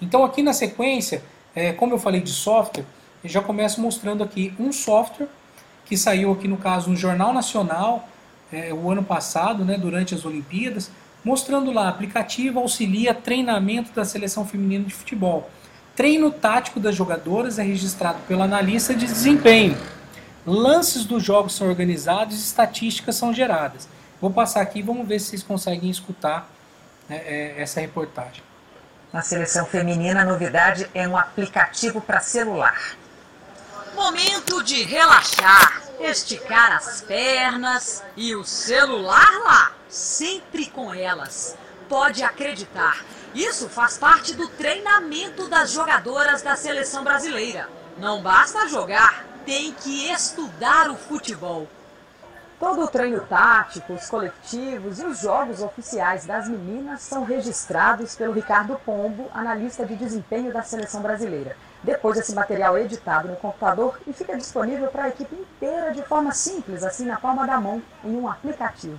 [0.00, 1.20] Então aqui na sequência,
[1.52, 2.84] é, como eu falei de software,
[3.24, 5.28] já começo mostrando aqui um software
[5.84, 8.08] que saiu aqui no caso no Jornal Nacional
[8.52, 10.90] é, o ano passado, né, durante as Olimpíadas,
[11.24, 15.50] mostrando lá, aplicativo auxilia treinamento da seleção feminina de futebol.
[15.94, 19.76] Treino tático das jogadoras é registrado pelo analista de desempenho
[20.46, 23.88] lances dos jogos são organizados e estatísticas são geradas.
[24.20, 26.48] Vou passar aqui e vamos ver se vocês conseguem escutar
[27.08, 28.42] né, é, essa reportagem.
[29.12, 32.96] Na seleção feminina, a novidade é um aplicativo para celular.
[33.94, 41.56] Momento de relaxar, esticar as pernas e o celular lá, sempre com elas.
[41.88, 43.04] Pode acreditar,
[43.34, 47.68] isso faz parte do treinamento das jogadoras da seleção brasileira.
[47.98, 51.68] Não basta jogar, tem que estudar o futebol.
[52.58, 58.32] Todo o treino tático, os coletivos e os jogos oficiais das meninas são registrados pelo
[58.32, 61.56] Ricardo Pombo, analista de desempenho da seleção brasileira.
[61.82, 66.02] Depois esse material é editado no computador e fica disponível para a equipe inteira de
[66.02, 68.98] forma simples, assim na palma da mão, em um aplicativo.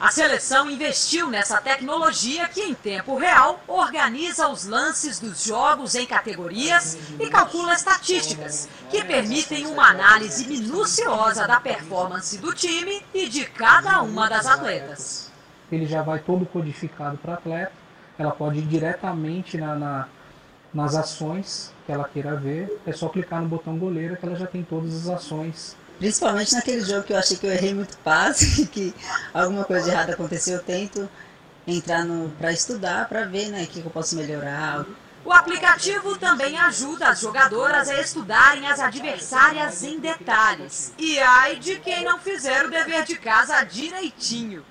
[0.00, 6.04] A seleção investiu nessa tecnologia que, em tempo real, organiza os lances dos jogos em
[6.04, 13.44] categorias e calcula estatísticas, que permitem uma análise minuciosa da performance do time e de
[13.44, 15.30] cada uma das atletas.
[15.70, 17.72] Ele já vai todo codificado para a atleta,
[18.18, 20.08] ela pode ir diretamente na, na,
[20.72, 24.46] nas ações que ela queira ver, é só clicar no botão goleiro que ela já
[24.46, 28.66] tem todas as ações Principalmente naquele jogo que eu achei que eu errei muito passe,
[28.68, 28.94] que
[29.32, 31.08] alguma coisa errada aconteceu, eu tento
[31.66, 32.04] entrar
[32.38, 34.84] para estudar, para ver né, o que eu posso melhorar.
[35.24, 40.92] O aplicativo também ajuda as jogadoras a estudarem as adversárias em detalhes.
[40.98, 44.62] E ai de quem não fizer o dever de casa direitinho.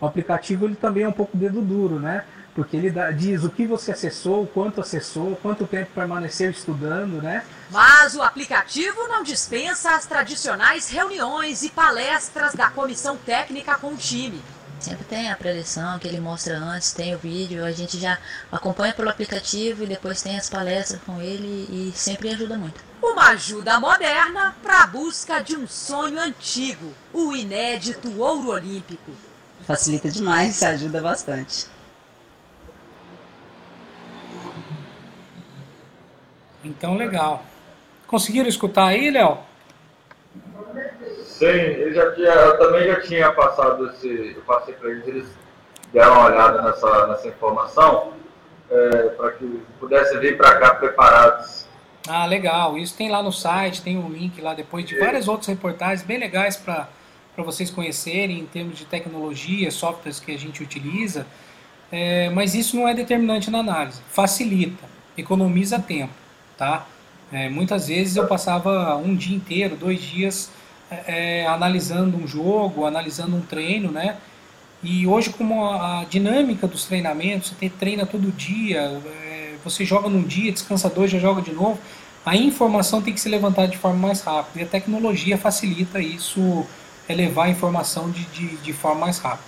[0.00, 2.24] O aplicativo ele também é um pouco dedo duro, né?
[2.54, 7.44] Porque ele dá, diz o que você acessou, quanto acessou, quanto tempo permaneceu estudando, né?
[7.70, 13.96] Mas o aplicativo não dispensa as tradicionais reuniões e palestras da comissão técnica com o
[13.96, 14.42] time.
[14.78, 18.18] Sempre tem a preleção que ele mostra antes, tem o vídeo, a gente já
[18.50, 22.82] acompanha pelo aplicativo e depois tem as palestras com ele e sempre ajuda muito.
[23.00, 29.12] Uma ajuda moderna para a busca de um sonho antigo, o inédito ouro olímpico.
[29.64, 31.66] Facilita demais, ajuda bastante.
[36.64, 37.42] Então, legal.
[38.06, 39.38] Conseguiram escutar aí, Léo?
[41.24, 44.34] Sim, eu, já tinha, eu também já tinha passado esse.
[44.36, 45.28] Eu passei para eles, eles
[45.92, 48.12] deram uma olhada nessa, nessa informação,
[48.70, 51.66] é, para que pudessem vir para cá preparados.
[52.08, 52.78] Ah, legal.
[52.78, 56.18] Isso tem lá no site, tem um link lá depois de várias outras reportagens bem
[56.18, 56.88] legais para
[57.38, 61.26] vocês conhecerem em termos de tecnologia, softwares que a gente utiliza.
[61.90, 64.00] É, mas isso não é determinante na análise.
[64.08, 64.84] Facilita,
[65.16, 66.21] economiza tempo
[66.56, 66.86] tá?
[67.32, 70.50] É, muitas vezes eu passava um dia inteiro, dois dias
[70.90, 74.16] é, é, analisando um jogo, analisando um treino, né?
[74.82, 80.22] E hoje, como a, dinâmica dos treinamentos, você treina todo dia, é, você joga num
[80.22, 81.78] dia, descansa dois, já joga de novo,
[82.26, 84.60] a informação tem que se levantar de forma mais rápida.
[84.60, 86.66] E a tecnologia facilita isso,
[87.08, 89.44] é levar a informação de, de, de forma mais rápida.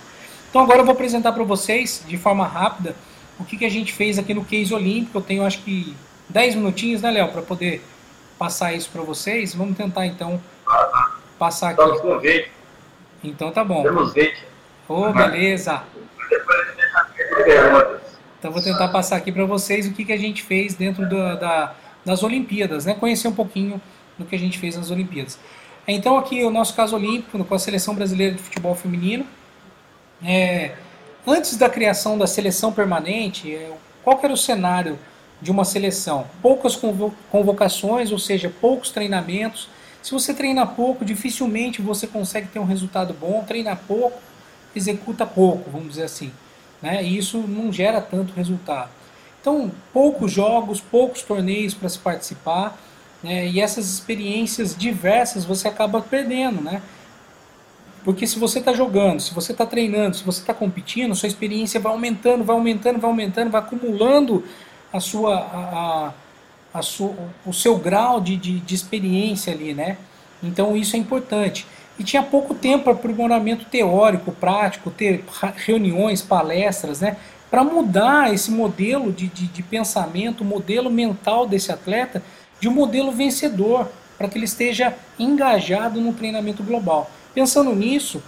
[0.49, 2.95] Então agora eu vou apresentar para vocês, de forma rápida,
[3.37, 5.17] o que, que a gente fez aqui no Case Olímpico.
[5.17, 5.95] Eu tenho acho que
[6.29, 7.81] 10 minutinhos, né, Léo, para poder
[8.37, 9.53] passar isso para vocês.
[9.55, 10.41] Vamos tentar então
[11.37, 11.81] passar aqui.
[11.81, 12.47] Estamos com vídeo.
[13.23, 13.83] Então tá bom.
[13.83, 14.13] Temos.
[14.87, 15.83] Ô, oh, beleza.
[18.39, 21.73] Então vou tentar passar aqui para vocês o que, que a gente fez dentro da,
[22.05, 22.93] das Olimpíadas, né?
[22.93, 23.81] Conhecer um pouquinho
[24.17, 25.39] do que a gente fez nas Olimpíadas.
[25.87, 29.25] Então aqui o nosso caso olímpico com a seleção brasileira de futebol feminino.
[30.23, 30.73] É,
[31.25, 33.71] antes da criação da seleção permanente, é,
[34.03, 34.97] qual era o cenário
[35.41, 36.27] de uma seleção.
[36.41, 36.77] Poucas
[37.31, 39.67] convocações, ou seja, poucos treinamentos.
[40.01, 43.43] Se você treina pouco, dificilmente você consegue ter um resultado bom.
[43.43, 44.19] Treina pouco,
[44.75, 46.31] executa pouco, vamos dizer assim.
[46.81, 47.03] Né?
[47.03, 48.89] E isso não gera tanto resultado.
[49.41, 52.77] Então, poucos jogos, poucos torneios para se participar.
[53.21, 53.47] Né?
[53.47, 56.81] E essas experiências diversas você acaba perdendo, né?
[58.03, 61.79] Porque se você está jogando, se você está treinando, se você está competindo, sua experiência
[61.79, 64.43] vai aumentando, vai aumentando, vai aumentando, vai acumulando
[64.95, 66.11] a sua, a,
[66.73, 66.81] a, a
[67.45, 69.97] o seu grau de, de, de experiência ali, né?
[70.41, 71.65] Então isso é importante.
[71.97, 75.23] E tinha pouco tempo para aprimoramento teórico, prático, ter
[75.55, 77.17] reuniões, palestras, né?
[77.49, 82.21] Para mudar esse modelo de, de, de pensamento, o modelo mental desse atleta,
[82.59, 87.09] de um modelo vencedor, para que ele esteja engajado no treinamento global.
[87.33, 88.21] Pensando nisso,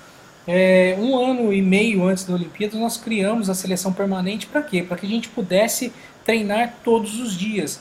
[0.47, 4.81] é, um ano e meio antes da Olimpíada, nós criamos a seleção permanente para quê?
[4.81, 5.91] Para que a gente pudesse
[6.27, 7.79] treinar todos os dias.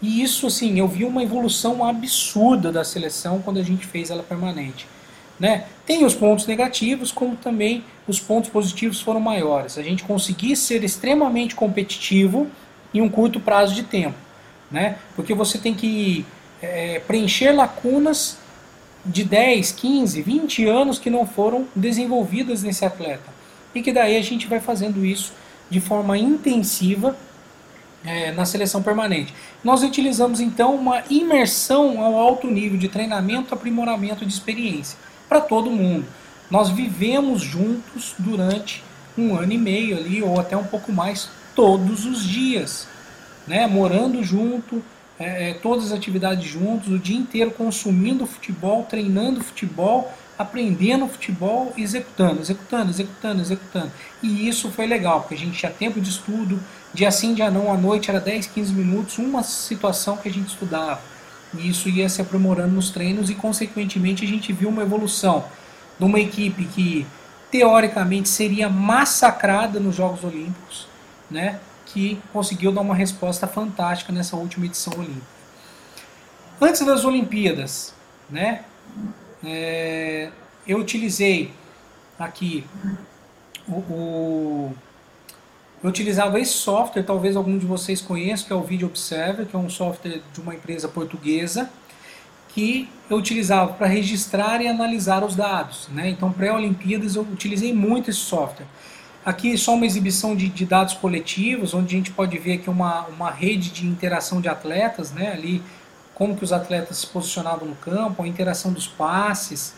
[0.00, 4.22] E isso, assim, eu vi uma evolução absurda da seleção quando a gente fez ela
[4.22, 4.88] permanente.
[5.38, 5.66] Né?
[5.84, 9.76] Tem os pontos negativos, como também os pontos positivos foram maiores.
[9.76, 12.46] A gente conseguir ser extremamente competitivo
[12.94, 14.16] em um curto prazo de tempo.
[14.70, 14.96] Né?
[15.14, 16.24] Porque você tem que
[16.62, 18.38] é, preencher lacunas
[19.04, 23.30] de 10, 15, 20 anos que não foram desenvolvidas nesse atleta.
[23.74, 25.32] E que daí a gente vai fazendo isso
[25.68, 27.16] de forma intensiva
[28.04, 29.34] é, na seleção permanente.
[29.62, 34.98] Nós utilizamos então uma imersão ao alto nível de treinamento, aprimoramento de experiência
[35.28, 36.06] para todo mundo.
[36.50, 38.82] Nós vivemos juntos durante
[39.16, 42.86] um ano e meio ali, ou até um pouco mais, todos os dias,
[43.46, 43.66] né?
[43.66, 44.82] morando junto,
[45.18, 51.72] é, é todas as atividades juntos, o dia inteiro consumindo futebol, treinando futebol, aprendendo futebol,
[51.76, 53.92] executando, executando, executando, executando.
[54.22, 56.60] E isso foi legal, porque a gente tinha tempo de estudo,
[56.94, 60.48] Dia sim, dia não, à noite era 10, 15 minutos, uma situação que a gente
[60.48, 61.00] estudava.
[61.54, 65.44] E isso ia se aprimorando nos treinos e, consequentemente, a gente viu uma evolução
[65.98, 67.06] de uma equipe que,
[67.50, 70.86] teoricamente, seria massacrada nos Jogos Olímpicos,
[71.30, 71.58] né?
[71.92, 75.26] que conseguiu dar uma resposta fantástica nessa última edição olímpica.
[76.60, 77.94] Antes das Olimpíadas,
[78.30, 78.64] né,
[79.44, 80.30] é,
[80.66, 81.52] eu utilizei
[82.18, 82.64] aqui
[83.68, 84.74] o, o
[85.82, 89.56] eu utilizava esse software, talvez algum de vocês conheça, que é o Video Observer, que
[89.56, 91.68] é um software de uma empresa portuguesa,
[92.50, 95.88] que eu utilizava para registrar e analisar os dados.
[95.88, 96.10] Né?
[96.10, 98.66] Então, pré-Olimpíadas, eu utilizei muito esse software.
[99.24, 103.06] Aqui só uma exibição de, de, dados coletivos, onde a gente pode ver aqui uma,
[103.06, 105.32] uma rede de interação de atletas, né?
[105.32, 105.62] ali
[106.14, 109.74] como que os atletas se posicionavam no campo, a interação dos passes,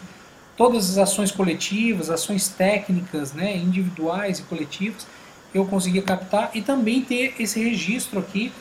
[0.57, 3.57] todas as ações coletivas, ações técnicas, né?
[3.57, 5.07] individuais e coletivas
[5.55, 8.53] eu conseguia captar e também ter esse registro aqui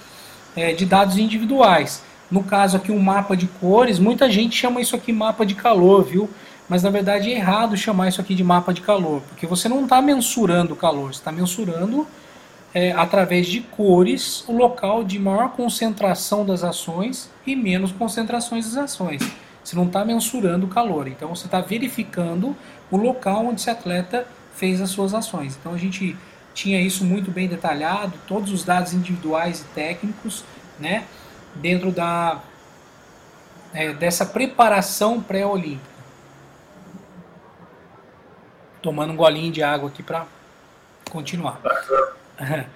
[0.56, 2.04] é, de dados individuais.
[2.30, 6.04] No caso aqui, um mapa de cores, muita gente chama isso aqui mapa de calor,
[6.04, 6.30] viu?
[6.70, 9.84] Mas na verdade é errado chamar isso aqui de mapa de calor, porque você não
[9.84, 12.08] está mensurando o calor, você está mensurando
[12.74, 18.86] é, através de cores o local de maior concentração das ações e menos concentrações das
[18.86, 19.22] ações.
[19.64, 22.56] Você não está mensurando o calor, então você está verificando
[22.90, 24.26] o local onde esse atleta
[24.56, 25.58] fez as suas ações.
[25.60, 26.16] Então a gente
[26.54, 30.44] tinha isso muito bem detalhado, todos os dados individuais e técnicos,
[30.80, 31.06] né,
[31.56, 32.42] dentro da
[33.74, 35.94] é, dessa preparação pré-olímpica.
[38.82, 40.28] Tomando um golinho de água aqui para
[41.10, 41.60] continuar.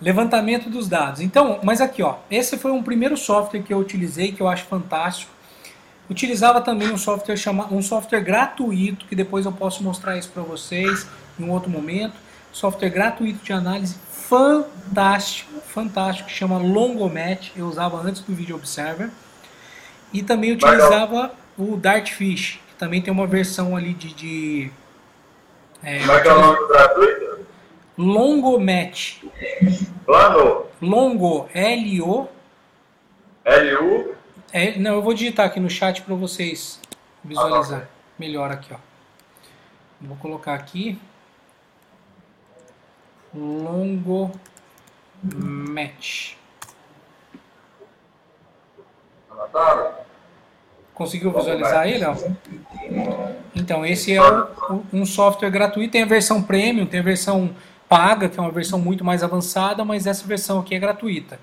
[0.00, 1.20] Levantamento dos dados.
[1.20, 4.64] Então, mas aqui, ó, esse foi um primeiro software que eu utilizei que eu acho
[4.64, 5.32] fantástico.
[6.08, 10.42] Utilizava também um software chamado um software gratuito que depois eu posso mostrar isso para
[10.42, 11.06] vocês
[11.38, 12.14] em um outro momento.
[12.56, 17.52] Software gratuito de análise fantástico, fantástico, que chama Longomat.
[17.54, 19.10] Eu usava antes do Video Observer.
[20.10, 24.14] E também utilizava o Dartfish, que também tem uma versão ali de.
[24.14, 24.70] de
[25.82, 27.46] é, Como é que é o nome gratuito?
[27.98, 29.22] Longomat.
[30.06, 30.64] Plano?
[30.80, 32.26] Longo, L-O.
[33.44, 34.14] L-U.
[34.50, 36.80] É, não, eu vou digitar aqui no chat para vocês
[37.22, 37.88] visualizar ah,
[38.18, 38.78] melhor aqui, ó.
[40.00, 40.98] Vou colocar aqui.
[43.36, 44.32] Longo
[45.22, 46.34] match.
[50.94, 52.04] Conseguiu visualizar ele?
[52.04, 52.16] Ó?
[53.54, 54.22] Então, esse é
[54.92, 55.92] um software gratuito.
[55.92, 57.54] Tem a versão premium, tem a versão
[57.88, 61.38] paga, que é uma versão muito mais avançada, mas essa versão aqui é gratuita.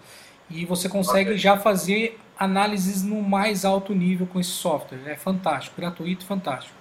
[0.50, 5.00] E você consegue já fazer análises no mais alto nível com esse software.
[5.06, 6.76] É fantástico, gratuito, fantástico.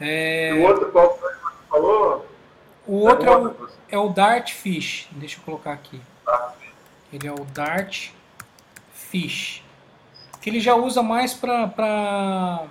[0.00, 0.52] É...
[0.54, 2.31] o outro qual foi que você falou?
[2.86, 5.08] O outro é o, é o Dartfish.
[5.12, 6.00] Deixa eu colocar aqui.
[7.12, 8.12] Ele é o Dartfish.
[10.40, 12.64] Que ele já usa mais para.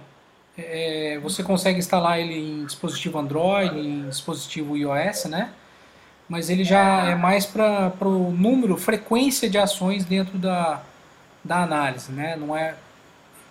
[0.58, 5.54] É, você consegue instalar ele em dispositivo Android, em dispositivo iOS, né?
[6.28, 10.82] Mas ele já é mais para o número, frequência de ações dentro da,
[11.44, 12.36] da análise, né?
[12.36, 12.76] Não é.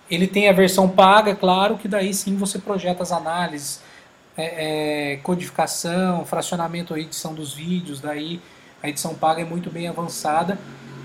[0.09, 3.81] Ele tem a versão paga, claro, que daí sim você projeta as análises,
[4.37, 8.41] é, é, codificação, fracionamento, edição dos vídeos, daí
[8.81, 10.57] a edição paga é muito bem avançada.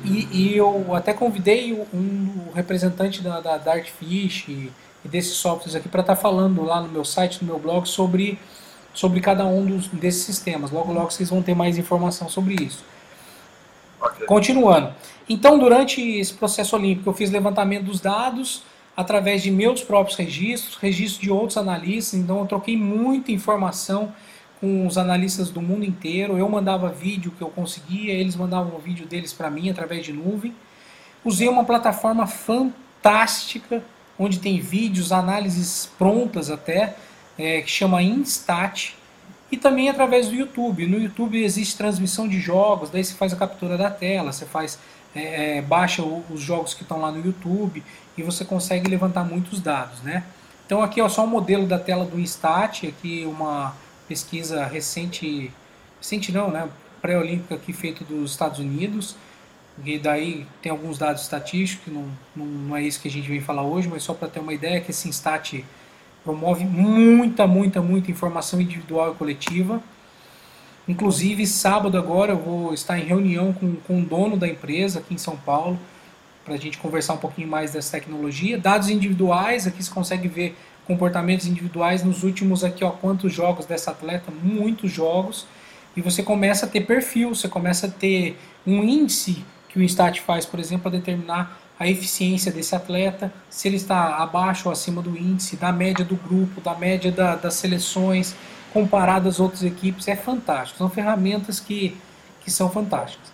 [0.05, 4.73] E, e eu até convidei um, representante da, da Dartfish e,
[5.05, 7.89] e desses softwares aqui para estar tá falando lá no meu site, no meu blog,
[7.89, 8.39] sobre,
[8.95, 10.71] sobre cada um dos, desses sistemas.
[10.71, 12.85] Logo, logo vocês vão ter mais informação sobre isso.
[14.27, 14.95] Continuando.
[15.29, 18.63] Então, durante esse processo olímpico, eu fiz levantamento dos dados
[18.97, 24.15] através de meus próprios registros, registros de outros analistas, então eu troquei muita informação
[24.61, 26.39] com os analistas do mundo inteiro.
[26.39, 30.13] Eu mandava vídeo que eu conseguia, eles mandavam o vídeo deles para mim através de
[30.13, 30.55] nuvem.
[31.25, 33.85] Usei uma plataforma fantástica,
[34.19, 36.97] onde tem vídeos, análises prontas até,
[37.39, 38.96] é, que chama Instat,
[39.51, 40.87] e também através do YouTube.
[40.87, 44.79] No YouTube existe transmissão de jogos, daí você faz a captura da tela, você faz
[45.15, 47.83] é, é, baixa os jogos que estão lá no YouTube
[48.17, 50.25] e você consegue levantar muitos dados, né?
[50.67, 53.75] Então aqui é só um modelo da tela do Instat, aqui uma
[54.09, 55.51] pesquisa recente,
[55.99, 56.69] recente não, né?
[57.01, 59.17] Pré-olímpica aqui feita dos Estados Unidos,
[59.85, 63.41] e daí tem alguns dados estatísticos, não, não, não é isso que a gente vem
[63.41, 65.63] falar hoje, mas só para ter uma ideia que esse Instat
[66.27, 69.81] promove muita, muita, muita informação individual e coletiva.
[70.89, 75.15] Inclusive, sábado agora eu vou estar em reunião com, com o dono da empresa aqui
[75.15, 75.79] em São Paulo,
[76.45, 78.59] para a gente conversar um pouquinho mais dessa tecnologia.
[78.59, 83.93] Dados individuais, aqui você consegue ver comportamentos individuais nos últimos aqui, ó, quantos jogos dessa
[83.93, 85.47] atleta, muitos jogos.
[85.97, 88.37] E você começa a ter perfil, você começa a ter
[88.67, 93.69] um índice que o Instat faz, por exemplo, para determinar a eficiência desse atleta, se
[93.69, 97.55] ele está abaixo ou acima do índice, da média do grupo, da média da, das
[97.55, 98.35] seleções,
[98.73, 100.79] comparado às outras equipes, é fantástico.
[100.79, 101.97] São ferramentas que,
[102.43, 103.31] que são fantásticas.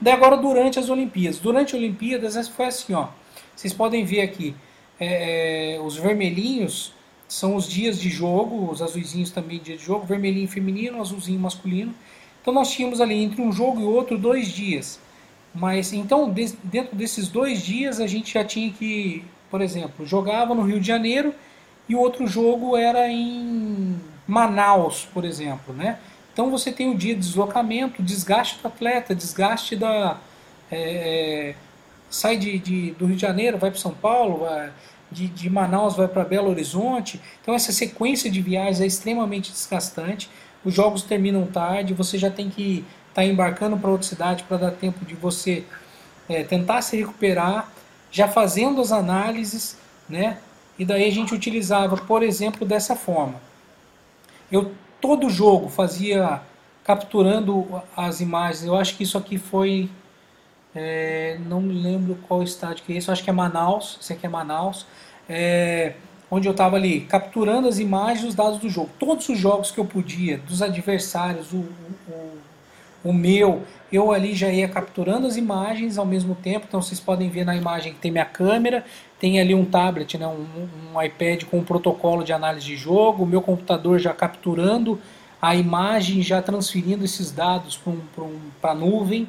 [0.00, 1.38] Daí agora durante as Olimpíadas.
[1.38, 3.08] Durante as Olimpíadas foi assim, ó.
[3.54, 4.54] Vocês podem ver aqui,
[4.98, 6.92] é, é, os vermelhinhos
[7.28, 11.94] são os dias de jogo, os azulzinhos também dia de jogo, vermelhinho feminino, azulzinho masculino.
[12.40, 15.00] Então nós tínhamos ali entre um jogo e outro dois dias.
[15.54, 16.28] Mas então,
[16.64, 20.86] dentro desses dois dias, a gente já tinha que, por exemplo, jogava no Rio de
[20.86, 21.32] Janeiro
[21.88, 25.98] e o outro jogo era em Manaus, por exemplo, né?
[26.32, 30.18] Então você tem o dia de deslocamento, desgaste do atleta, desgaste da.
[30.72, 31.54] É,
[32.10, 34.44] sai de, de, do Rio de Janeiro, vai para São Paulo,
[35.12, 37.20] de, de Manaus vai para Belo Horizonte.
[37.40, 40.28] Então essa sequência de viagens é extremamente desgastante.
[40.64, 42.84] os jogos terminam tarde, você já tem que
[43.14, 45.64] estar tá embarcando para outra cidade para dar tempo de você
[46.28, 47.70] é, tentar se recuperar,
[48.10, 49.78] já fazendo as análises,
[50.08, 50.38] né?
[50.78, 53.40] E daí a gente utilizava, por exemplo, dessa forma.
[54.50, 56.40] Eu todo jogo fazia
[56.82, 58.64] capturando as imagens.
[58.64, 59.88] Eu acho que isso aqui foi
[60.74, 64.26] é, não me lembro qual estádio que é eu acho que é Manaus, esse aqui
[64.26, 64.84] é Manaus,
[65.28, 65.94] é,
[66.28, 68.90] onde eu estava ali capturando as imagens os dados do jogo.
[68.98, 72.38] Todos os jogos que eu podia, dos adversários, o, o, o
[73.12, 73.62] meu,
[73.92, 77.54] eu ali já ia capturando as imagens ao mesmo tempo, então vocês podem ver na
[77.54, 78.84] imagem que tem minha câmera,
[79.20, 80.46] tem ali um tablet, né, um,
[80.94, 84.98] um iPad com um protocolo de análise de jogo, o meu computador já capturando
[85.40, 87.78] a imagem, já transferindo esses dados
[88.14, 89.28] para um, a nuvem,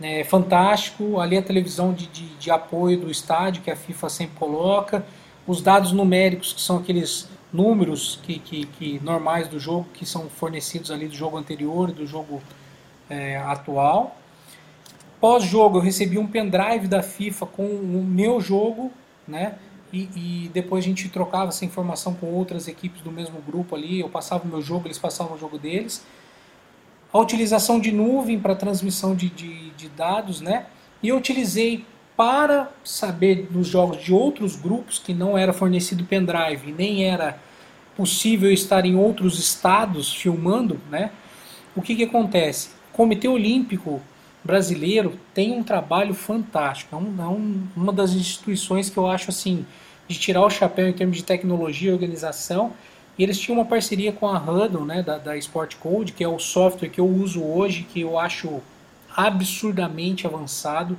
[0.00, 1.18] é fantástico.
[1.18, 5.04] Ali a televisão de, de, de, apoio do estádio, que a FIFA sempre coloca.
[5.46, 10.28] Os dados numéricos, que são aqueles números que, que, que normais do jogo, que são
[10.28, 12.42] fornecidos ali do jogo anterior do jogo
[13.08, 14.16] é, atual.
[15.20, 18.92] Pós-jogo, eu recebi um pendrive da FIFA com o meu jogo,
[19.26, 19.54] né?
[19.92, 24.00] E, e, depois a gente trocava essa informação com outras equipes do mesmo grupo ali.
[24.00, 26.04] Eu passava o meu jogo, eles passavam o jogo deles
[27.12, 30.66] a utilização de nuvem para transmissão de, de, de, dados, né?
[31.02, 31.84] E eu utilizei
[32.16, 37.38] para saber dos jogos de outros grupos que não era fornecido pendrive, nem era
[37.96, 41.10] possível estar em outros estados filmando, né?
[41.74, 42.70] O que, que acontece?
[42.96, 44.00] Comitê Olímpico
[44.42, 49.28] Brasileiro tem um trabalho fantástico, é, um, é um, uma das instituições que eu acho
[49.28, 49.66] assim
[50.08, 52.72] de tirar o chapéu em termos de tecnologia e organização
[53.18, 56.28] e eles tinham uma parceria com a Hudl, né, da, da Sport Code, que é
[56.28, 58.62] o software que eu uso hoje, que eu acho
[59.14, 60.98] absurdamente avançado,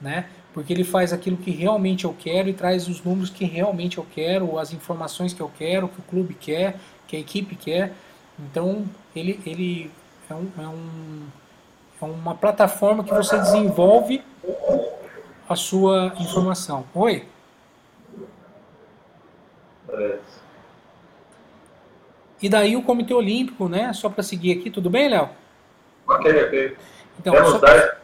[0.00, 3.98] né, porque ele faz aquilo que realmente eu quero e traz os números que realmente
[3.98, 7.92] eu quero, as informações que eu quero, que o clube quer, que a equipe quer.
[8.38, 9.90] Então, ele, ele
[10.30, 11.26] é, um, é, um,
[12.00, 14.22] é uma plataforma que você desenvolve
[15.48, 16.84] a sua informação.
[16.94, 17.26] Oi?
[22.40, 23.92] E daí o Comitê Olímpico, né?
[23.92, 25.30] Só para seguir aqui, tudo bem, Léo?
[26.06, 26.76] Ok, ok.
[27.18, 27.98] Então, pra...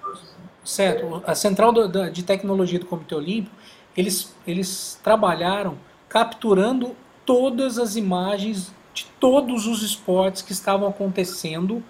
[0.65, 1.23] certo.
[1.27, 3.55] A central do, de tecnologia do Comitê Olímpico,
[3.97, 5.77] eles, eles trabalharam
[6.09, 11.83] capturando todas as imagens de todos os esportes que estavam acontecendo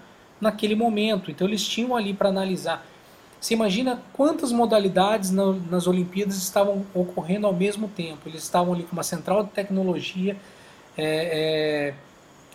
[0.45, 1.31] naquele momento.
[1.31, 2.87] Então eles tinham ali para analisar.
[3.41, 8.21] Você imagina quantas modalidades na, nas Olimpíadas estavam ocorrendo ao mesmo tempo.
[8.27, 10.37] Eles estavam ali com uma central de tecnologia.
[10.97, 11.95] É, é,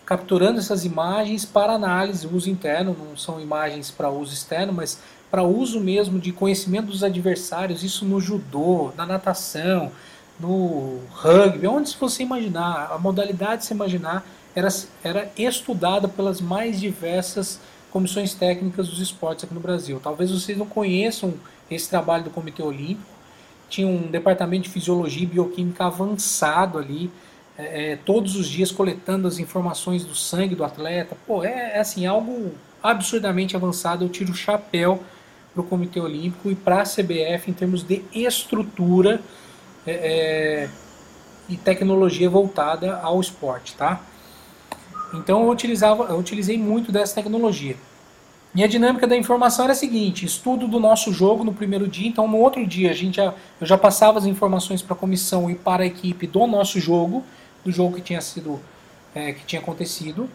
[0.06, 4.98] capturando essas imagens para análise, uso interno, não são imagens para uso externo, mas
[5.30, 9.92] para uso mesmo de conhecimento dos adversários, isso no judô, na natação,
[10.40, 14.68] no rugby, onde você imaginar, a modalidade se imaginar era,
[15.04, 17.60] era estudada pelas mais diversas
[17.90, 20.00] comissões técnicas dos esportes aqui no Brasil.
[20.02, 21.34] Talvez vocês não conheçam
[21.70, 23.10] esse trabalho do Comitê Olímpico,
[23.68, 27.10] tinha um departamento de fisiologia e bioquímica avançado ali,
[27.56, 31.16] é, é, todos os dias coletando as informações do sangue do atleta.
[31.26, 32.52] Pô, é, é assim, algo
[32.82, 34.04] absurdamente avançado.
[34.04, 35.02] Eu tiro o chapéu
[35.52, 39.20] para o Comitê Olímpico e para a CBF em termos de estrutura
[39.86, 40.68] é, é,
[41.48, 44.00] e tecnologia voltada ao esporte, tá?
[45.14, 47.76] Então eu utilizava, eu utilizei muito dessa tecnologia.
[48.54, 52.08] E a dinâmica da informação era a seguinte: estudo do nosso jogo no primeiro dia,
[52.08, 55.50] então no outro dia a gente já, eu já passava as informações para a comissão
[55.50, 57.24] e para a equipe do nosso jogo
[57.64, 58.60] do jogo que tinha sido
[59.14, 60.28] é, que tinha acontecido.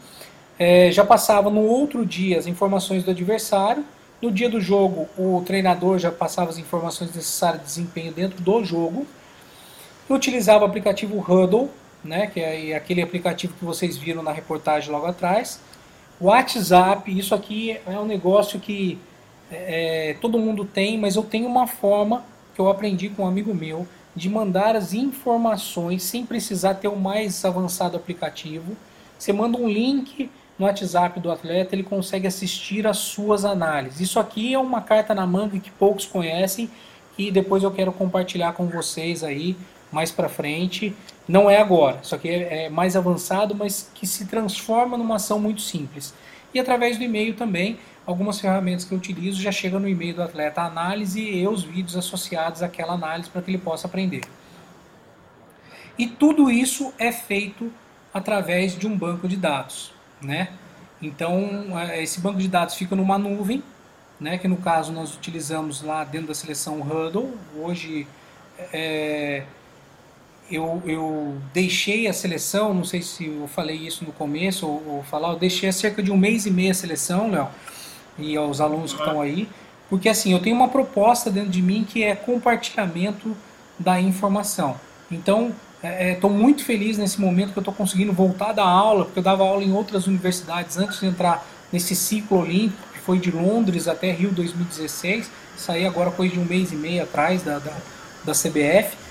[0.57, 3.83] É, já passava no outro dia as informações do adversário.
[4.21, 8.63] No dia do jogo, o treinador já passava as informações necessárias de desempenho dentro do
[8.63, 9.05] jogo.
[10.09, 11.69] Eu utilizava o aplicativo Huddle,
[12.05, 15.59] né, que é aquele aplicativo que vocês viram na reportagem logo atrás.
[16.21, 18.97] WhatsApp, isso aqui é um negócio que
[19.51, 22.23] é, é todo mundo tem, mas eu tenho uma forma
[22.53, 26.95] que eu aprendi com um amigo meu de mandar as informações sem precisar ter o
[26.95, 28.77] mais avançado aplicativo.
[29.19, 33.99] Você manda um link no WhatsApp do atleta, ele consegue assistir às suas análises.
[33.99, 36.69] Isso aqui é uma carta na manga que poucos conhecem
[37.17, 39.57] e depois eu quero compartilhar com vocês aí
[39.95, 40.93] mais para frente.
[41.25, 45.39] Não é agora, isso aqui é, é mais avançado, mas que se transforma numa ação
[45.39, 46.13] muito simples.
[46.53, 50.21] E através do e-mail também, algumas ferramentas que eu utilizo já chegam no e-mail do
[50.21, 54.23] atleta a análise e os vídeos associados àquela análise para que ele possa aprender.
[55.97, 57.71] E tudo isso é feito
[58.13, 60.49] através de um banco de dados, né?
[61.01, 63.63] Então, é, esse banco de dados fica numa nuvem,
[64.19, 67.31] né, que no caso nós utilizamos lá dentro da seleção Hudl.
[67.57, 68.07] Hoje,
[68.71, 69.43] é,
[70.49, 75.03] eu, eu deixei a seleção, não sei se eu falei isso no começo ou, ou
[75.03, 77.47] falar, eu deixei há cerca de um mês e meio a seleção, Léo,
[78.17, 79.49] e aos alunos que estão aí,
[79.89, 83.35] porque assim, eu tenho uma proposta dentro de mim que é compartilhamento
[83.77, 84.79] da informação.
[85.11, 85.51] Então,
[86.13, 89.19] estou é, é muito feliz nesse momento que eu estou conseguindo voltar da aula, porque
[89.19, 93.31] eu dava aula em outras universidades antes de entrar nesse ciclo olímpico, que foi de
[93.31, 97.73] Londres até Rio 2016, saí agora coisa de um mês e meio atrás da, da,
[98.23, 99.04] da CBF.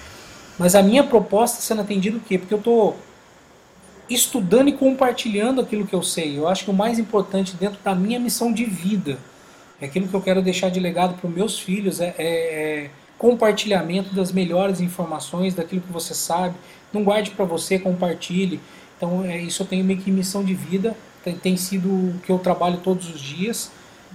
[0.59, 2.39] Mas a minha proposta sendo atendida o quê?
[2.39, 2.97] Porque eu estou
[4.09, 6.39] estudando e compartilhando aquilo que eu sei.
[6.39, 9.19] Eu acho que o mais importante dentro da minha missão de vida,
[9.81, 12.91] é aquilo que eu quero deixar de legado para os meus filhos, é, é, é,
[13.19, 16.55] compartilhamento das melhores informações, daquilo que você sabe.
[16.93, 18.61] Não guarde para você, compartilhe.
[18.97, 22.31] Então, é, isso eu tenho meio que missão de vida, tem, tem sido o que
[22.31, 23.71] eu trabalho todos os dias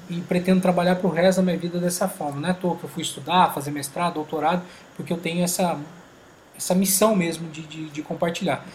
[0.09, 2.39] e pretendo trabalhar para o resto da minha vida dessa forma.
[2.39, 4.63] Não é à toa que eu fui estudar, fazer mestrado, doutorado,
[4.95, 5.77] porque eu tenho essa
[6.59, 8.65] essa missão mesmo de, de, de compartilhar.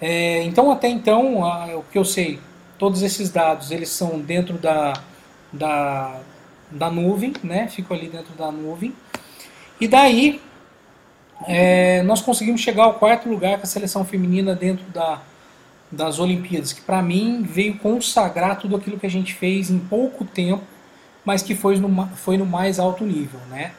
[0.00, 2.38] É, então, até então, a, o que eu sei,
[2.78, 4.92] todos esses dados eles são dentro da,
[5.50, 6.20] da,
[6.70, 7.66] da nuvem, né?
[7.68, 8.94] Ficam ali dentro da nuvem.
[9.80, 10.40] E daí,
[11.46, 15.22] é, nós conseguimos chegar ao quarto lugar com a seleção feminina dentro da,
[15.90, 20.24] das Olimpíadas, que para mim veio consagrar tudo aquilo que a gente fez em pouco
[20.24, 20.62] tempo,
[21.24, 23.72] mas que foi no, foi no mais alto nível, né?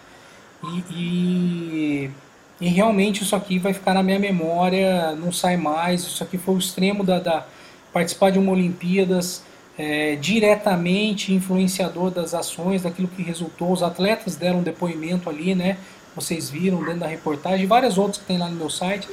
[0.64, 2.12] E, e
[2.60, 6.02] e realmente isso aqui vai ficar na minha memória, não sai mais.
[6.02, 7.46] Isso aqui foi o extremo da, da
[7.92, 9.44] participar de uma Olimpíadas
[9.78, 13.72] é, diretamente influenciador das ações, daquilo que resultou.
[13.72, 15.78] Os atletas deram um depoimento ali, né?
[16.16, 19.08] Vocês viram dentro da reportagem, várias outras que tem lá no meu site,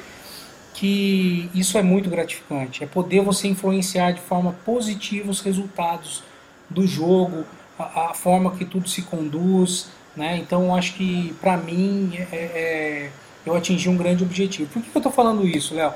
[0.72, 2.84] que isso é muito gratificante.
[2.84, 6.22] É poder você influenciar de forma positiva os resultados
[6.70, 7.44] do jogo,
[7.76, 10.36] a, a forma que tudo se conduz, né?
[10.36, 13.10] Então acho que para mim é, é
[13.44, 14.70] eu atingi um grande objetivo.
[14.70, 15.92] Por que eu estou falando isso, Léo?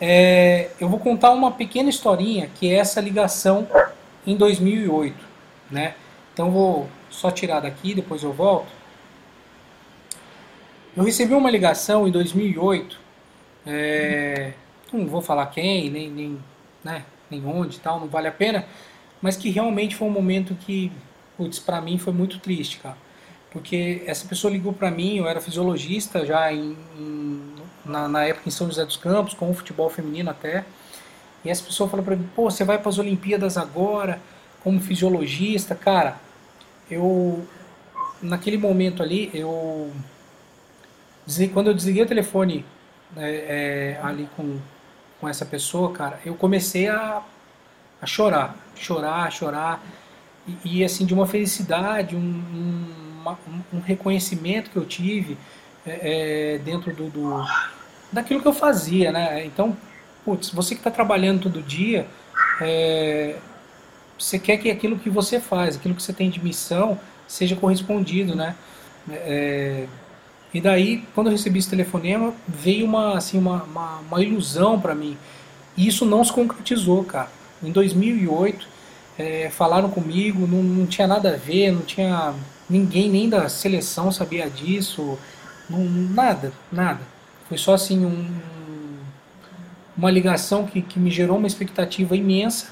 [0.00, 3.68] É, eu vou contar uma pequena historinha que é essa ligação
[4.26, 5.14] em 2008,
[5.70, 5.94] né?
[6.32, 8.72] Então vou só tirar daqui, depois eu volto.
[10.96, 12.98] Eu recebi uma ligação em 2008,
[13.66, 14.52] é,
[14.92, 16.38] não vou falar quem, nem, nem,
[16.84, 18.64] né, nem onde, tal, não vale a pena,
[19.20, 20.92] mas que realmente foi um momento que,
[21.36, 22.96] putz, para mim foi muito triste, cara
[23.54, 27.40] porque essa pessoa ligou para mim, eu era fisiologista já em, em,
[27.86, 30.64] na, na, época em São José dos Campos, com o futebol feminino até,
[31.44, 34.20] e essa pessoa falou para mim, pô, você vai para as Olimpíadas agora,
[34.60, 36.16] como fisiologista, cara,
[36.90, 37.46] eu,
[38.20, 39.92] naquele momento ali, eu,
[41.52, 42.66] quando eu desliguei o telefone
[43.16, 44.58] é, é, ali com,
[45.20, 47.22] com essa pessoa, cara, eu comecei a,
[48.02, 49.80] a chorar, chorar, chorar,
[50.44, 53.38] e, e assim, de uma felicidade, um, um uma,
[53.72, 55.38] um reconhecimento que eu tive
[55.86, 57.44] é, é, dentro do, do,
[58.12, 59.44] daquilo que eu fazia, né?
[59.44, 59.76] Então,
[60.24, 62.06] putz, você que está trabalhando todo dia,
[62.60, 63.36] é,
[64.18, 68.34] você quer que aquilo que você faz, aquilo que você tem de missão, seja correspondido,
[68.34, 68.54] né?
[69.10, 69.86] É,
[70.52, 74.94] e daí, quando eu recebi esse telefonema, veio uma, assim, uma, uma, uma ilusão para
[74.94, 75.16] mim.
[75.76, 77.28] E isso não se concretizou, cara.
[77.62, 78.68] Em 2008,
[79.18, 82.34] é, falaram comigo, não, não tinha nada a ver, não tinha
[82.68, 85.18] Ninguém nem da seleção sabia disso,
[85.68, 87.00] não, nada, nada.
[87.48, 88.40] Foi só assim um,
[89.96, 92.68] uma ligação que, que me gerou uma expectativa imensa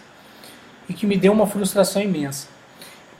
[0.89, 2.48] e que me deu uma frustração imensa.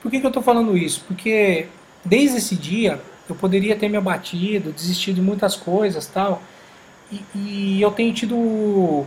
[0.01, 1.03] Por que, que eu estou falando isso?
[1.07, 1.67] Porque
[2.03, 6.41] desde esse dia eu poderia ter me abatido, desistido de muitas coisas tal,
[7.11, 9.05] e, e eu tenho tido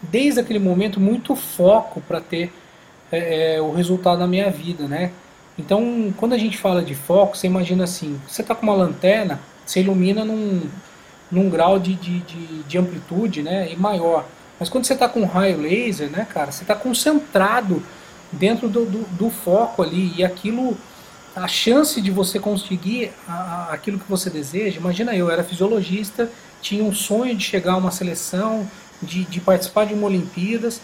[0.00, 2.52] desde aquele momento muito foco para ter
[3.10, 5.10] é, o resultado da minha vida, né?
[5.58, 9.40] Então, quando a gente fala de foco, você imagina assim: você está com uma lanterna,
[9.64, 10.62] você ilumina num,
[11.30, 14.26] num grau de, de, de, de amplitude né, e maior.
[14.58, 17.82] Mas quando você está com um raio laser, né, cara, você está concentrado
[18.32, 20.76] dentro do, do, do, foco ali e aquilo,
[21.34, 24.78] a chance de você conseguir a, a, aquilo que você deseja.
[24.78, 28.68] Imagina eu, era fisiologista, tinha um sonho de chegar a uma seleção,
[29.02, 30.80] de, de participar de uma Olimpíadas,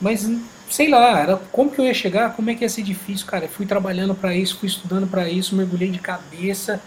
[0.00, 0.30] mas
[0.70, 3.46] sei lá, era como que eu ia chegar, como é que ia ser difícil, cara.
[3.46, 6.80] Eu fui trabalhando para isso, fui estudando para isso, mergulhei de cabeça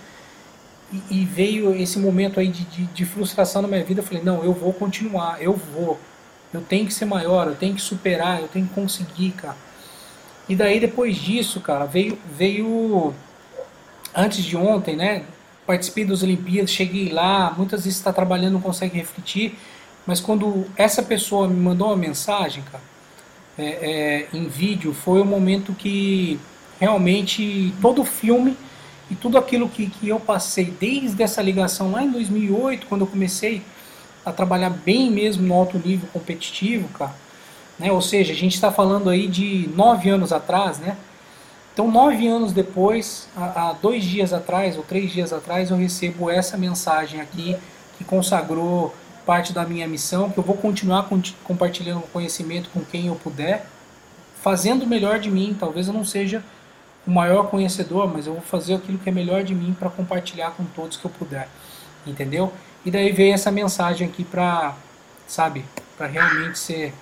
[0.92, 4.02] e, e veio esse momento aí de, de, de, frustração na minha vida.
[4.02, 6.00] Eu falei, não, eu vou continuar, eu vou.
[6.54, 9.58] Eu tenho que ser maior, eu tenho que superar, eu tenho que conseguir, cara.
[10.50, 13.14] E daí depois disso, cara, veio, veio
[14.14, 15.24] antes de ontem, né?
[15.66, 19.58] Participei das Olimpíadas, cheguei lá, muitas vezes está trabalhando, não consegue refletir,
[20.06, 22.91] mas quando essa pessoa me mandou uma mensagem, cara,
[23.58, 26.40] é, é, em vídeo foi o momento que
[26.80, 28.58] realmente todo o filme
[29.10, 33.08] e tudo aquilo que, que eu passei desde essa ligação lá em 2008, quando eu
[33.08, 33.62] comecei
[34.26, 37.14] a trabalhar bem mesmo no alto nível competitivo, cara,
[37.78, 37.92] né?
[37.92, 40.96] Ou seja, a gente está falando aí de nove anos atrás, né?
[41.74, 46.58] Então, nove anos depois, há dois dias atrás ou três dias atrás, eu recebo essa
[46.58, 47.56] mensagem aqui
[47.98, 48.94] que consagrou
[49.26, 51.08] parte da minha missão, que eu vou continuar
[51.44, 53.66] compartilhando conhecimento com quem eu puder,
[54.42, 55.56] fazendo o melhor de mim.
[55.60, 56.44] Talvez eu não seja
[57.06, 60.52] o maior conhecedor, mas eu vou fazer aquilo que é melhor de mim para compartilhar
[60.52, 61.48] com todos que eu puder,
[62.06, 62.52] entendeu?
[62.86, 64.76] E daí veio essa mensagem aqui para,
[65.28, 65.66] sabe,
[65.98, 66.94] para realmente ser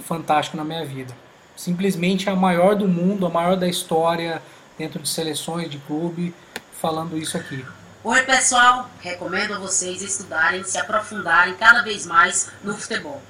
[0.00, 1.14] fantástico na minha vida.
[1.56, 4.40] Simplesmente a maior do mundo, a maior da história
[4.78, 6.34] dentro de seleções de clube,
[6.72, 7.64] falando isso aqui.
[8.10, 13.22] Oi pessoal, recomendo a vocês estudarem, se aprofundarem cada vez mais no futebol.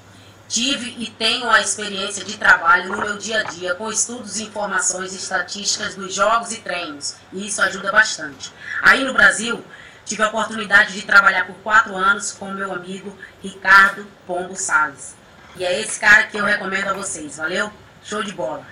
[0.47, 5.11] Tive e tenho a experiência de trabalho no meu dia a dia com estudos, informações
[5.11, 8.53] e estatísticas dos jogos e treinos, e isso ajuda bastante.
[8.81, 9.61] Aí no Brasil,
[10.05, 15.13] tive a oportunidade de trabalhar por quatro anos com meu amigo Ricardo Pombo Salles.
[15.57, 17.69] E é esse cara que eu recomendo a vocês, valeu?
[18.01, 18.65] Show de bola.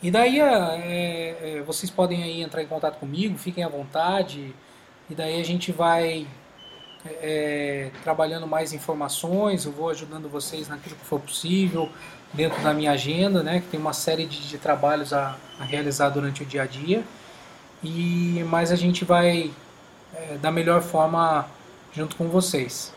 [0.00, 4.54] E daí é, é, vocês podem aí entrar em contato comigo, fiquem à vontade.
[5.10, 6.26] E daí a gente vai
[7.04, 11.90] é, trabalhando mais informações, eu vou ajudando vocês naquilo que for possível
[12.32, 16.10] dentro da minha agenda, né, que tem uma série de, de trabalhos a, a, realizar
[16.10, 17.02] durante o dia a dia.
[17.82, 19.52] E mas a gente vai
[20.14, 21.46] é, da melhor forma
[21.92, 22.92] junto com vocês.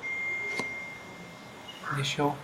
[1.95, 2.36] Deixa eu